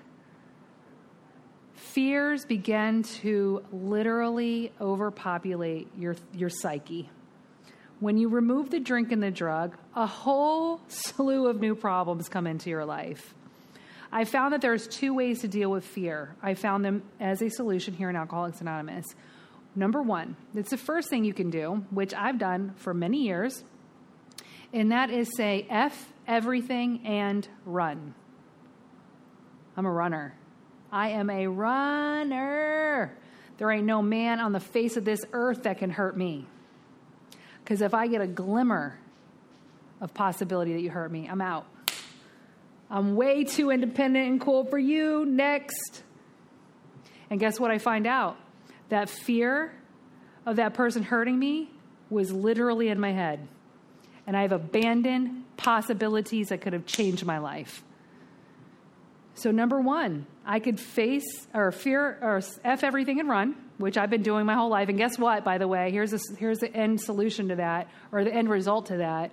Fears 1.73 2.45
begin 2.45 3.03
to 3.03 3.63
literally 3.71 4.71
overpopulate 4.79 5.87
your, 5.97 6.15
your 6.33 6.49
psyche. 6.49 7.09
When 7.99 8.17
you 8.17 8.29
remove 8.29 8.69
the 8.69 8.79
drink 8.79 9.11
and 9.11 9.21
the 9.21 9.31
drug, 9.31 9.77
a 9.95 10.05
whole 10.05 10.81
slew 10.87 11.47
of 11.47 11.59
new 11.59 11.75
problems 11.75 12.29
come 12.29 12.47
into 12.47 12.69
your 12.69 12.85
life. 12.85 13.33
I 14.11 14.25
found 14.25 14.53
that 14.53 14.61
there's 14.61 14.87
two 14.87 15.13
ways 15.13 15.41
to 15.41 15.47
deal 15.47 15.71
with 15.71 15.85
fear. 15.85 16.35
I 16.41 16.53
found 16.53 16.85
them 16.85 17.01
as 17.19 17.41
a 17.41 17.49
solution 17.49 17.93
here 17.93 18.09
in 18.09 18.15
Alcoholics 18.15 18.61
Anonymous. 18.61 19.05
Number 19.75 20.01
one, 20.01 20.35
it's 20.53 20.69
the 20.69 20.77
first 20.77 21.09
thing 21.09 21.23
you 21.23 21.33
can 21.33 21.49
do, 21.49 21.85
which 21.89 22.13
I've 22.13 22.37
done 22.37 22.73
for 22.75 22.93
many 22.93 23.23
years, 23.23 23.63
and 24.71 24.91
that 24.91 25.09
is 25.09 25.29
say 25.35 25.65
F 25.69 26.13
everything 26.27 27.01
and 27.05 27.47
run. 27.65 28.13
I'm 29.75 29.85
a 29.87 29.91
runner. 29.91 30.35
I 30.93 31.09
am 31.09 31.31
a 31.31 31.47
runner. 31.47 33.17
There 33.57 33.71
ain't 33.71 33.85
no 33.85 34.03
man 34.03 34.39
on 34.39 34.51
the 34.51 34.59
face 34.59 34.95
of 34.95 35.03
this 35.03 35.21
earth 35.33 35.63
that 35.63 35.79
can 35.79 35.89
hurt 35.89 36.15
me. 36.15 36.45
Because 37.63 37.81
if 37.81 37.95
I 37.95 38.05
get 38.05 38.21
a 38.21 38.27
glimmer 38.27 38.99
of 39.99 40.13
possibility 40.13 40.73
that 40.73 40.81
you 40.81 40.91
hurt 40.91 41.11
me, 41.11 41.27
I'm 41.27 41.41
out. 41.41 41.65
I'm 42.91 43.15
way 43.15 43.43
too 43.43 43.71
independent 43.71 44.29
and 44.29 44.39
cool 44.39 44.65
for 44.65 44.77
you. 44.77 45.25
Next. 45.25 46.03
And 47.31 47.39
guess 47.39 47.59
what 47.59 47.71
I 47.71 47.79
find 47.79 48.05
out? 48.05 48.37
That 48.89 49.09
fear 49.09 49.73
of 50.45 50.57
that 50.57 50.75
person 50.75 51.01
hurting 51.01 51.39
me 51.39 51.71
was 52.11 52.31
literally 52.31 52.89
in 52.89 52.99
my 52.99 53.13
head. 53.13 53.47
And 54.27 54.37
I've 54.37 54.51
abandoned 54.51 55.45
possibilities 55.57 56.49
that 56.49 56.61
could 56.61 56.73
have 56.73 56.85
changed 56.85 57.25
my 57.25 57.39
life. 57.39 57.83
So, 59.35 59.51
number 59.51 59.79
one, 59.79 60.27
I 60.45 60.59
could 60.59 60.79
face 60.79 61.47
or 61.53 61.71
fear 61.71 62.19
or 62.21 62.41
F 62.63 62.83
everything 62.83 63.19
and 63.19 63.27
run, 63.27 63.55
which 63.77 63.97
I've 63.97 64.09
been 64.09 64.21
doing 64.21 64.45
my 64.45 64.53
whole 64.53 64.69
life. 64.69 64.89
And 64.89 64.97
guess 64.97 65.17
what, 65.17 65.43
by 65.43 65.57
the 65.57 65.67
way? 65.67 65.91
Here's, 65.91 66.13
a, 66.13 66.19
here's 66.37 66.59
the 66.59 66.73
end 66.73 67.01
solution 67.01 67.49
to 67.49 67.55
that, 67.55 67.89
or 68.11 68.23
the 68.23 68.33
end 68.33 68.49
result 68.49 68.87
to 68.87 68.97
that. 68.97 69.31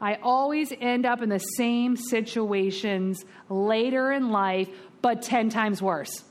I 0.00 0.16
always 0.22 0.72
end 0.78 1.06
up 1.06 1.22
in 1.22 1.30
the 1.30 1.38
same 1.38 1.96
situations 1.96 3.24
later 3.48 4.12
in 4.12 4.30
life, 4.30 4.68
but 5.00 5.22
10 5.22 5.48
times 5.48 5.80
worse. 5.80 6.22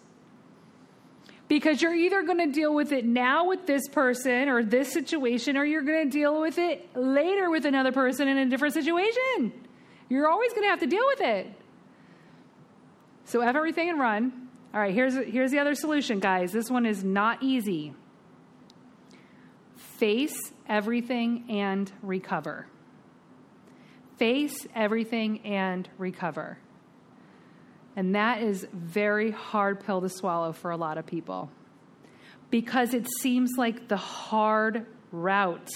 Because 1.48 1.82
you're 1.82 1.96
either 1.96 2.22
going 2.24 2.40
to 2.40 2.52
deal 2.52 2.74
with 2.74 2.92
it 2.92 3.06
now 3.06 3.48
with 3.48 3.66
this 3.66 3.88
person 3.88 4.50
or 4.50 4.64
this 4.64 4.94
situation, 4.94 5.58
or 5.58 5.66
you're 5.66 5.82
going 5.82 6.10
to 6.10 6.12
deal 6.12 6.40
with 6.40 6.60
it 6.60 6.96
later 6.96 7.50
with 7.50 7.66
another 7.66 7.92
person 7.92 8.28
in 8.28 8.38
a 8.38 8.46
different 8.48 8.76
situation. 8.76 9.52
You're 10.10 10.30
always 10.30 10.52
going 10.54 10.64
to 10.64 10.70
have 10.70 10.80
to 10.82 10.88
deal 10.88 11.06
with 11.08 11.22
it. 11.22 11.48
So, 13.26 13.42
everything 13.42 13.90
and 13.90 14.00
run. 14.00 14.50
All 14.74 14.80
right, 14.80 14.94
here's, 14.94 15.16
here's 15.16 15.52
the 15.52 15.60
other 15.60 15.76
solution, 15.76 16.20
guys. 16.20 16.52
This 16.52 16.70
one 16.70 16.86
is 16.86 17.04
not 17.04 17.44
easy. 17.44 17.94
Face 19.76 20.36
everything 20.68 21.46
and 21.50 21.92
recover. 22.02 22.68
Face 24.18 24.56
everything 24.76 25.40
and 25.46 25.88
recover. 25.98 26.58
And 27.96 28.16
that 28.16 28.42
is 28.42 28.66
very 28.74 29.32
hard 29.32 29.86
pill 29.86 30.02
to 30.02 30.10
swallow 30.10 30.52
for 30.52 30.72
a 30.72 30.78
lot 30.78 30.98
of 30.98 31.06
people 31.06 31.52
because 32.50 32.94
it 32.94 33.08
seems 33.22 33.52
like 33.58 33.88
the 33.88 33.98
hard 33.98 34.86
route. 35.12 35.72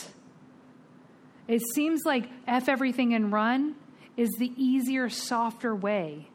It 1.47 1.61
seems 1.73 2.01
like 2.05 2.29
F 2.47 2.69
everything 2.69 3.13
and 3.13 3.31
run 3.31 3.75
is 4.15 4.29
the 4.37 4.51
easier, 4.55 5.09
softer 5.09 5.75
way. 5.75 6.29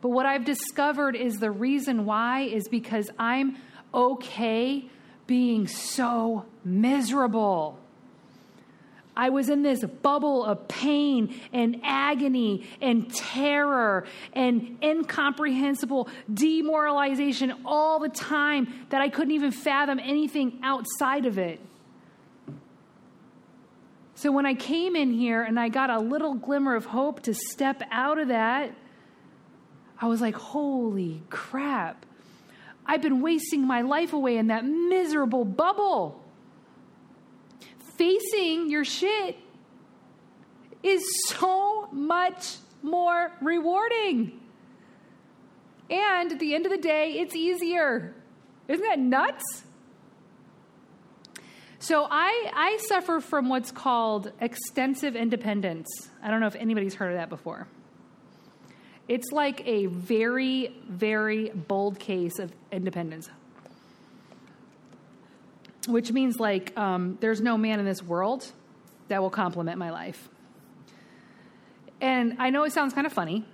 But 0.00 0.10
what 0.10 0.26
I've 0.26 0.44
discovered 0.44 1.16
is 1.16 1.38
the 1.38 1.50
reason 1.50 2.04
why 2.04 2.42
is 2.42 2.68
because 2.68 3.10
I'm 3.18 3.56
okay 3.92 4.88
being 5.26 5.66
so 5.66 6.44
miserable. 6.64 7.78
I 9.16 9.30
was 9.30 9.48
in 9.48 9.62
this 9.62 9.82
bubble 9.82 10.44
of 10.44 10.68
pain 10.68 11.40
and 11.50 11.80
agony 11.82 12.66
and 12.82 13.12
terror 13.12 14.04
and 14.34 14.78
incomprehensible 14.82 16.08
demoralization 16.32 17.54
all 17.64 17.98
the 17.98 18.10
time 18.10 18.86
that 18.90 19.00
I 19.00 19.08
couldn't 19.08 19.32
even 19.32 19.52
fathom 19.52 19.98
anything 19.98 20.60
outside 20.62 21.24
of 21.24 21.38
it. 21.38 21.60
So 24.16 24.30
when 24.32 24.44
I 24.44 24.54
came 24.54 24.96
in 24.96 25.12
here 25.12 25.42
and 25.42 25.58
I 25.58 25.70
got 25.70 25.88
a 25.88 25.98
little 25.98 26.34
glimmer 26.34 26.74
of 26.74 26.84
hope 26.86 27.22
to 27.22 27.34
step 27.34 27.82
out 27.90 28.18
of 28.18 28.28
that, 28.28 28.74
I 30.00 30.06
was 30.06 30.20
like, 30.20 30.34
holy 30.34 31.22
crap. 31.30 32.04
I've 32.84 33.02
been 33.02 33.20
wasting 33.20 33.66
my 33.66 33.82
life 33.82 34.12
away 34.12 34.36
in 34.36 34.48
that 34.48 34.64
miserable 34.64 35.44
bubble 35.44 36.22
facing 37.96 38.70
your 38.70 38.84
shit 38.84 39.36
is 40.82 41.02
so 41.28 41.88
much 41.92 42.56
more 42.82 43.32
rewarding. 43.40 44.40
And 45.90 46.32
at 46.32 46.38
the 46.38 46.54
end 46.54 46.66
of 46.66 46.72
the 46.72 46.78
day, 46.78 47.12
it's 47.18 47.34
easier. 47.34 48.14
Isn't 48.68 48.84
that 48.84 48.98
nuts? 48.98 49.64
So 51.78 52.06
I, 52.10 52.50
I 52.52 52.78
suffer 52.88 53.20
from 53.20 53.48
what's 53.48 53.70
called 53.70 54.32
extensive 54.40 55.14
independence. 55.14 55.86
I 56.22 56.30
don't 56.30 56.40
know 56.40 56.48
if 56.48 56.56
anybody's 56.56 56.94
heard 56.94 57.12
of 57.12 57.18
that 57.18 57.28
before. 57.28 57.68
It's 59.08 59.30
like 59.30 59.66
a 59.66 59.86
very, 59.86 60.74
very 60.88 61.50
bold 61.50 61.98
case 61.98 62.38
of 62.38 62.52
independence 62.72 63.30
which 65.86 66.12
means 66.12 66.38
like 66.38 66.76
um, 66.76 67.16
there's 67.20 67.40
no 67.40 67.56
man 67.56 67.78
in 67.78 67.86
this 67.86 68.02
world 68.02 68.50
that 69.08 69.22
will 69.22 69.30
complement 69.30 69.78
my 69.78 69.90
life. 69.90 70.28
And 72.00 72.36
I 72.38 72.50
know 72.50 72.64
it 72.64 72.72
sounds 72.72 72.92
kind 72.92 73.06
of 73.06 73.12
funny. 73.12 73.44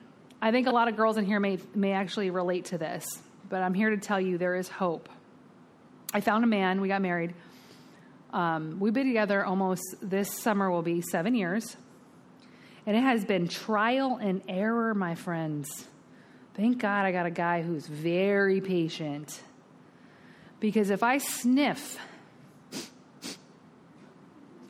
I 0.41 0.51
think 0.51 0.67
a 0.67 0.71
lot 0.71 0.89
of 0.89 0.97
girls 0.97 1.17
in 1.17 1.25
here 1.25 1.39
may, 1.39 1.59
may 1.75 1.93
actually 1.93 2.31
relate 2.31 2.67
to 2.67 2.79
this, 2.79 3.05
but 3.49 3.63
I'm 3.63 3.75
here 3.75 3.91
to 3.91 3.97
tell 3.97 4.21
you 4.21 4.39
there 4.39 4.57
is 4.57 4.69
hope. 4.69 5.09
I 6.13 6.21
found 6.21 6.43
a 6.43 6.49
man, 6.49 6.81
we 6.81 6.89
got 6.89 7.01
married. 7.01 7.35
Um, 8.33 8.79
we've 8.81 8.95
been 8.95 9.07
together 9.07 9.45
almost 9.45 9.83
this 10.03 10.33
summer 10.33 10.71
will 10.71 10.83
be 10.83 11.03
seven 11.03 11.35
years. 11.35 11.77
And 12.87 12.97
it 12.97 13.03
has 13.03 13.25
been 13.25 13.49
trial 13.49 14.19
and 14.21 14.43
error, 14.49 14.95
my 14.95 15.15
friends. 15.15 15.87
Thank 16.55 16.79
God 16.79 17.07
I 17.07 17.13
got 17.13 17.27
a 17.27 17.31
guy 17.31 17.63
who's 17.63 17.87
very 17.87 18.61
patient. 18.61 19.41
Because 20.61 20.91
if 20.91 21.03
I 21.03 21.19
sniff 21.19 21.99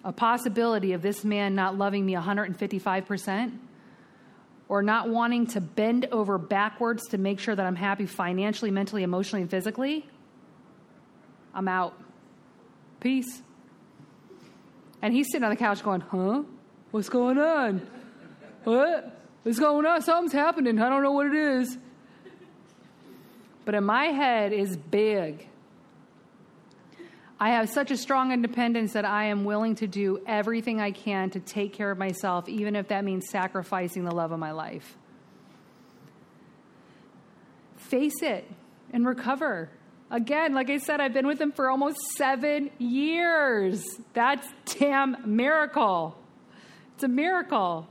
a 0.05 0.13
possibility 0.13 0.93
of 0.93 1.03
this 1.03 1.25
man 1.25 1.55
not 1.55 1.77
loving 1.77 2.05
me 2.05 2.15
155% 2.15 3.59
or 4.69 4.83
not 4.83 5.09
wanting 5.09 5.47
to 5.49 5.61
bend 5.61 6.07
over 6.07 6.39
backwards 6.39 7.09
to 7.09 7.19
make 7.19 7.39
sure 7.39 7.55
that 7.55 7.67
I'm 7.67 7.77
happy 7.77 8.07
financially, 8.07 8.71
mentally, 8.71 9.03
emotionally, 9.03 9.43
and 9.43 9.51
physically, 9.51 10.09
I'm 11.55 11.69
out. 11.69 11.95
Peace. 13.01 13.43
And 15.03 15.13
he's 15.13 15.27
sitting 15.31 15.45
on 15.45 15.51
the 15.51 15.57
couch 15.57 15.83
going, 15.83 16.01
Huh? 16.01 16.43
What's 16.91 17.09
going 17.09 17.39
on? 17.39 17.87
What? 18.65 19.19
What's 19.43 19.59
going 19.59 19.85
on? 19.87 20.03
Something's 20.03 20.33
happening. 20.33 20.79
I 20.81 20.89
don't 20.89 21.03
know 21.03 21.13
what 21.13 21.27
it 21.27 21.35
is. 21.35 21.77
But 23.65 23.75
in 23.75 23.85
my 23.85 24.07
head 24.07 24.53
is 24.53 24.77
big. 24.77 25.49
I 27.41 27.51
have 27.51 27.69
such 27.69 27.91
a 27.91 27.97
strong 27.97 28.31
independence 28.31 28.93
that 28.93 29.05
I 29.05 29.25
am 29.25 29.45
willing 29.45 29.75
to 29.77 29.89
do 29.89 30.23
everything 30.29 30.81
I 30.81 30.93
can 30.93 31.31
to 31.31 31.41
take 31.41 31.73
care 31.73 31.91
of 31.91 31.99
myself, 31.99 32.49
even 32.49 32.77
if 32.77 32.89
that 32.89 33.05
means 33.05 33.29
sacrificing 33.31 34.05
the 34.05 34.15
love 34.15 34.31
of 34.31 34.39
my 34.39 34.53
life. 34.53 34.97
Face 37.77 38.23
it 38.23 38.49
and 38.93 39.05
recover. 39.05 39.71
Again, 40.09 40.55
like 40.55 40.71
I 40.71 40.79
said, 40.79 41.01
I've 41.01 41.15
been 41.15 41.27
with 41.27 41.41
him 41.41 41.51
for 41.51 41.69
almost 41.69 41.99
seven 42.17 42.71
years. 42.79 43.83
That's 44.13 44.47
damn 44.79 45.17
miracle. 45.25 46.17
It's 46.95 47.03
a 47.03 47.09
miracle. 47.09 47.89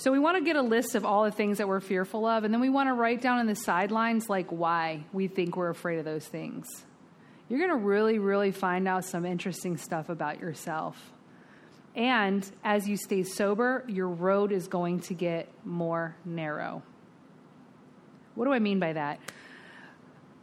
So 0.00 0.10
we 0.10 0.18
want 0.18 0.38
to 0.38 0.44
get 0.44 0.56
a 0.56 0.62
list 0.62 0.94
of 0.94 1.04
all 1.04 1.24
the 1.24 1.30
things 1.30 1.58
that 1.58 1.68
we're 1.68 1.80
fearful 1.80 2.24
of, 2.24 2.44
and 2.44 2.54
then 2.54 2.60
we 2.60 2.70
want 2.70 2.88
to 2.88 2.94
write 2.94 3.20
down 3.20 3.38
in 3.38 3.46
the 3.46 3.54
sidelines 3.54 4.28
like 4.28 4.50
why 4.50 5.04
we 5.12 5.28
think 5.28 5.56
we're 5.56 5.70
afraid 5.70 5.98
of 5.98 6.04
those 6.04 6.26
things 6.26 6.66
you're 7.50 7.58
going 7.58 7.70
to 7.70 7.84
really, 7.84 8.20
really 8.20 8.52
find 8.52 8.86
out 8.86 9.04
some 9.04 9.26
interesting 9.26 9.76
stuff 9.76 10.08
about 10.08 10.38
yourself. 10.38 10.96
And 11.96 12.48
as 12.62 12.88
you 12.88 12.96
stay 12.96 13.24
sober, 13.24 13.84
your 13.88 14.06
road 14.06 14.52
is 14.52 14.68
going 14.68 15.00
to 15.00 15.14
get 15.14 15.48
more 15.64 16.14
narrow. 16.24 16.84
What 18.36 18.44
do 18.44 18.52
I 18.52 18.60
mean 18.60 18.78
by 18.78 18.92
that? 18.92 19.18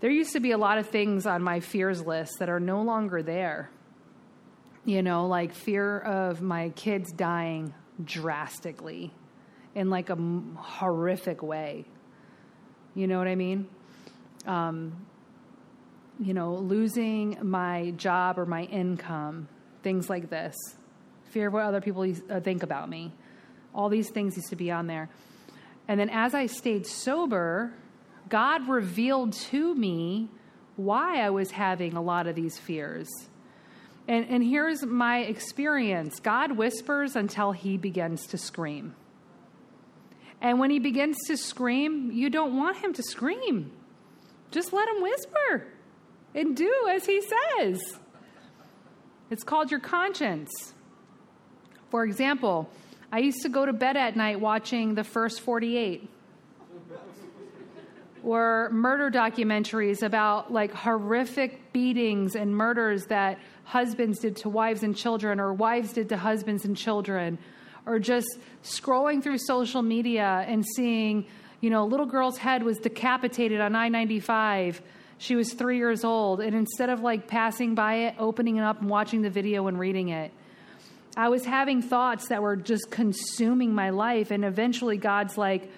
There 0.01 0.11
used 0.11 0.33
to 0.33 0.41
be 0.41 0.51
a 0.51 0.57
lot 0.57 0.79
of 0.79 0.89
things 0.89 1.25
on 1.25 1.41
my 1.41 1.61
fears 1.61 2.05
list 2.05 2.39
that 2.39 2.49
are 2.49 2.59
no 2.59 2.81
longer 2.81 3.23
there. 3.23 3.71
You 4.83 5.01
know, 5.01 5.27
like 5.27 5.53
fear 5.53 5.99
of 5.99 6.41
my 6.41 6.69
kids 6.71 7.13
dying 7.13 7.73
drastically 8.03 9.13
in 9.77 9.91
like 9.91 10.09
a 10.09 10.17
horrific 10.57 11.43
way. 11.43 11.85
You 12.95 13.05
know 13.05 13.19
what 13.19 13.27
I 13.27 13.35
mean? 13.35 13.67
Um, 14.47 15.05
you 16.19 16.33
know, 16.33 16.55
losing 16.55 17.37
my 17.43 17.91
job 17.91 18.39
or 18.39 18.47
my 18.47 18.63
income, 18.63 19.47
things 19.83 20.09
like 20.09 20.31
this, 20.31 20.55
fear 21.29 21.49
of 21.49 21.53
what 21.53 21.63
other 21.63 21.79
people 21.79 22.11
uh, 22.31 22.39
think 22.39 22.63
about 22.63 22.89
me. 22.89 23.13
All 23.75 23.87
these 23.87 24.09
things 24.09 24.35
used 24.35 24.49
to 24.49 24.55
be 24.55 24.71
on 24.71 24.87
there. 24.87 25.09
And 25.87 25.99
then 25.99 26.09
as 26.09 26.33
I 26.33 26.47
stayed 26.47 26.87
sober, 26.87 27.71
God 28.29 28.67
revealed 28.67 29.33
to 29.51 29.75
me 29.75 30.27
why 30.75 31.21
I 31.21 31.29
was 31.29 31.51
having 31.51 31.95
a 31.95 32.01
lot 32.01 32.25
of 32.25 32.35
these 32.35 32.57
fears. 32.57 33.07
And, 34.07 34.25
and 34.27 34.43
here's 34.43 34.83
my 34.83 35.19
experience 35.19 36.19
God 36.19 36.57
whispers 36.57 37.15
until 37.15 37.51
he 37.51 37.77
begins 37.77 38.25
to 38.27 38.39
scream. 38.39 38.95
And 40.41 40.59
when 40.59 40.69
he 40.69 40.79
begins 40.79 41.17
to 41.27 41.37
scream, 41.37 42.11
you 42.11 42.29
don't 42.29 42.55
want 42.55 42.77
him 42.77 42.93
to 42.93 43.03
scream. 43.03 43.71
Just 44.51 44.71
let 44.71 44.87
him 44.87 45.01
whisper 45.01 45.67
and 46.35 46.55
do 46.55 46.71
as 46.89 47.05
he 47.05 47.21
says. 47.21 47.99
It's 49.29 49.43
called 49.43 49.71
your 49.71 49.79
conscience. 49.79 50.73
For 51.89 52.03
example, 52.03 52.69
I 53.11 53.19
used 53.19 53.41
to 53.41 53.49
go 53.49 53.65
to 53.65 53.73
bed 53.73 53.97
at 53.97 54.15
night 54.15 54.39
watching 54.39 54.95
the 54.95 55.03
first 55.03 55.41
48 55.41 56.09
or 58.23 58.69
murder 58.71 59.09
documentaries 59.09 60.03
about 60.03 60.51
like 60.51 60.73
horrific 60.73 61.71
beatings 61.71 62.35
and 62.35 62.53
murders 62.53 63.05
that 63.05 63.39
husbands 63.63 64.19
did 64.19 64.35
to 64.35 64.49
wives 64.49 64.83
and 64.83 64.95
children 64.95 65.39
or 65.39 65.53
wives 65.53 65.93
did 65.93 66.09
to 66.09 66.17
husbands 66.17 66.65
and 66.65 66.75
children 66.75 67.37
or 67.87 67.97
just 67.97 68.27
scrolling 68.63 69.23
through 69.23 69.39
social 69.39 69.81
media 69.81 70.45
and 70.47 70.63
seeing 70.75 71.25
you 71.61 71.71
know 71.71 71.83
a 71.83 71.89
little 71.89 72.05
girl's 72.05 72.37
head 72.37 72.61
was 72.61 72.77
decapitated 72.77 73.59
on 73.59 73.75
i-95 73.75 74.79
she 75.19 75.35
was 75.35 75.53
three 75.53 75.77
years 75.77 76.03
old, 76.03 76.41
and 76.41 76.55
instead 76.55 76.89
of 76.89 77.01
like 77.01 77.27
passing 77.27 77.73
by 77.73 77.95
it, 77.95 78.15
opening 78.19 78.57
it 78.57 78.61
up 78.61 78.81
and 78.81 78.89
watching 78.89 79.21
the 79.21 79.29
video 79.29 79.67
and 79.67 79.79
reading 79.79 80.09
it, 80.09 80.31
I 81.15 81.29
was 81.29 81.43
having 81.43 81.81
thoughts 81.81 82.27
that 82.27 82.43
were 82.43 82.55
just 82.55 82.91
consuming 82.91 83.73
my 83.73 83.89
life. 83.89 84.29
And 84.29 84.45
eventually, 84.45 84.97
God's 84.97 85.37
like, 85.37 85.71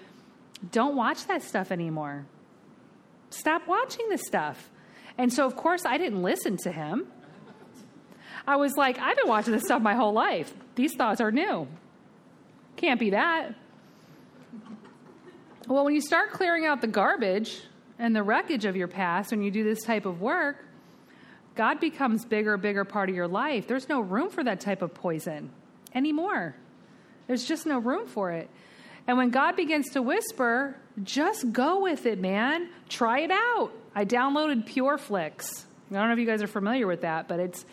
don't 0.72 0.98
watch 0.98 1.26
that 1.28 1.42
stuff 1.42 1.72
anymore. 1.72 2.26
Stop 3.30 3.66
watching 3.68 4.10
this 4.10 4.26
stuff. 4.26 4.70
And 5.18 5.32
so, 5.32 5.46
of 5.46 5.56
course, 5.56 5.86
I 5.86 5.98
didn't 5.98 6.22
listen 6.22 6.58
to 6.64 6.72
him. 6.72 7.08
I 8.46 8.58
was 8.58 8.76
like, 8.76 9.00
I've 9.00 9.16
been 9.16 9.30
watching 9.30 9.54
this 9.54 9.64
stuff 9.64 9.82
my 9.82 9.96
whole 9.96 10.14
life. 10.14 10.54
These 10.76 10.96
thoughts 10.96 11.22
are 11.22 11.32
new. 11.32 11.68
Can't 12.80 12.98
be 12.98 13.10
that. 13.10 13.56
Well, 15.68 15.84
when 15.84 15.94
you 15.94 16.00
start 16.00 16.32
clearing 16.32 16.66
out 16.66 16.80
the 16.80 16.88
garbage 16.88 17.62
and 18.00 18.16
the 18.16 18.24
wreckage 18.24 18.64
of 18.64 18.78
your 18.78 18.88
past, 18.88 19.32
when 19.32 19.42
you 19.42 19.52
do 19.52 19.66
this 19.66 19.84
type 19.84 20.06
of 20.06 20.22
work, 20.22 20.64
God 21.56 21.82
becomes 21.82 22.24
bigger, 22.24 22.56
bigger 22.56 22.86
part 22.86 23.10
of 23.10 23.16
your 23.18 23.28
life. 23.28 23.68
There's 23.68 23.90
no 23.90 24.00
room 24.00 24.30
for 24.30 24.46
that 24.46 24.62
type 24.62 24.82
of 24.82 24.94
poison 24.94 25.52
anymore. 25.94 26.56
There's 27.28 27.44
just 27.44 27.66
no 27.66 27.80
room 27.80 28.08
for 28.08 28.32
it. 28.32 28.50
And 29.08 29.18
when 29.18 29.30
God 29.30 29.58
begins 29.58 29.90
to 29.90 30.02
whisper, 30.02 30.78
just 31.04 31.52
go 31.52 31.82
with 31.82 32.06
it, 32.06 32.18
man. 32.18 32.70
Try 32.88 33.20
it 33.24 33.32
out. 33.32 33.72
I 33.94 34.06
downloaded 34.06 34.70
PureFlix. 34.70 35.66
I 35.92 35.96
don't 35.96 36.08
know 36.08 36.14
if 36.14 36.20
you 36.20 36.26
guys 36.26 36.42
are 36.42 36.48
familiar 36.48 36.88
with 36.88 37.02
that, 37.02 37.28
but 37.28 37.42
it's 37.42 37.66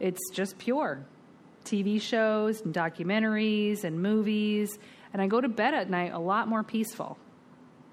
it's 0.00 0.30
just 0.32 0.56
pure. 0.56 1.04
TV 1.64 2.00
shows 2.00 2.60
and 2.60 2.74
documentaries 2.74 3.84
and 3.84 4.02
movies, 4.02 4.78
and 5.12 5.20
I 5.22 5.26
go 5.26 5.40
to 5.40 5.48
bed 5.48 5.74
at 5.74 5.90
night 5.90 6.12
a 6.12 6.18
lot 6.18 6.48
more 6.48 6.62
peaceful. 6.62 7.18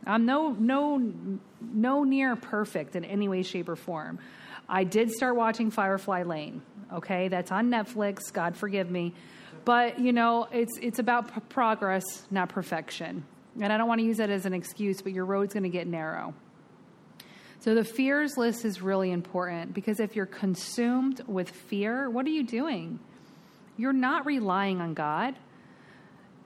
I'm 0.06 0.26
no 0.26 0.52
no 0.52 1.02
no 1.62 2.04
near 2.04 2.36
perfect 2.36 2.96
in 2.96 3.06
any 3.06 3.28
way 3.28 3.44
shape 3.44 3.70
or 3.70 3.76
form. 3.76 4.20
I 4.68 4.84
did 4.84 5.12
start 5.12 5.36
watching 5.36 5.70
Firefly 5.70 6.24
Lane. 6.24 6.62
Okay, 6.94 7.28
that's 7.28 7.52
on 7.52 7.70
Netflix. 7.70 8.32
God 8.32 8.56
forgive 8.56 8.90
me. 8.90 9.14
But, 9.64 10.00
you 10.00 10.12
know, 10.12 10.48
it's 10.52 10.78
it's 10.82 11.00
about 11.00 11.34
p- 11.34 11.42
progress, 11.50 12.04
not 12.32 12.50
perfection. 12.50 13.24
And 13.60 13.72
I 13.72 13.78
don't 13.78 13.88
want 13.88 14.00
to 14.00 14.06
use 14.06 14.18
that 14.18 14.30
as 14.30 14.46
an 14.46 14.54
excuse, 14.54 15.02
but 15.02 15.12
your 15.12 15.26
road's 15.26 15.54
going 15.54 15.64
to 15.64 15.70
get 15.70 15.88
narrow. 15.88 16.34
So 17.60 17.76
the 17.76 17.84
fears 17.84 18.38
list 18.38 18.66
is 18.66 18.82
really 18.82 19.12
important 19.12 19.74
because 19.74 20.00
if 20.00 20.16
you're 20.16 20.26
consumed 20.26 21.22
with 21.28 21.50
fear, 21.50 22.10
what 22.10 22.26
are 22.26 22.30
you 22.30 22.44
doing? 22.44 23.00
You're 23.78 23.94
not 23.94 24.26
relying 24.26 24.82
on 24.82 24.94
God. 24.94 25.36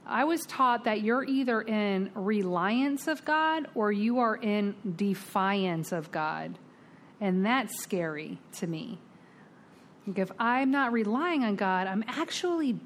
I 0.06 0.24
was 0.26 0.46
taught 0.46 0.84
that 0.84 1.02
you're 1.02 1.24
either 1.24 1.62
in 1.62 2.12
reliance 2.14 3.08
of 3.08 3.26
God 3.26 3.68
or 3.74 3.92
you 3.92 4.20
are 4.20 4.36
in 4.36 4.76
defiance 4.96 5.92
of 5.92 6.12
God. 6.12 6.60
And 7.20 7.46
that's 7.46 7.82
scary 7.82 8.38
to 8.58 8.68
me. 8.68 9.00
Like 10.06 10.20
if 10.20 10.32
I'm 10.40 10.70
not 10.70 10.92
relying 10.92 11.44
on 11.44 11.56
God, 11.56 11.88
I'm 11.88 12.04
actually 12.08 12.80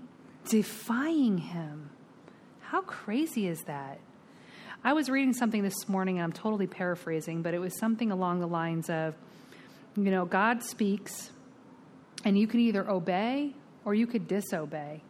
defying 0.48 1.38
Him. 1.38 1.90
How 2.62 2.82
crazy 2.82 3.48
is 3.48 3.64
that? 3.64 4.00
I 4.84 4.94
was 4.94 5.10
reading 5.10 5.34
something 5.34 5.62
this 5.62 5.90
morning, 5.90 6.20
and 6.20 6.24
I'm 6.24 6.32
totally 6.32 6.68
paraphrasing, 6.68 7.42
but 7.42 7.54
it 7.54 7.60
was 7.60 7.78
something 7.78 8.12
along 8.12 8.40
the 8.40 8.48
lines 8.48 8.90
of, 8.90 9.14
you 9.98 10.10
know, 10.10 10.24
God 10.24 10.64
speaks, 10.64 11.32
and 12.24 12.38
you 12.38 12.48
can 12.48 12.62
either 12.62 12.90
obey 12.90 13.54
or 13.90 13.96
you 13.96 14.06
could 14.06 14.28
disobey. 14.28 15.02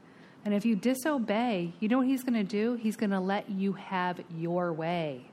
And 0.46 0.54
if 0.54 0.66
you 0.66 0.74
disobey, 0.74 1.74
you 1.82 1.90
know 1.90 1.98
what 1.98 2.08
He's 2.08 2.24
going 2.24 2.36
to 2.36 2.46
do? 2.46 2.76
He's 2.76 2.96
going 2.96 3.10
to 3.10 3.20
let 3.20 3.50
you 3.50 3.74
have 3.74 4.22
your 4.38 4.72
way. 4.72 5.26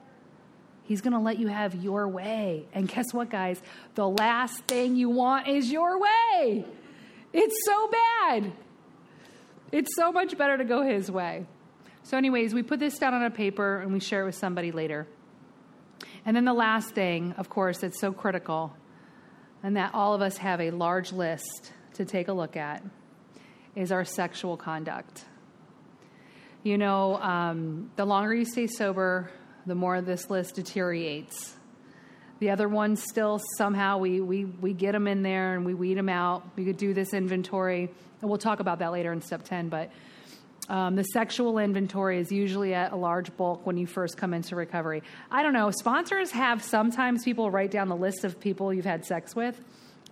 He's 0.82 1.00
going 1.00 1.12
to 1.12 1.20
let 1.20 1.38
you 1.38 1.46
have 1.46 1.76
your 1.76 2.08
way. 2.08 2.66
And 2.72 2.88
guess 2.88 3.14
what, 3.14 3.30
guys? 3.30 3.62
The 3.94 4.08
last 4.08 4.64
thing 4.64 4.96
you 4.96 5.10
want 5.10 5.46
is 5.46 5.70
your 5.70 6.00
way. 6.00 6.64
It's 7.32 7.56
so 7.64 7.88
bad. 7.88 8.52
It's 9.70 9.94
so 9.94 10.10
much 10.10 10.36
better 10.36 10.58
to 10.58 10.64
go 10.64 10.82
His 10.82 11.08
way. 11.08 11.46
So, 12.02 12.16
anyways, 12.16 12.52
we 12.52 12.64
put 12.64 12.80
this 12.80 12.98
down 12.98 13.14
on 13.14 13.22
a 13.22 13.30
paper 13.30 13.78
and 13.78 13.92
we 13.92 14.00
share 14.00 14.22
it 14.22 14.26
with 14.26 14.34
somebody 14.34 14.72
later. 14.72 15.06
And 16.24 16.36
then 16.36 16.44
the 16.44 16.52
last 16.52 16.96
thing, 16.96 17.32
of 17.38 17.48
course, 17.48 17.78
that's 17.78 18.00
so 18.00 18.12
critical, 18.12 18.74
and 19.62 19.76
that 19.76 19.94
all 19.94 20.14
of 20.14 20.20
us 20.20 20.38
have 20.38 20.60
a 20.60 20.72
large 20.72 21.12
list 21.12 21.72
to 21.94 22.04
take 22.04 22.26
a 22.26 22.32
look 22.32 22.56
at, 22.56 22.82
is 23.76 23.92
our 23.92 24.04
sexual 24.04 24.56
conduct. 24.56 25.24
You 26.62 26.78
know, 26.78 27.16
um, 27.16 27.92
the 27.94 28.04
longer 28.04 28.34
you 28.34 28.44
stay 28.44 28.66
sober, 28.66 29.30
the 29.66 29.74
more 29.74 30.00
this 30.00 30.28
list 30.30 30.56
deteriorates. 30.56 31.54
The 32.40 32.50
other 32.50 32.68
ones 32.68 33.02
still 33.02 33.40
somehow 33.56 33.98
we, 33.98 34.20
we, 34.20 34.44
we 34.46 34.72
get 34.72 34.92
them 34.92 35.06
in 35.06 35.22
there 35.22 35.54
and 35.54 35.64
we 35.64 35.74
weed 35.74 35.96
them 35.96 36.08
out. 36.08 36.44
We 36.56 36.64
could 36.64 36.76
do 36.76 36.92
this 36.92 37.14
inventory, 37.14 37.90
and 38.20 38.28
we'll 38.28 38.38
talk 38.38 38.60
about 38.60 38.80
that 38.80 38.92
later 38.92 39.12
in 39.12 39.20
step 39.20 39.44
10. 39.44 39.68
But 39.68 39.90
um, 40.68 40.96
the 40.96 41.04
sexual 41.04 41.58
inventory 41.58 42.18
is 42.18 42.32
usually 42.32 42.74
at 42.74 42.92
a 42.92 42.96
large 42.96 43.34
bulk 43.36 43.64
when 43.64 43.76
you 43.76 43.86
first 43.86 44.16
come 44.16 44.34
into 44.34 44.56
recovery. 44.56 45.02
I 45.30 45.42
don't 45.42 45.52
know. 45.52 45.70
Sponsors 45.70 46.30
have 46.32 46.62
sometimes 46.62 47.24
people 47.24 47.50
write 47.50 47.70
down 47.70 47.88
the 47.88 47.96
list 47.96 48.24
of 48.24 48.40
people 48.40 48.72
you've 48.74 48.84
had 48.84 49.04
sex 49.04 49.36
with. 49.36 49.60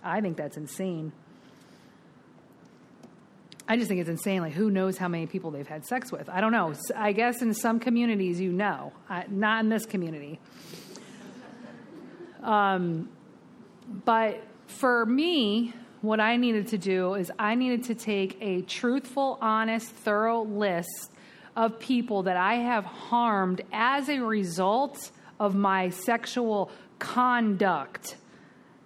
I 0.03 0.21
think 0.21 0.37
that's 0.37 0.55
insane. 0.57 1.11
I 3.67 3.77
just 3.77 3.87
think 3.87 3.99
it's 3.99 4.09
insane. 4.09 4.41
Like, 4.41 4.53
who 4.53 4.69
knows 4.69 4.97
how 4.97 5.07
many 5.07 5.25
people 5.25 5.49
they've 5.51 5.67
had 5.67 5.85
sex 5.85 6.11
with? 6.11 6.29
I 6.29 6.39
don't 6.39 6.51
know. 6.51 6.73
I 6.95 7.13
guess 7.13 7.41
in 7.41 7.53
some 7.53 7.79
communities, 7.79 8.39
you 8.39 8.51
know, 8.51 8.93
not 9.29 9.63
in 9.63 9.69
this 9.69 9.85
community. 9.85 10.39
Um, 12.43 13.09
but 14.05 14.43
for 14.67 15.05
me, 15.05 15.73
what 16.01 16.19
I 16.19 16.37
needed 16.37 16.67
to 16.67 16.77
do 16.77 17.15
is 17.15 17.31
I 17.39 17.55
needed 17.55 17.85
to 17.85 17.95
take 17.95 18.37
a 18.39 18.61
truthful, 18.61 19.39
honest, 19.41 19.89
thorough 19.89 20.43
list 20.43 21.11
of 21.55 21.79
people 21.79 22.23
that 22.23 22.37
I 22.37 22.55
have 22.55 22.85
harmed 22.85 23.61
as 23.71 24.09
a 24.09 24.19
result 24.19 25.09
of 25.39 25.55
my 25.55 25.89
sexual 25.89 26.69
conduct. 26.99 28.17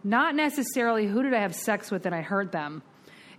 Not 0.04 0.36
necessarily 0.36 1.08
who 1.08 1.24
did 1.24 1.34
I 1.34 1.42
have 1.42 1.54
sex 1.54 1.92
with 1.92 2.06
and 2.06 2.16
I 2.16 2.22
hurt 2.22 2.54
them. 2.54 2.82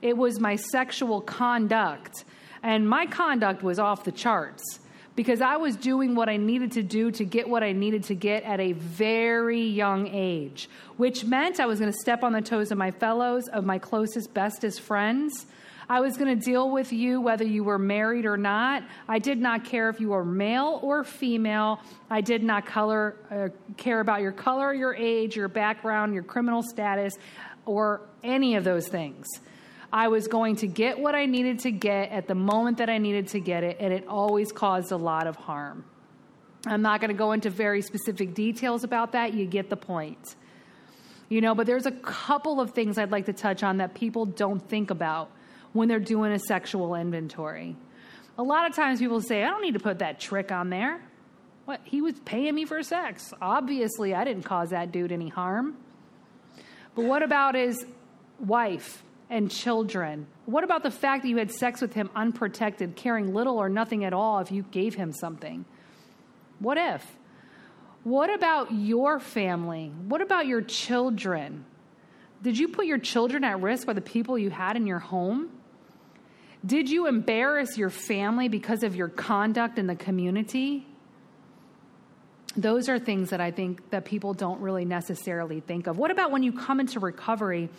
It 0.03 0.17
was 0.17 0.41
my 0.41 0.57
sexual 0.57 1.21
conduct. 1.21 2.25
And 2.63 2.89
my 2.89 3.07
conduct 3.07 3.63
was 3.63 3.79
off 3.79 4.05
the 4.05 4.13
charts 4.13 4.81
because 5.17 5.41
I 5.41 5.57
was 5.57 5.77
doing 5.77 6.15
what 6.15 6.29
I 6.29 6.37
needed 6.37 6.73
to 6.73 6.83
do 6.83 7.11
to 7.11 7.25
get 7.25 7.49
what 7.49 7.63
I 7.63 7.73
needed 7.73 8.05
to 8.05 8.15
get 8.15 8.43
at 8.45 8.61
a 8.61 8.73
very 8.73 9.63
young 9.63 10.09
age, 10.09 10.69
which 10.97 11.25
meant 11.25 11.61
I 11.61 11.67
was 11.67 11.79
going 11.79 11.93
to 11.93 11.99
step 11.99 12.23
on 12.23 12.33
the 12.33 12.41
toes 12.41 12.71
of 12.71 12.79
my 12.79 12.91
fellows, 12.91 13.49
of 13.49 13.65
my 13.65 13.79
closest, 13.79 14.33
bestest 14.33 14.81
friends. 14.81 15.47
I 15.89 16.01
was 16.01 16.17
going 16.17 16.39
to 16.39 16.43
deal 16.43 16.71
with 16.71 16.93
you 16.93 17.21
whether 17.21 17.45
you 17.45 17.65
were 17.65 17.79
married 17.79 18.25
or 18.25 18.37
not. 18.37 18.85
I 19.09 19.19
did 19.19 19.41
not 19.41 19.65
care 19.65 19.89
if 19.89 20.01
you 20.01 20.11
were 20.11 20.25
male 20.25 20.79
or 20.83 21.03
female. 21.03 21.81
I 22.09 22.21
did 22.21 22.45
not 22.45 22.65
color, 22.65 23.17
uh, 23.31 23.49
care 23.77 23.99
about 23.99 24.21
your 24.21 24.31
color, 24.31 24.73
your 24.73 24.95
age, 24.95 25.35
your 25.35 25.49
background, 25.49 26.15
your 26.15 26.23
criminal 26.23 26.63
status, 26.63 27.15
or 27.67 28.03
any 28.23 28.55
of 28.55 28.63
those 28.63 28.87
things. 28.87 29.27
I 29.93 30.09
was 30.09 30.29
going 30.29 30.57
to 30.57 30.67
get 30.67 30.99
what 30.99 31.15
I 31.15 31.27
needed 31.27 31.61
to 31.61 31.73
get 31.73 32.11
at 32.11 32.29
the 32.29 32.35
moment 32.35 32.79
that 32.79 32.89
I 32.89 32.99
needed 32.99 33.29
to 33.29 33.41
get 33.41 33.65
it, 33.65 33.79
and 33.81 33.93
it 33.93 34.07
always 34.07 34.53
caused 34.53 34.93
a 34.93 34.97
lot 34.97 35.27
of 35.27 35.37
harm. 35.37 35.85
I'm 36.67 36.83
not 36.83 37.01
going 37.01 37.09
to 37.09 37.17
go 37.17 37.33
into 37.33 37.51
very 37.51 37.83
specific 37.83 38.35
details 38.35 38.85
about 38.85 39.13
that. 39.13 39.35
You 39.35 39.47
get 39.47 39.71
the 39.71 39.77
point. 39.77 40.37
You 41.29 41.41
know, 41.41 41.55
but 41.55 41.67
there's 41.67 41.87
a 41.87 41.93
couple 41.93 42.61
of 42.61 42.73
things 42.73 42.99
I'd 42.99 43.11
like 43.11 43.27
to 43.27 43.33
touch 43.33 43.63
on 43.63 43.79
that 43.79 43.95
people 43.95 44.27
don't 44.27 44.61
think 44.69 44.91
about 44.91 45.31
when 45.73 45.89
they're 45.89 45.99
doing 45.99 46.33
a 46.33 46.39
sexual 46.39 46.95
inventory. 46.95 47.77
A 48.37 48.43
lot 48.43 48.69
of 48.69 48.77
times 48.77 49.01
people 49.01 49.21
say, 49.21 49.43
I 49.43 49.49
don't 49.49 49.63
need 49.63 49.75
to 49.75 49.81
put 49.81 50.01
that 50.01 50.21
trick 50.21 50.53
on 50.53 50.71
there. 50.71 51.01
What? 51.65 51.81
He 51.85 52.01
was 52.01 52.19
paying 52.25 52.55
me 52.55 52.65
for 52.65 52.83
sex. 52.83 53.33
Obviously, 53.41 54.15
I 54.15 54.25
didn't 54.25 54.43
cause 54.43 54.71
that 54.71 54.93
dude 54.93 55.13
any 55.13 55.29
harm. 55.29 55.77
But 56.95 57.05
what 57.05 57.23
about 57.23 57.55
his 57.55 57.87
wife 58.39 59.03
and 59.31 59.51
children? 59.51 60.27
What 60.45 60.65
about 60.65 60.83
the 60.83 60.91
fact 60.91 61.23
that 61.23 61.29
you 61.29 61.39
had 61.39 61.53
sex 61.53 61.81
with 61.81 61.95
him 61.95 62.11
unprotected, 62.15 62.97
caring 62.97 63.33
little 63.33 63.57
or 63.57 63.69
nothing 63.69 64.05
at 64.05 64.13
all 64.13 64.41
if 64.41 64.51
you 64.51 64.65
gave 64.65 64.95
him 64.95 65.13
something? 65.13 65.65
What 66.59 66.77
if? 66.77 67.07
What 68.03 68.33
about 68.35 68.73
your 68.73 69.21
family? 69.21 69.93
What 70.09 70.21
about 70.21 70.47
your 70.47 70.63
children? 70.63 71.65
Did 72.43 72.59
you 72.59 72.69
put 72.69 72.87
your 72.87 72.99
children 72.99 73.45
at 73.45 73.61
risk 73.61 73.87
by 73.87 73.93
the 73.93 74.01
people 74.01 74.37
you 74.37 74.51
had 74.51 74.77
in 74.77 74.87
your 74.87 74.99
home? 74.99 75.51
Did 76.65 76.91
you 76.91 77.07
embarrass 77.07 77.79
your 77.79 77.91
family 77.91 78.49
because 78.49 78.83
of 78.83 78.97
your 78.97 79.09
conduct 79.09 79.79
in 79.79 79.87
the 79.87 79.95
community? 79.95 80.87
Those 82.57 82.89
are 82.89 82.99
things 82.99 83.31
that 83.31 83.41
I 83.41 83.51
think 83.51 83.91
that 83.91 84.05
people 84.05 84.35
don't 84.35 84.61
really 84.61 84.85
necessarily 84.85 85.61
think 85.61 85.87
of. 85.87 85.99
What 85.99 86.11
about 86.11 86.31
when 86.31 86.43
you 86.43 86.53
come 86.53 86.81
into 86.81 86.99
recovery 86.99 87.71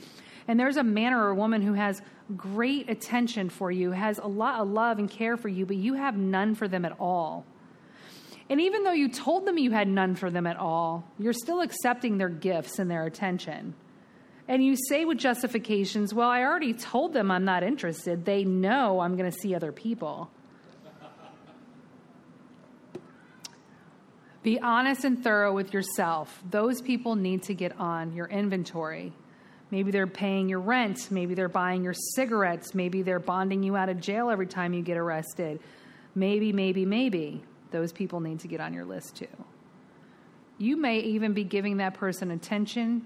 and 0.47 0.59
there's 0.59 0.77
a 0.77 0.83
man 0.83 1.13
or 1.13 1.29
a 1.29 1.35
woman 1.35 1.61
who 1.61 1.73
has 1.73 2.01
great 2.35 2.89
attention 2.89 3.49
for 3.49 3.71
you, 3.71 3.91
has 3.91 4.17
a 4.17 4.27
lot 4.27 4.59
of 4.59 4.69
love 4.69 4.99
and 4.99 5.09
care 5.09 5.37
for 5.37 5.49
you, 5.49 5.65
but 5.65 5.75
you 5.75 5.93
have 5.95 6.17
none 6.17 6.55
for 6.55 6.67
them 6.67 6.85
at 6.85 6.99
all? 6.99 7.45
And 8.49 8.59
even 8.59 8.83
though 8.83 8.91
you 8.91 9.07
told 9.07 9.45
them 9.45 9.57
you 9.57 9.71
had 9.71 9.87
none 9.87 10.15
for 10.15 10.29
them 10.29 10.45
at 10.45 10.57
all, 10.57 11.05
you're 11.17 11.31
still 11.31 11.61
accepting 11.61 12.17
their 12.17 12.29
gifts 12.29 12.79
and 12.79 12.91
their 12.91 13.05
attention. 13.05 13.73
And 14.47 14.63
you 14.63 14.75
say 14.89 15.05
with 15.05 15.17
justifications, 15.17 16.13
well, 16.13 16.27
I 16.27 16.43
already 16.43 16.73
told 16.73 17.13
them 17.13 17.31
I'm 17.31 17.45
not 17.45 17.63
interested. 17.63 18.25
They 18.25 18.43
know 18.43 18.99
I'm 18.99 19.15
going 19.15 19.31
to 19.31 19.37
see 19.37 19.55
other 19.55 19.71
people. 19.71 20.29
Be 24.43 24.59
honest 24.59 25.05
and 25.05 25.23
thorough 25.23 25.53
with 25.53 25.73
yourself. 25.73 26.43
Those 26.49 26.81
people 26.81 27.15
need 27.15 27.43
to 27.43 27.53
get 27.53 27.79
on 27.79 28.13
your 28.13 28.25
inventory. 28.25 29.13
Maybe 29.71 29.89
they're 29.89 30.05
paying 30.05 30.49
your 30.49 30.59
rent. 30.59 31.09
Maybe 31.09 31.33
they're 31.33 31.49
buying 31.49 31.83
your 31.83 31.93
cigarettes. 31.93 32.75
Maybe 32.75 33.01
they're 33.01 33.19
bonding 33.19 33.63
you 33.63 33.77
out 33.77 33.89
of 33.89 34.01
jail 34.01 34.29
every 34.29 34.47
time 34.47 34.73
you 34.73 34.81
get 34.81 34.97
arrested. 34.97 35.61
Maybe, 36.13 36.51
maybe, 36.51 36.85
maybe. 36.85 37.41
Those 37.71 37.93
people 37.93 38.19
need 38.19 38.41
to 38.41 38.49
get 38.49 38.59
on 38.59 38.73
your 38.73 38.83
list 38.83 39.15
too. 39.15 39.27
You 40.57 40.75
may 40.75 40.99
even 40.99 41.33
be 41.33 41.45
giving 41.45 41.77
that 41.77 41.93
person 41.93 42.31
attention 42.31 43.05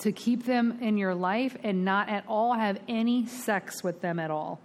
to 0.00 0.12
keep 0.12 0.44
them 0.44 0.78
in 0.82 0.98
your 0.98 1.14
life 1.14 1.56
and 1.62 1.84
not 1.84 2.10
at 2.10 2.24
all 2.28 2.52
have 2.52 2.78
any 2.86 3.26
sex 3.26 3.82
with 3.82 4.02
them 4.02 4.18
at 4.18 4.30
all. 4.30 4.60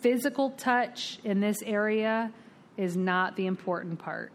Physical 0.00 0.50
touch 0.50 1.20
in 1.22 1.40
this 1.40 1.62
area 1.62 2.32
is 2.76 2.96
not 2.96 3.36
the 3.36 3.46
important 3.46 3.98
part. 3.98 4.32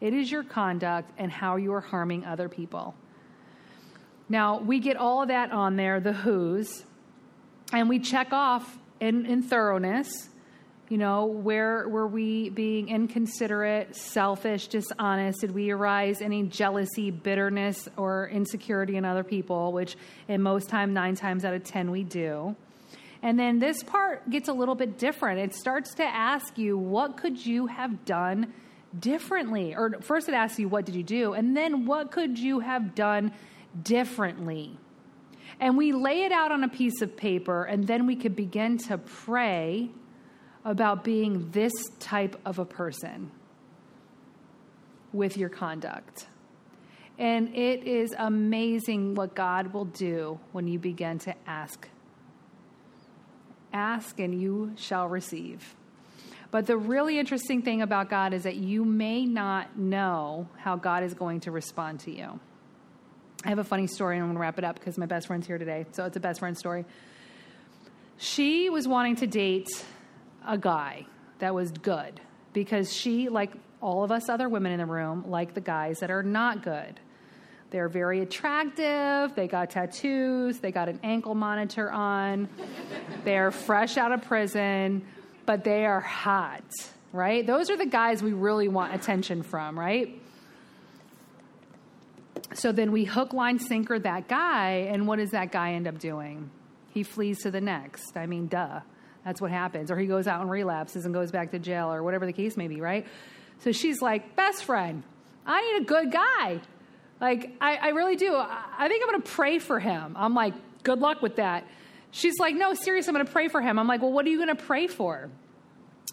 It 0.00 0.14
is 0.14 0.30
your 0.30 0.44
conduct 0.44 1.10
and 1.18 1.32
how 1.32 1.56
you 1.56 1.72
are 1.74 1.80
harming 1.80 2.24
other 2.24 2.48
people. 2.48 2.94
Now, 4.28 4.58
we 4.58 4.78
get 4.78 4.96
all 4.96 5.22
of 5.22 5.28
that 5.28 5.52
on 5.52 5.76
there, 5.76 6.00
the 6.00 6.12
who's, 6.12 6.84
and 7.72 7.88
we 7.88 7.98
check 7.98 8.32
off 8.32 8.78
in, 9.00 9.26
in 9.26 9.42
thoroughness. 9.42 10.28
You 10.90 10.96
know, 10.96 11.26
where 11.26 11.86
were 11.86 12.06
we 12.06 12.48
being 12.48 12.88
inconsiderate, 12.88 13.94
selfish, 13.94 14.68
dishonest? 14.68 15.40
Did 15.42 15.50
we 15.50 15.70
arise 15.70 16.22
any 16.22 16.44
jealousy, 16.44 17.10
bitterness, 17.10 17.88
or 17.98 18.28
insecurity 18.28 18.96
in 18.96 19.04
other 19.04 19.22
people, 19.22 19.72
which 19.72 19.96
in 20.28 20.40
most 20.40 20.70
time, 20.70 20.94
nine 20.94 21.14
times 21.14 21.44
out 21.44 21.52
of 21.52 21.62
ten, 21.62 21.90
we 21.90 22.04
do. 22.04 22.56
And 23.22 23.38
then 23.38 23.58
this 23.58 23.82
part 23.82 24.30
gets 24.30 24.48
a 24.48 24.52
little 24.52 24.74
bit 24.74 24.96
different. 24.96 25.40
It 25.40 25.54
starts 25.54 25.92
to 25.96 26.04
ask 26.04 26.56
you, 26.56 26.78
what 26.78 27.16
could 27.16 27.44
you 27.44 27.66
have 27.66 28.06
done 28.06 28.54
differently? 28.98 29.74
Or 29.74 30.00
first, 30.00 30.28
it 30.28 30.34
asks 30.34 30.58
you, 30.58 30.68
what 30.68 30.86
did 30.86 30.94
you 30.94 31.02
do? 31.02 31.34
And 31.34 31.54
then, 31.54 31.84
what 31.84 32.12
could 32.12 32.38
you 32.38 32.60
have 32.60 32.94
done 32.94 33.32
differently? 33.82 34.78
And 35.60 35.76
we 35.76 35.92
lay 35.92 36.22
it 36.22 36.32
out 36.32 36.52
on 36.52 36.62
a 36.62 36.68
piece 36.68 37.02
of 37.02 37.16
paper, 37.16 37.64
and 37.64 37.86
then 37.86 38.06
we 38.06 38.16
could 38.16 38.36
begin 38.36 38.78
to 38.88 38.98
pray 38.98 39.90
about 40.64 41.04
being 41.04 41.50
this 41.50 41.72
type 41.98 42.40
of 42.44 42.58
a 42.58 42.64
person 42.64 43.30
with 45.12 45.36
your 45.36 45.48
conduct. 45.48 46.26
And 47.18 47.54
it 47.56 47.84
is 47.84 48.14
amazing 48.16 49.14
what 49.16 49.34
God 49.34 49.72
will 49.72 49.86
do 49.86 50.38
when 50.52 50.68
you 50.68 50.78
begin 50.78 51.18
to 51.20 51.34
ask. 51.46 51.88
Ask 53.72 54.20
and 54.20 54.40
you 54.40 54.72
shall 54.76 55.08
receive. 55.08 55.74
But 56.50 56.66
the 56.66 56.76
really 56.76 57.18
interesting 57.18 57.62
thing 57.62 57.82
about 57.82 58.08
God 58.08 58.32
is 58.32 58.44
that 58.44 58.56
you 58.56 58.84
may 58.84 59.24
not 59.24 59.78
know 59.78 60.48
how 60.56 60.76
God 60.76 61.02
is 61.02 61.12
going 61.12 61.40
to 61.40 61.50
respond 61.50 62.00
to 62.00 62.16
you. 62.16 62.40
I 63.44 63.50
have 63.50 63.58
a 63.58 63.64
funny 63.64 63.86
story, 63.86 64.16
and 64.16 64.22
I'm 64.22 64.28
going 64.28 64.36
to 64.36 64.40
wrap 64.40 64.58
it 64.58 64.64
up 64.64 64.78
because 64.78 64.98
my 64.98 65.06
best 65.06 65.28
friend's 65.28 65.46
here 65.46 65.58
today. 65.58 65.86
So 65.92 66.04
it's 66.04 66.16
a 66.16 66.20
best 66.20 66.40
friend 66.40 66.58
story. 66.58 66.84
She 68.16 68.68
was 68.68 68.88
wanting 68.88 69.16
to 69.16 69.26
date 69.28 69.68
a 70.46 70.58
guy 70.58 71.06
that 71.38 71.54
was 71.54 71.70
good 71.70 72.20
because 72.52 72.92
she, 72.92 73.28
like 73.28 73.52
all 73.80 74.02
of 74.02 74.10
us 74.10 74.28
other 74.28 74.48
women 74.48 74.72
in 74.72 74.78
the 74.78 74.86
room, 74.86 75.24
like 75.28 75.54
the 75.54 75.60
guys 75.60 76.00
that 76.00 76.10
are 76.10 76.24
not 76.24 76.64
good. 76.64 76.98
They're 77.70 77.88
very 77.88 78.20
attractive. 78.20 79.34
They 79.36 79.46
got 79.46 79.70
tattoos. 79.70 80.58
They 80.58 80.72
got 80.72 80.88
an 80.88 80.98
ankle 81.02 81.34
monitor 81.34 81.92
on. 81.92 82.48
They're 83.24 83.50
fresh 83.50 83.96
out 83.96 84.10
of 84.10 84.22
prison, 84.22 85.06
but 85.46 85.64
they 85.64 85.84
are 85.84 86.00
hot, 86.00 86.64
right? 87.12 87.46
Those 87.46 87.70
are 87.70 87.76
the 87.76 87.86
guys 87.86 88.22
we 88.22 88.32
really 88.32 88.68
want 88.68 88.94
attention 88.94 89.42
from, 89.42 89.78
right? 89.78 90.20
So 92.54 92.72
then 92.72 92.92
we 92.92 93.04
hook, 93.04 93.32
line, 93.32 93.58
sinker 93.58 93.98
that 93.98 94.28
guy, 94.28 94.88
and 94.90 95.06
what 95.06 95.18
does 95.18 95.32
that 95.32 95.52
guy 95.52 95.72
end 95.72 95.86
up 95.86 95.98
doing? 95.98 96.50
He 96.92 97.02
flees 97.02 97.42
to 97.42 97.50
the 97.50 97.60
next. 97.60 98.16
I 98.16 98.26
mean, 98.26 98.46
duh. 98.46 98.80
That's 99.24 99.40
what 99.40 99.50
happens. 99.50 99.90
Or 99.90 99.98
he 99.98 100.06
goes 100.06 100.26
out 100.26 100.40
and 100.40 100.50
relapses 100.50 101.04
and 101.04 101.12
goes 101.12 101.30
back 101.30 101.50
to 101.50 101.58
jail, 101.58 101.92
or 101.92 102.02
whatever 102.02 102.24
the 102.24 102.32
case 102.32 102.56
may 102.56 102.68
be, 102.68 102.80
right? 102.80 103.06
So 103.60 103.72
she's 103.72 104.00
like, 104.00 104.36
best 104.36 104.64
friend, 104.64 105.02
I 105.44 105.60
need 105.60 105.82
a 105.82 105.84
good 105.84 106.12
guy. 106.12 106.60
Like, 107.20 107.52
I, 107.60 107.76
I 107.76 107.88
really 107.88 108.16
do. 108.16 108.34
I, 108.34 108.64
I 108.78 108.88
think 108.88 109.02
I'm 109.02 109.10
going 109.10 109.22
to 109.22 109.28
pray 109.28 109.58
for 109.58 109.78
him. 109.80 110.14
I'm 110.16 110.34
like, 110.34 110.54
good 110.82 111.00
luck 111.00 111.20
with 111.20 111.36
that. 111.36 111.66
She's 112.10 112.38
like, 112.38 112.54
no, 112.54 112.72
seriously, 112.74 113.10
I'm 113.10 113.14
going 113.16 113.26
to 113.26 113.32
pray 113.32 113.48
for 113.48 113.60
him. 113.60 113.78
I'm 113.78 113.86
like, 113.86 114.00
well, 114.00 114.12
what 114.12 114.24
are 114.24 114.30
you 114.30 114.38
going 114.38 114.56
to 114.56 114.62
pray 114.62 114.86
for? 114.86 115.28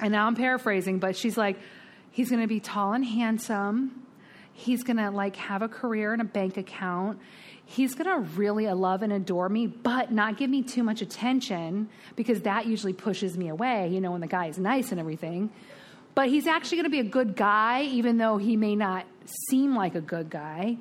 And 0.01 0.11
now 0.11 0.27
I'm 0.27 0.35
paraphrasing, 0.35 0.99
but 0.99 1.15
she's 1.15 1.37
like, 1.37 1.57
he's 2.11 2.29
going 2.29 2.41
to 2.41 2.47
be 2.47 2.59
tall 2.59 2.91
and 2.93 3.05
handsome. 3.05 4.04
He's 4.57 4.83
going 4.83 4.97
to 4.97 5.11
like 5.11 5.35
have 5.35 5.61
a 5.61 5.67
career 5.67 6.13
and 6.13 6.21
a 6.21 6.25
bank 6.25 6.55
account. 6.55 7.19
He's 7.65 7.93
going 7.93 8.09
to 8.09 8.29
really 8.37 8.67
love 8.67 9.01
and 9.01 9.11
adore 9.11 9.49
me, 9.49 9.67
but 9.67 10.13
not 10.13 10.37
give 10.37 10.49
me 10.49 10.63
too 10.63 10.81
much 10.81 11.01
attention 11.01 11.89
because 12.15 12.41
that 12.43 12.65
usually 12.65 12.93
pushes 12.93 13.37
me 13.37 13.49
away, 13.49 13.89
you 13.89 13.99
know, 13.99 14.11
when 14.11 14.21
the 14.21 14.27
guy 14.27 14.45
is 14.45 14.57
nice 14.57 14.91
and 14.91 14.99
everything. 14.99 15.49
But 16.13 16.29
he's 16.29 16.47
actually 16.47 16.77
going 16.77 16.85
to 16.85 16.89
be 16.89 17.01
a 17.01 17.11
good 17.11 17.35
guy, 17.35 17.81
even 17.83 18.17
though 18.17 18.37
he 18.37 18.55
may 18.55 18.77
not 18.77 19.05
seem 19.49 19.75
like 19.75 19.95
a 19.95 20.01
good 20.01 20.29
guy, 20.29 20.77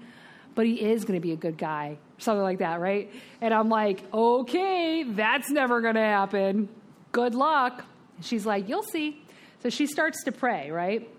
but 0.55 0.67
he 0.67 0.81
is 0.81 1.05
going 1.05 1.19
to 1.19 1.23
be 1.23 1.33
a 1.33 1.37
good 1.37 1.59
guy. 1.59 1.99
Something 2.19 2.45
like 2.45 2.59
that, 2.59 2.81
right? 2.81 3.11
And 3.41 3.53
I'm 3.53 3.69
like, 3.69 4.05
okay, 4.15 5.03
that's 5.03 5.51
never 5.51 5.81
going 5.81 5.97
to 5.97 6.01
happen. 6.01 6.69
Good 7.11 7.35
luck. 7.35 7.85
She's 8.21 8.47
like, 8.47 8.69
you'll 8.69 8.85
see. 8.85 9.21
So 9.65 9.71
she 9.71 9.89
starts 9.89 10.23
to 10.25 10.33
pray, 10.33 10.71
right? 10.71 11.11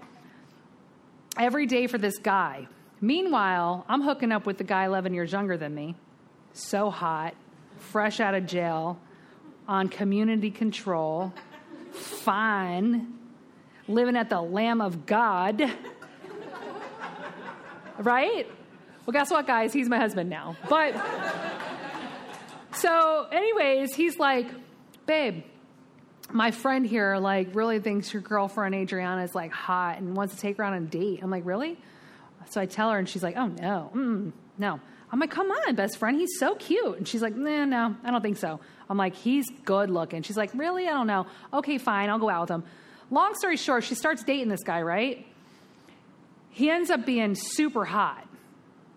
Every 1.38 1.66
day 1.66 1.88
for 1.88 1.98
this 1.98 2.18
guy. 2.18 2.68
Meanwhile, 3.02 3.86
I'm 3.90 4.02
hooking 4.02 4.32
up 4.32 4.46
with 4.46 4.58
the 4.58 4.64
guy 4.64 4.86
11 4.86 5.14
years 5.14 5.32
younger 5.32 5.58
than 5.58 5.76
me. 5.76 5.96
So 6.54 6.90
hot, 6.90 7.36
fresh 7.78 8.20
out 8.20 8.34
of 8.34 8.46
jail, 8.46 8.98
on 9.68 9.90
community 9.90 10.50
control, 10.50 11.34
fine, 11.92 13.14
living 13.88 14.16
at 14.16 14.30
the 14.30 14.42
Lamb 14.42 14.80
of 14.80 15.06
God. 15.06 15.62
right? 18.00 18.48
Well, 19.06 19.12
guess 19.12 19.30
what, 19.30 19.46
guys? 19.46 19.74
He's 19.74 19.90
my 19.90 19.98
husband 19.98 20.30
now. 20.30 20.56
But 20.70 20.96
so, 22.74 23.28
anyways, 23.32 23.94
he's 23.94 24.18
like, 24.18 24.48
babe, 25.06 25.44
my 26.32 26.52
friend 26.52 26.86
here 26.86 27.18
like 27.18 27.50
really 27.54 27.80
thinks 27.80 28.12
your 28.14 28.22
girlfriend 28.22 28.76
Adriana 28.76 29.24
is 29.24 29.36
like 29.36 29.52
hot 29.52 29.98
and 29.98 30.16
wants 30.16 30.36
to 30.36 30.42
take 30.42 30.58
her 30.58 30.64
on 30.64 30.74
a 30.74 30.82
date. 30.82 31.20
I'm 31.22 31.30
like, 31.30 31.46
really? 31.46 31.78
So 32.50 32.62
I 32.62 32.66
tell 32.66 32.92
her, 32.92 33.00
and 33.00 33.10
she's 33.10 33.24
like, 33.24 33.38
oh 33.38 33.48
no, 33.48 33.92
mm, 33.94 34.32
no. 34.58 34.80
I'm 35.12 35.20
like, 35.20 35.32
come 35.32 35.50
on, 35.50 35.76
best 35.76 35.98
friend, 35.98 36.20
he's 36.20 36.38
so 36.40 36.56
cute. 36.56 36.98
And 36.98 37.08
she's 37.08 37.22
like, 37.22 37.36
nah, 37.36 37.66
no, 37.66 37.96
I 38.04 38.12
don't 38.12 38.22
think 38.22 38.38
so. 38.38 38.60
I'm 38.90 38.98
like, 38.98 39.16
he's 39.16 39.46
good 39.64 39.90
looking. 39.90 40.24
She's 40.24 40.38
like, 40.38 40.52
really? 40.54 40.88
I 40.88 40.92
don't 40.92 41.08
know. 41.08 41.28
Okay, 41.54 41.78
fine, 41.78 42.10
I'll 42.10 42.20
go 42.20 42.30
out 42.30 42.42
with 42.42 42.52
him. 42.52 42.64
Long 43.12 43.36
story 43.36 43.58
short, 43.58 43.84
she 43.84 43.96
starts 43.96 44.24
dating 44.24 44.50
this 44.50 44.64
guy, 44.64 44.82
right? 44.82 45.26
He 46.50 46.70
ends 46.70 46.90
up 46.90 47.06
being 47.06 47.36
super 47.36 47.86
hot. 47.86 48.28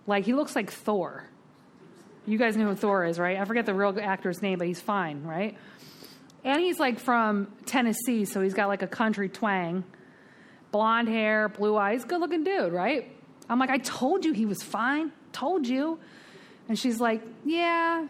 Like, 0.06 0.24
he 0.24 0.32
looks 0.32 0.56
like 0.56 0.70
Thor. 0.70 1.24
You 2.26 2.38
guys 2.38 2.56
know 2.56 2.66
who 2.66 2.74
Thor 2.74 3.04
is, 3.04 3.18
right? 3.18 3.38
I 3.38 3.44
forget 3.44 3.66
the 3.66 3.74
real 3.74 3.96
actor's 4.00 4.42
name, 4.42 4.58
but 4.58 4.66
he's 4.66 4.80
fine, 4.80 5.22
right? 5.24 5.56
And 6.48 6.62
he's 6.62 6.80
like 6.80 6.98
from 6.98 7.52
Tennessee, 7.66 8.24
so 8.24 8.40
he's 8.40 8.54
got 8.54 8.68
like 8.68 8.80
a 8.80 8.86
country 8.86 9.28
twang. 9.28 9.84
Blonde 10.72 11.06
hair, 11.06 11.50
blue 11.50 11.76
eyes, 11.76 12.06
good 12.06 12.20
looking 12.20 12.42
dude, 12.42 12.72
right? 12.72 13.12
I'm 13.50 13.58
like, 13.58 13.68
I 13.68 13.76
told 13.76 14.24
you 14.24 14.32
he 14.32 14.46
was 14.46 14.62
fine. 14.62 15.12
Told 15.32 15.66
you. 15.66 15.98
And 16.66 16.78
she's 16.78 17.00
like, 17.00 17.20
Yeah. 17.44 18.06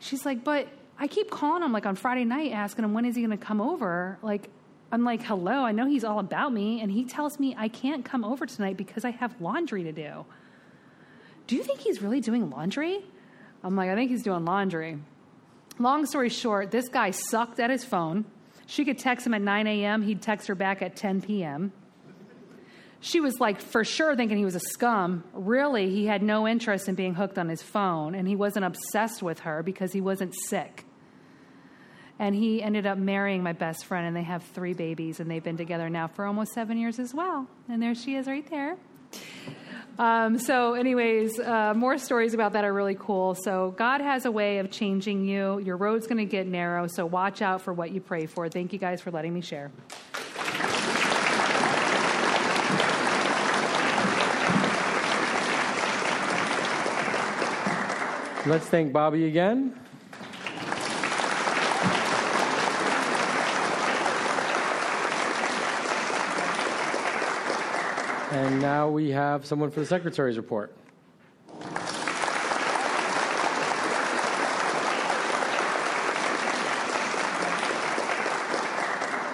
She's 0.00 0.26
like, 0.26 0.44
But 0.44 0.68
I 0.98 1.06
keep 1.06 1.30
calling 1.30 1.62
him 1.62 1.72
like 1.72 1.86
on 1.86 1.96
Friday 1.96 2.26
night 2.26 2.52
asking 2.52 2.84
him 2.84 2.92
when 2.92 3.06
is 3.06 3.16
he 3.16 3.22
going 3.22 3.36
to 3.36 3.42
come 3.42 3.62
over. 3.62 4.18
Like, 4.20 4.50
I'm 4.92 5.02
like, 5.02 5.22
Hello, 5.22 5.64
I 5.64 5.72
know 5.72 5.86
he's 5.86 6.04
all 6.04 6.18
about 6.18 6.52
me. 6.52 6.82
And 6.82 6.92
he 6.92 7.06
tells 7.06 7.40
me 7.40 7.54
I 7.56 7.68
can't 7.68 8.04
come 8.04 8.22
over 8.22 8.44
tonight 8.44 8.76
because 8.76 9.06
I 9.06 9.12
have 9.12 9.40
laundry 9.40 9.82
to 9.84 9.92
do. 9.92 10.26
Do 11.46 11.56
you 11.56 11.62
think 11.62 11.80
he's 11.80 12.02
really 12.02 12.20
doing 12.20 12.50
laundry? 12.50 13.02
I'm 13.64 13.76
like, 13.76 13.88
I 13.88 13.94
think 13.94 14.10
he's 14.10 14.22
doing 14.22 14.44
laundry. 14.44 14.98
Long 15.78 16.06
story 16.06 16.28
short, 16.28 16.70
this 16.70 16.88
guy 16.88 17.12
sucked 17.12 17.60
at 17.60 17.70
his 17.70 17.84
phone. 17.84 18.24
She 18.66 18.84
could 18.84 18.98
text 18.98 19.26
him 19.26 19.34
at 19.34 19.42
9 19.42 19.66
a.m., 19.66 20.02
he'd 20.02 20.20
text 20.20 20.48
her 20.48 20.54
back 20.54 20.82
at 20.82 20.96
10 20.96 21.22
p.m. 21.22 21.72
She 23.00 23.20
was 23.20 23.38
like, 23.38 23.60
for 23.60 23.84
sure, 23.84 24.16
thinking 24.16 24.38
he 24.38 24.44
was 24.44 24.56
a 24.56 24.60
scum. 24.60 25.22
Really, 25.32 25.88
he 25.90 26.06
had 26.06 26.22
no 26.22 26.48
interest 26.48 26.88
in 26.88 26.96
being 26.96 27.14
hooked 27.14 27.38
on 27.38 27.48
his 27.48 27.62
phone, 27.62 28.14
and 28.14 28.26
he 28.26 28.34
wasn't 28.34 28.64
obsessed 28.64 29.22
with 29.22 29.40
her 29.40 29.62
because 29.62 29.92
he 29.92 30.00
wasn't 30.00 30.34
sick. 30.34 30.84
And 32.18 32.34
he 32.34 32.60
ended 32.60 32.84
up 32.84 32.98
marrying 32.98 33.44
my 33.44 33.52
best 33.52 33.84
friend, 33.84 34.04
and 34.04 34.16
they 34.16 34.24
have 34.24 34.42
three 34.42 34.74
babies, 34.74 35.20
and 35.20 35.30
they've 35.30 35.44
been 35.44 35.56
together 35.56 35.88
now 35.88 36.08
for 36.08 36.24
almost 36.24 36.52
seven 36.52 36.76
years 36.76 36.98
as 36.98 37.14
well. 37.14 37.46
And 37.68 37.80
there 37.80 37.94
she 37.94 38.16
is 38.16 38.26
right 38.26 38.48
there. 38.50 38.76
Um, 39.98 40.38
so, 40.38 40.74
anyways, 40.74 41.40
uh, 41.40 41.74
more 41.74 41.98
stories 41.98 42.32
about 42.32 42.52
that 42.52 42.64
are 42.64 42.72
really 42.72 42.94
cool. 42.94 43.34
So, 43.34 43.74
God 43.76 44.00
has 44.00 44.26
a 44.26 44.30
way 44.30 44.58
of 44.58 44.70
changing 44.70 45.24
you. 45.24 45.58
Your 45.58 45.76
road's 45.76 46.06
going 46.06 46.18
to 46.18 46.24
get 46.24 46.46
narrow, 46.46 46.86
so 46.86 47.04
watch 47.04 47.42
out 47.42 47.62
for 47.62 47.72
what 47.72 47.90
you 47.90 48.00
pray 48.00 48.26
for. 48.26 48.48
Thank 48.48 48.72
you 48.72 48.78
guys 48.78 49.00
for 49.00 49.10
letting 49.10 49.34
me 49.34 49.40
share. 49.40 49.72
Let's 58.46 58.66
thank 58.66 58.92
Bobbie 58.92 59.26
again. 59.26 59.78
And 68.38 68.62
now 68.62 68.88
we 68.88 69.10
have 69.10 69.44
someone 69.44 69.68
for 69.72 69.80
the 69.80 69.86
secretary's 69.86 70.36
report. 70.36 70.72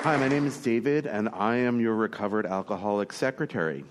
Hi, 0.02 0.16
my 0.16 0.26
name 0.26 0.46
is 0.46 0.56
David, 0.56 1.06
and 1.06 1.28
I 1.34 1.56
am 1.56 1.80
your 1.80 1.94
recovered 1.96 2.46
alcoholic 2.46 3.12
secretary. 3.12 3.84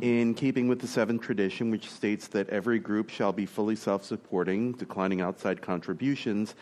In 0.00 0.34
keeping 0.34 0.68
with 0.68 0.80
the 0.80 0.86
seventh 0.86 1.22
tradition, 1.22 1.72
which 1.72 1.90
states 1.90 2.28
that 2.28 2.48
every 2.50 2.78
group 2.78 3.10
shall 3.10 3.32
be 3.32 3.46
fully 3.46 3.74
self 3.74 4.04
supporting, 4.04 4.74
declining 4.74 5.20
outside 5.20 5.60
contributions, 5.60 6.54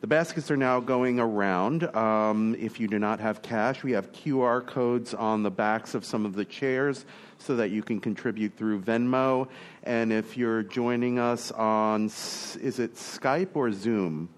the 0.00 0.06
baskets 0.06 0.50
are 0.50 0.56
now 0.56 0.80
going 0.80 1.18
around. 1.18 1.84
Um, 1.96 2.54
if 2.58 2.78
you 2.78 2.86
do 2.86 2.98
not 2.98 3.20
have 3.20 3.40
cash, 3.40 3.82
we 3.82 3.92
have 3.92 4.12
QR 4.12 4.66
codes 4.66 5.14
on 5.14 5.42
the 5.42 5.50
backs 5.50 5.94
of 5.94 6.04
some 6.04 6.26
of 6.26 6.34
the 6.34 6.44
chairs 6.44 7.06
so 7.38 7.56
that 7.56 7.70
you 7.70 7.82
can 7.82 8.00
contribute 8.00 8.56
through 8.56 8.82
Venmo. 8.82 9.48
And 9.84 10.12
if 10.12 10.36
you're 10.36 10.62
joining 10.62 11.18
us 11.18 11.50
on, 11.50 12.06
is 12.06 12.78
it 12.78 12.94
Skype 12.94 13.50
or 13.54 13.72
Zoom? 13.72 14.28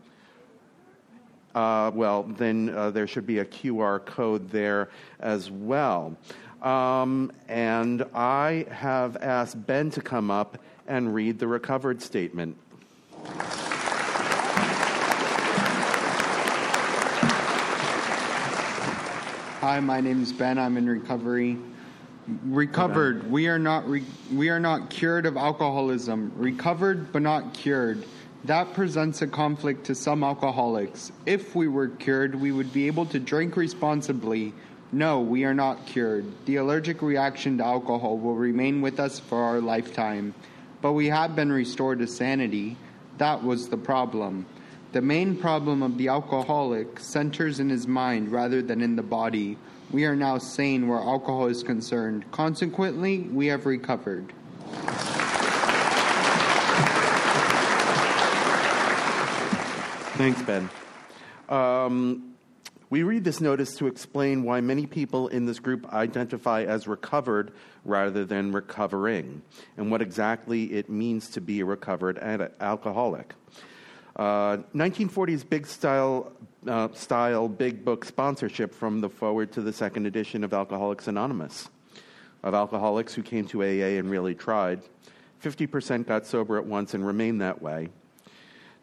Uh, 1.55 1.91
well, 1.93 2.23
then 2.23 2.71
uh, 2.71 2.91
there 2.91 3.07
should 3.07 3.27
be 3.27 3.41
a 3.41 3.45
QR 3.45 4.05
code 4.05 4.51
there 4.51 4.91
as 5.19 5.51
well. 5.51 6.17
Um, 6.63 7.33
and 7.49 8.05
I 8.15 8.67
have 8.71 9.17
asked 9.17 9.67
Ben 9.67 9.91
to 9.91 10.01
come 10.01 10.31
up 10.31 10.59
and 10.87 11.15
read 11.15 11.39
the 11.39 11.49
recovered 11.49 12.01
statement. 12.01 12.57
Hi, 19.61 19.81
my 19.81 20.01
name 20.01 20.23
is 20.23 20.33
Ben. 20.33 20.57
I'm 20.57 20.77
in 20.77 20.89
recovery. 20.89 21.59
Recovered. 22.45 23.29
We 23.29 23.49
are 23.49 23.59
not 23.59 23.89
re- 23.89 24.05
we 24.33 24.51
are 24.51 24.61
not 24.61 24.89
cured 24.89 25.27
of 25.27 25.37
alcoholism. 25.37 26.31
Recovered 26.37 27.13
but 27.13 27.23
not 27.23 27.55
cured. 27.55 28.05
That 28.45 28.73
presents 28.73 29.21
a 29.21 29.27
conflict 29.27 29.87
to 29.87 29.97
some 29.97 30.23
alcoholics. 30.23 31.11
If 31.27 31.57
we 31.57 31.67
were 31.67 31.89
cured, 31.89 32.37
we 32.37 32.53
would 32.53 32.73
be 32.73 32.87
able 32.87 33.07
to 33.07 33.19
drink 33.19 33.57
responsibly. 33.57 34.53
No, 34.93 35.19
we 35.23 35.43
are 35.45 35.55
not 35.55 35.87
cured. 35.87 36.25
The 36.47 36.55
allergic 36.55 37.03
reaction 37.03 37.59
to 37.59 37.65
alcohol 37.65 38.17
will 38.17 38.37
remain 38.37 38.81
with 38.81 39.01
us 39.01 39.19
for 39.19 39.43
our 39.43 39.61
lifetime. 39.61 40.35
But 40.83 40.93
we 40.93 41.09
have 41.09 41.35
been 41.35 41.51
restored 41.51 41.99
to 41.99 42.07
sanity. 42.07 42.77
That 43.17 43.43
was 43.43 43.69
the 43.71 43.77
problem. 43.77 44.47
The 44.91 45.03
main 45.03 45.36
problem 45.36 45.82
of 45.82 45.99
the 45.99 46.09
alcoholic 46.09 46.99
centers 46.99 47.61
in 47.61 47.68
his 47.68 47.86
mind 47.86 48.32
rather 48.32 48.62
than 48.62 48.80
in 48.80 48.97
the 48.97 49.03
body. 49.03 49.59
We 49.91 50.07
are 50.07 50.16
now 50.16 50.39
sane 50.39 50.89
where 50.89 50.99
alcohol 50.99 51.47
is 51.47 51.62
concerned. 51.62 52.24
Consequently, 52.32 53.18
we 53.20 53.49
have 53.49 53.66
recovered. 53.66 54.32
Thanks, 60.16 60.43
Ben. 60.43 60.70
Um, 61.51 62.34
we 62.89 63.03
read 63.03 63.24
this 63.24 63.43
notice 63.43 63.76
to 63.76 63.89
explain 63.89 64.43
why 64.43 64.62
many 64.62 64.86
people 64.86 65.28
in 65.28 65.45
this 65.45 65.59
group 65.59 65.93
identify 65.93 66.64
as 66.64 66.89
recovered 66.89 67.53
rather 67.84 68.24
than 68.24 68.53
recovering, 68.53 69.43
and 69.76 69.91
what 69.91 70.01
exactly 70.01 70.64
it 70.72 70.89
means 70.89 71.28
to 71.30 71.43
be 71.43 71.61
a 71.61 71.66
recovered 71.66 72.18
ad- 72.18 72.53
alcoholic. 72.59 73.34
Uh, 74.19 74.57
1940s 74.75 75.49
big 75.49 75.64
style, 75.64 76.33
uh, 76.66 76.89
style 76.93 77.49
big 77.49 77.85
book 77.85 78.05
sponsorship 78.05 78.75
from 78.75 79.01
the 79.01 79.09
foreword 79.09 79.53
to 79.53 79.61
the 79.61 79.73
second 79.73 80.07
edition 80.07 80.43
of 80.43 80.53
Alcoholics 80.53 81.07
Anonymous. 81.07 81.69
Of 82.43 82.53
alcoholics 82.53 83.14
who 83.14 83.23
came 83.23 83.47
to 83.49 83.62
AA 83.62 83.99
and 83.99 84.11
really 84.11 84.35
tried, 84.35 84.81
50% 85.43 86.07
got 86.07 86.27
sober 86.27 86.59
at 86.59 86.66
once 86.66 86.95
and 86.95 87.07
remained 87.07 87.41
that 87.41 87.62
way. 87.62 87.91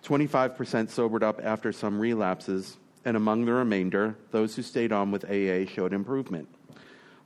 25% 0.05 0.89
sobered 0.89 1.23
up 1.23 1.41
after 1.43 1.73
some 1.73 1.99
relapses, 1.99 2.77
and 3.03 3.17
among 3.17 3.43
the 3.43 3.53
remainder, 3.53 4.15
those 4.31 4.55
who 4.55 4.61
stayed 4.61 4.93
on 4.93 5.11
with 5.11 5.25
AA 5.25 5.69
showed 5.69 5.91
improvement. 5.91 6.47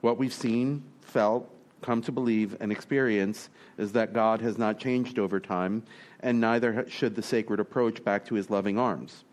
What 0.01 0.17
we've 0.17 0.33
seen, 0.33 0.83
felt, 1.01 1.49
come 1.81 2.01
to 2.03 2.11
believe, 2.11 2.57
and 2.59 2.71
experience 2.71 3.49
is 3.77 3.91
that 3.93 4.13
God 4.13 4.41
has 4.41 4.57
not 4.57 4.79
changed 4.79 5.19
over 5.19 5.39
time, 5.39 5.83
and 6.19 6.39
neither 6.41 6.85
should 6.89 7.15
the 7.15 7.21
sacred 7.21 7.59
approach 7.59 8.03
back 8.03 8.25
to 8.25 8.35
his 8.35 8.49
loving 8.49 8.77
arms. 8.77 9.23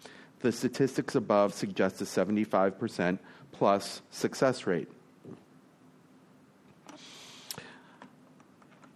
The 0.41 0.53
statistics 0.53 1.15
above 1.15 1.55
suggest 1.55 2.01
a 2.01 2.05
75% 2.05 3.19
plus 3.53 4.03
success 4.11 4.67
rate. 4.67 4.89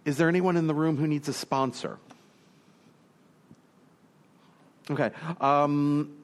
Is 0.05 0.17
there 0.17 0.29
anyone 0.29 0.57
in 0.57 0.67
the 0.67 0.73
room 0.73 0.97
who 0.97 1.07
needs 1.07 1.27
a 1.27 1.33
sponsor? 1.33 1.99
Okay. 4.89 5.11
Um, 5.39 6.17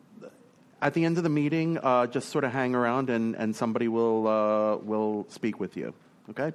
at 0.82 0.94
the 0.94 1.06
end 1.06 1.18
of 1.18 1.24
the 1.24 1.30
meeting, 1.30 1.78
uh, 1.78 2.08
just 2.08 2.30
sort 2.30 2.44
of 2.44 2.52
hang 2.52 2.76
around 2.76 3.10
and, 3.10 3.36
and 3.36 3.56
somebody 3.56 3.88
will, 3.88 4.28
uh, 4.28 4.78
will 4.78 5.26
speak 5.30 5.60
with 5.60 5.78
you. 5.78 5.94
Okay? 6.30 6.54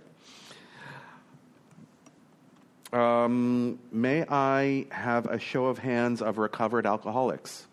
Um, 2.92 3.78
may 3.90 4.26
I 4.28 4.84
have 4.90 5.26
a 5.26 5.38
show 5.38 5.64
of 5.66 5.78
hands 5.78 6.20
of 6.20 6.36
recovered 6.36 6.86
alcoholics? 6.86 7.66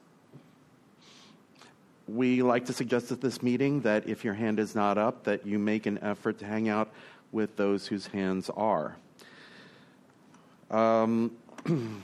We 2.08 2.42
like 2.42 2.66
to 2.68 2.74
suggest 2.74 3.12
at 3.12 3.20
this 3.20 3.44
meeting 3.44 3.82
that 3.82 4.08
if 4.08 4.24
your 4.24 4.34
hand 4.34 4.60
is 4.60 4.76
not 4.76 4.98
up, 4.98 5.26
that 5.26 5.46
you 5.46 5.60
make 5.60 5.86
an 5.86 6.00
effort 6.02 6.40
to 6.40 6.46
hang 6.46 6.70
out 6.70 6.90
with 7.34 7.58
those 7.58 7.86
whose 7.86 8.08
hands 8.08 8.50
are. 8.56 8.96
Um, 10.72 11.36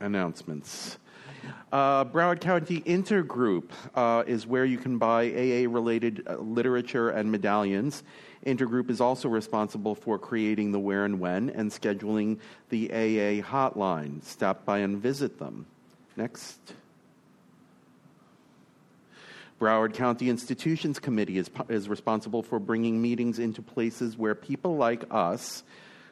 announcements. 0.00 0.98
Uh, 1.72 2.04
Broward 2.04 2.40
County 2.40 2.82
Intergroup 2.82 3.70
uh, 3.94 4.22
is 4.26 4.46
where 4.46 4.64
you 4.64 4.78
can 4.78 4.98
buy 4.98 5.24
AA 5.24 5.66
related 5.68 6.22
uh, 6.28 6.36
literature 6.36 7.10
and 7.10 7.32
medallions. 7.32 8.04
Intergroup 8.46 8.90
is 8.90 9.00
also 9.00 9.28
responsible 9.28 9.94
for 9.94 10.18
creating 10.18 10.72
the 10.72 10.78
where 10.78 11.04
and 11.04 11.20
when 11.20 11.50
and 11.50 11.70
scheduling 11.70 12.38
the 12.70 12.90
AA 12.90 13.42
hotline. 13.42 14.22
Stop 14.24 14.64
by 14.64 14.78
and 14.78 14.98
visit 14.98 15.38
them. 15.38 15.66
Next. 16.16 16.58
Broward 19.60 19.94
County 19.94 20.28
Institutions 20.28 20.98
Committee 20.98 21.38
is, 21.38 21.48
is 21.68 21.88
responsible 21.88 22.42
for 22.42 22.58
bringing 22.58 23.00
meetings 23.00 23.38
into 23.38 23.62
places 23.62 24.16
where 24.16 24.34
people 24.34 24.76
like 24.76 25.04
us 25.10 25.62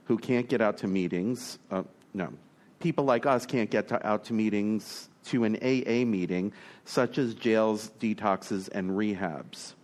who 0.04 0.16
can't 0.16 0.48
get 0.48 0.60
out 0.60 0.78
to 0.78 0.86
meetings, 0.86 1.58
uh, 1.70 1.82
no, 2.14 2.32
people 2.78 3.04
like 3.04 3.26
us 3.26 3.46
can't 3.46 3.70
get 3.70 3.88
to, 3.88 4.06
out 4.06 4.24
to 4.24 4.32
meetings, 4.32 5.08
to 5.26 5.44
an 5.44 5.56
AA 5.56 6.04
meeting, 6.04 6.52
such 6.84 7.18
as 7.18 7.34
jails, 7.34 7.90
detoxes, 8.00 8.68
and 8.72 8.90
rehabs. 8.90 9.74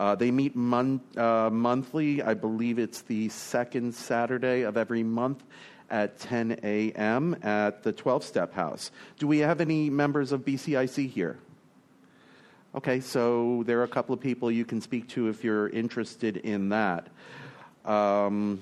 Uh, 0.00 0.14
they 0.14 0.30
meet 0.30 0.56
mon- 0.56 1.02
uh, 1.14 1.50
monthly. 1.52 2.22
I 2.22 2.32
believe 2.32 2.78
it's 2.78 3.02
the 3.02 3.28
second 3.28 3.94
Saturday 3.94 4.62
of 4.62 4.78
every 4.78 5.02
month 5.02 5.44
at 5.90 6.18
10 6.20 6.60
a.m. 6.62 7.36
at 7.42 7.82
the 7.82 7.92
12 7.92 8.24
Step 8.24 8.54
House. 8.54 8.90
Do 9.18 9.26
we 9.26 9.40
have 9.40 9.60
any 9.60 9.90
members 9.90 10.32
of 10.32 10.42
BCIC 10.42 11.10
here? 11.10 11.38
Okay, 12.74 13.00
so 13.00 13.62
there 13.66 13.80
are 13.80 13.82
a 13.82 13.88
couple 13.88 14.14
of 14.14 14.22
people 14.22 14.50
you 14.50 14.64
can 14.64 14.80
speak 14.80 15.06
to 15.08 15.28
if 15.28 15.44
you're 15.44 15.68
interested 15.68 16.38
in 16.38 16.70
that. 16.70 17.06
Um, 17.84 18.60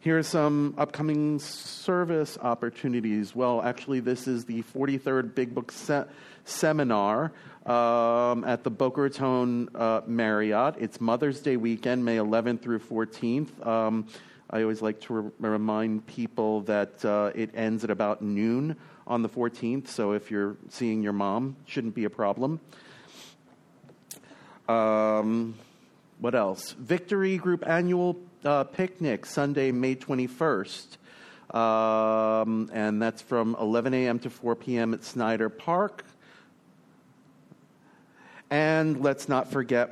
here 0.00 0.18
are 0.18 0.24
some 0.24 0.74
upcoming 0.76 1.38
service 1.38 2.36
opportunities. 2.42 3.32
Well, 3.32 3.62
actually, 3.62 4.00
this 4.00 4.26
is 4.26 4.46
the 4.46 4.64
43rd 4.64 5.36
Big 5.36 5.54
Book 5.54 5.70
se- 5.70 6.06
Seminar 6.44 7.30
um, 7.70 8.42
at 8.44 8.64
the 8.64 8.70
Boca 8.70 9.02
Raton 9.02 9.68
uh, 9.76 10.00
Marriott. 10.04 10.74
It's 10.78 11.00
Mother's 11.00 11.40
Day 11.40 11.56
weekend, 11.56 12.04
May 12.04 12.16
11th 12.16 12.62
through 12.62 12.80
14th. 12.80 13.64
Um, 13.64 14.08
I 14.50 14.62
always 14.62 14.82
like 14.82 15.00
to 15.02 15.14
re- 15.14 15.50
remind 15.50 16.04
people 16.06 16.62
that 16.62 17.04
uh, 17.04 17.30
it 17.32 17.50
ends 17.54 17.84
at 17.84 17.90
about 17.90 18.22
noon 18.22 18.76
on 19.06 19.22
the 19.22 19.28
14th, 19.28 19.86
so 19.86 20.12
if 20.12 20.32
you're 20.32 20.56
seeing 20.68 21.02
your 21.02 21.12
mom, 21.12 21.54
shouldn't 21.66 21.94
be 21.94 22.04
a 22.04 22.10
problem. 22.10 22.58
Um, 24.68 25.54
what 26.18 26.34
else? 26.34 26.72
Victory 26.72 27.36
Group 27.36 27.64
Annual 27.68 28.16
uh, 28.44 28.64
Picnic, 28.64 29.24
Sunday, 29.26 29.70
May 29.70 29.94
21st. 29.94 30.96
Um, 31.54 32.68
and 32.72 33.00
that's 33.00 33.22
from 33.22 33.56
11 33.60 33.94
a.m. 33.94 34.18
to 34.20 34.30
4 34.30 34.56
p.m. 34.56 34.92
at 34.92 35.04
Snyder 35.04 35.48
Park. 35.48 36.04
And 38.50 39.00
let's 39.00 39.28
not 39.28 39.50
forget 39.50 39.90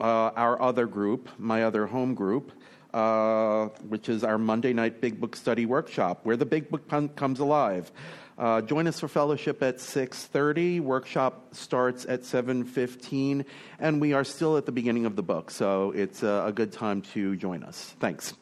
uh, 0.00 0.04
our 0.04 0.60
other 0.60 0.86
group, 0.86 1.28
my 1.38 1.64
other 1.64 1.86
home 1.86 2.14
group, 2.14 2.52
uh, 2.92 3.66
which 3.88 4.08
is 4.08 4.24
our 4.24 4.38
Monday 4.38 4.72
night 4.72 5.00
Big 5.00 5.20
Book 5.20 5.36
Study 5.36 5.66
Workshop, 5.66 6.20
where 6.24 6.36
the 6.36 6.46
Big 6.46 6.70
Book 6.70 6.88
com- 6.88 7.08
comes 7.10 7.38
alive. 7.38 7.90
Uh, 8.36 8.60
join 8.60 8.88
us 8.88 8.98
for 8.98 9.06
fellowship 9.06 9.62
at 9.62 9.76
6.30 9.76 10.80
workshop 10.80 11.54
starts 11.54 12.04
at 12.04 12.22
7.15 12.22 13.44
and 13.78 14.00
we 14.00 14.12
are 14.12 14.24
still 14.24 14.56
at 14.56 14.66
the 14.66 14.72
beginning 14.72 15.06
of 15.06 15.14
the 15.14 15.22
book 15.22 15.52
so 15.52 15.92
it's 15.92 16.24
a, 16.24 16.42
a 16.46 16.52
good 16.52 16.72
time 16.72 17.00
to 17.00 17.36
join 17.36 17.62
us. 17.62 17.94
Thanks 18.00 18.34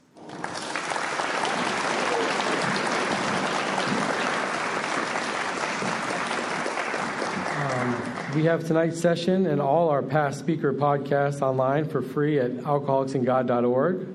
We 8.35 8.45
have 8.45 8.66
tonight's 8.66 8.99
session 8.99 9.45
and 9.47 9.61
all 9.61 9.91
our 9.91 10.03
past 10.03 10.39
speaker 10.39 10.72
podcasts 10.72 11.43
online 11.43 11.87
for 11.87 12.01
free 12.01 12.39
at 12.39 12.53
alcoholicsandgod.org. 12.53 14.07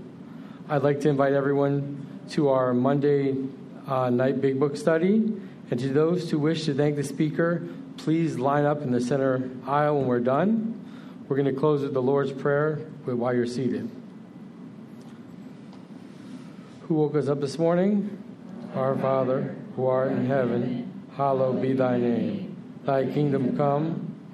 I'd 0.70 0.82
like 0.82 1.02
to 1.02 1.10
invite 1.10 1.34
everyone 1.34 2.26
to 2.32 2.50
our 2.50 2.74
Monday 2.74 3.36
uh, 3.86 4.10
night 4.10 4.42
Big 4.42 4.60
Book 4.60 4.76
study. 4.76 5.40
And 5.70 5.80
to 5.80 5.90
those 5.90 6.32
who 6.32 6.40
wish 6.40 6.66
to 6.66 6.74
thank 6.74 6.96
the 6.96 7.04
speaker, 7.04 7.68
please 7.98 8.40
line 8.40 8.66
up 8.66 8.82
in 8.82 8.92
the 8.92 9.00
center 9.00 9.52
aisle 9.68 10.00
when 10.00 10.08
we're 10.08 10.20
done. 10.20 10.74
We're 11.28 11.36
going 11.38 11.54
to 11.54 11.60
close 11.60 11.84
with 11.84 11.94
the 11.94 12.02
Lord's 12.02 12.32
Prayer 12.32 12.78
while 13.06 13.36
you're 13.36 13.46
seated. 13.46 13.88
Who 16.88 16.96
woke 16.96 17.16
us 17.16 17.28
up 17.28 17.40
this 17.40 17.60
morning? 17.60 18.18
Our 18.74 18.98
Father, 18.98 19.56
who 19.76 19.86
art 19.86 20.12
in 20.12 20.26
heaven, 20.26 21.06
hallowed 21.16 21.62
be 21.62 21.74
thy 21.74 22.00
name. 22.00 22.56
Thy 22.84 23.04
kingdom 23.06 23.58
come, 23.58 24.07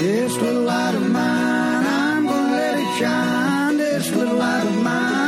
This 0.00 0.36
little 0.36 0.62
light 0.62 0.94
of 0.94 1.10
mine, 1.10 1.84
I'm 1.84 2.24
gonna 2.24 2.52
let 2.52 2.78
it 2.78 2.98
shine. 3.00 3.76
This 3.78 4.08
little 4.14 4.36
light 4.36 4.64
of 4.64 4.82
mine. 4.84 5.27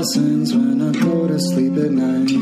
lessons 0.00 0.54
when 0.54 0.80
I 0.80 0.92
go 0.98 1.28
to 1.28 1.38
sleep 1.38 1.76
at 1.76 1.90
night. 1.90 2.39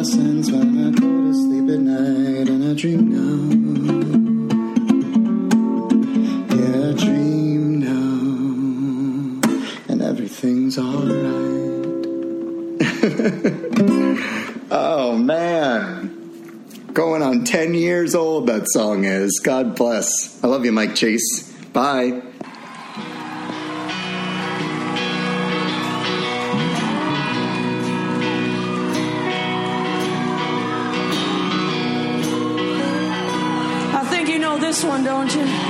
lessons 0.00 0.50
when 0.50 0.86
I 0.86 0.90
go 0.98 1.08
to 1.10 1.34
sleep 1.34 1.68
at 1.68 1.80
night 1.80 2.48
and 2.48 2.70
I 2.70 2.72
dream 2.72 3.02
now. 3.12 3.36
Yeah, 6.56 6.88
I 6.88 6.92
dream 7.04 7.80
now. 7.80 9.42
And 9.90 10.00
everything's 10.00 10.78
alright. 10.78 12.06
oh, 14.70 15.18
man. 15.18 16.16
Going 16.94 17.20
on 17.20 17.44
10 17.44 17.74
years 17.74 18.14
old, 18.14 18.46
that 18.46 18.70
song 18.70 19.04
is. 19.04 19.38
God 19.44 19.76
bless. 19.76 20.42
I 20.42 20.46
love 20.46 20.64
you, 20.64 20.72
Mike 20.72 20.94
Chase. 20.94 21.52
Bye. 21.74 22.22
one, 34.90 35.04
don't 35.04 35.32
you? 35.36 35.69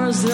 Far 0.00 0.08
as 0.08 0.30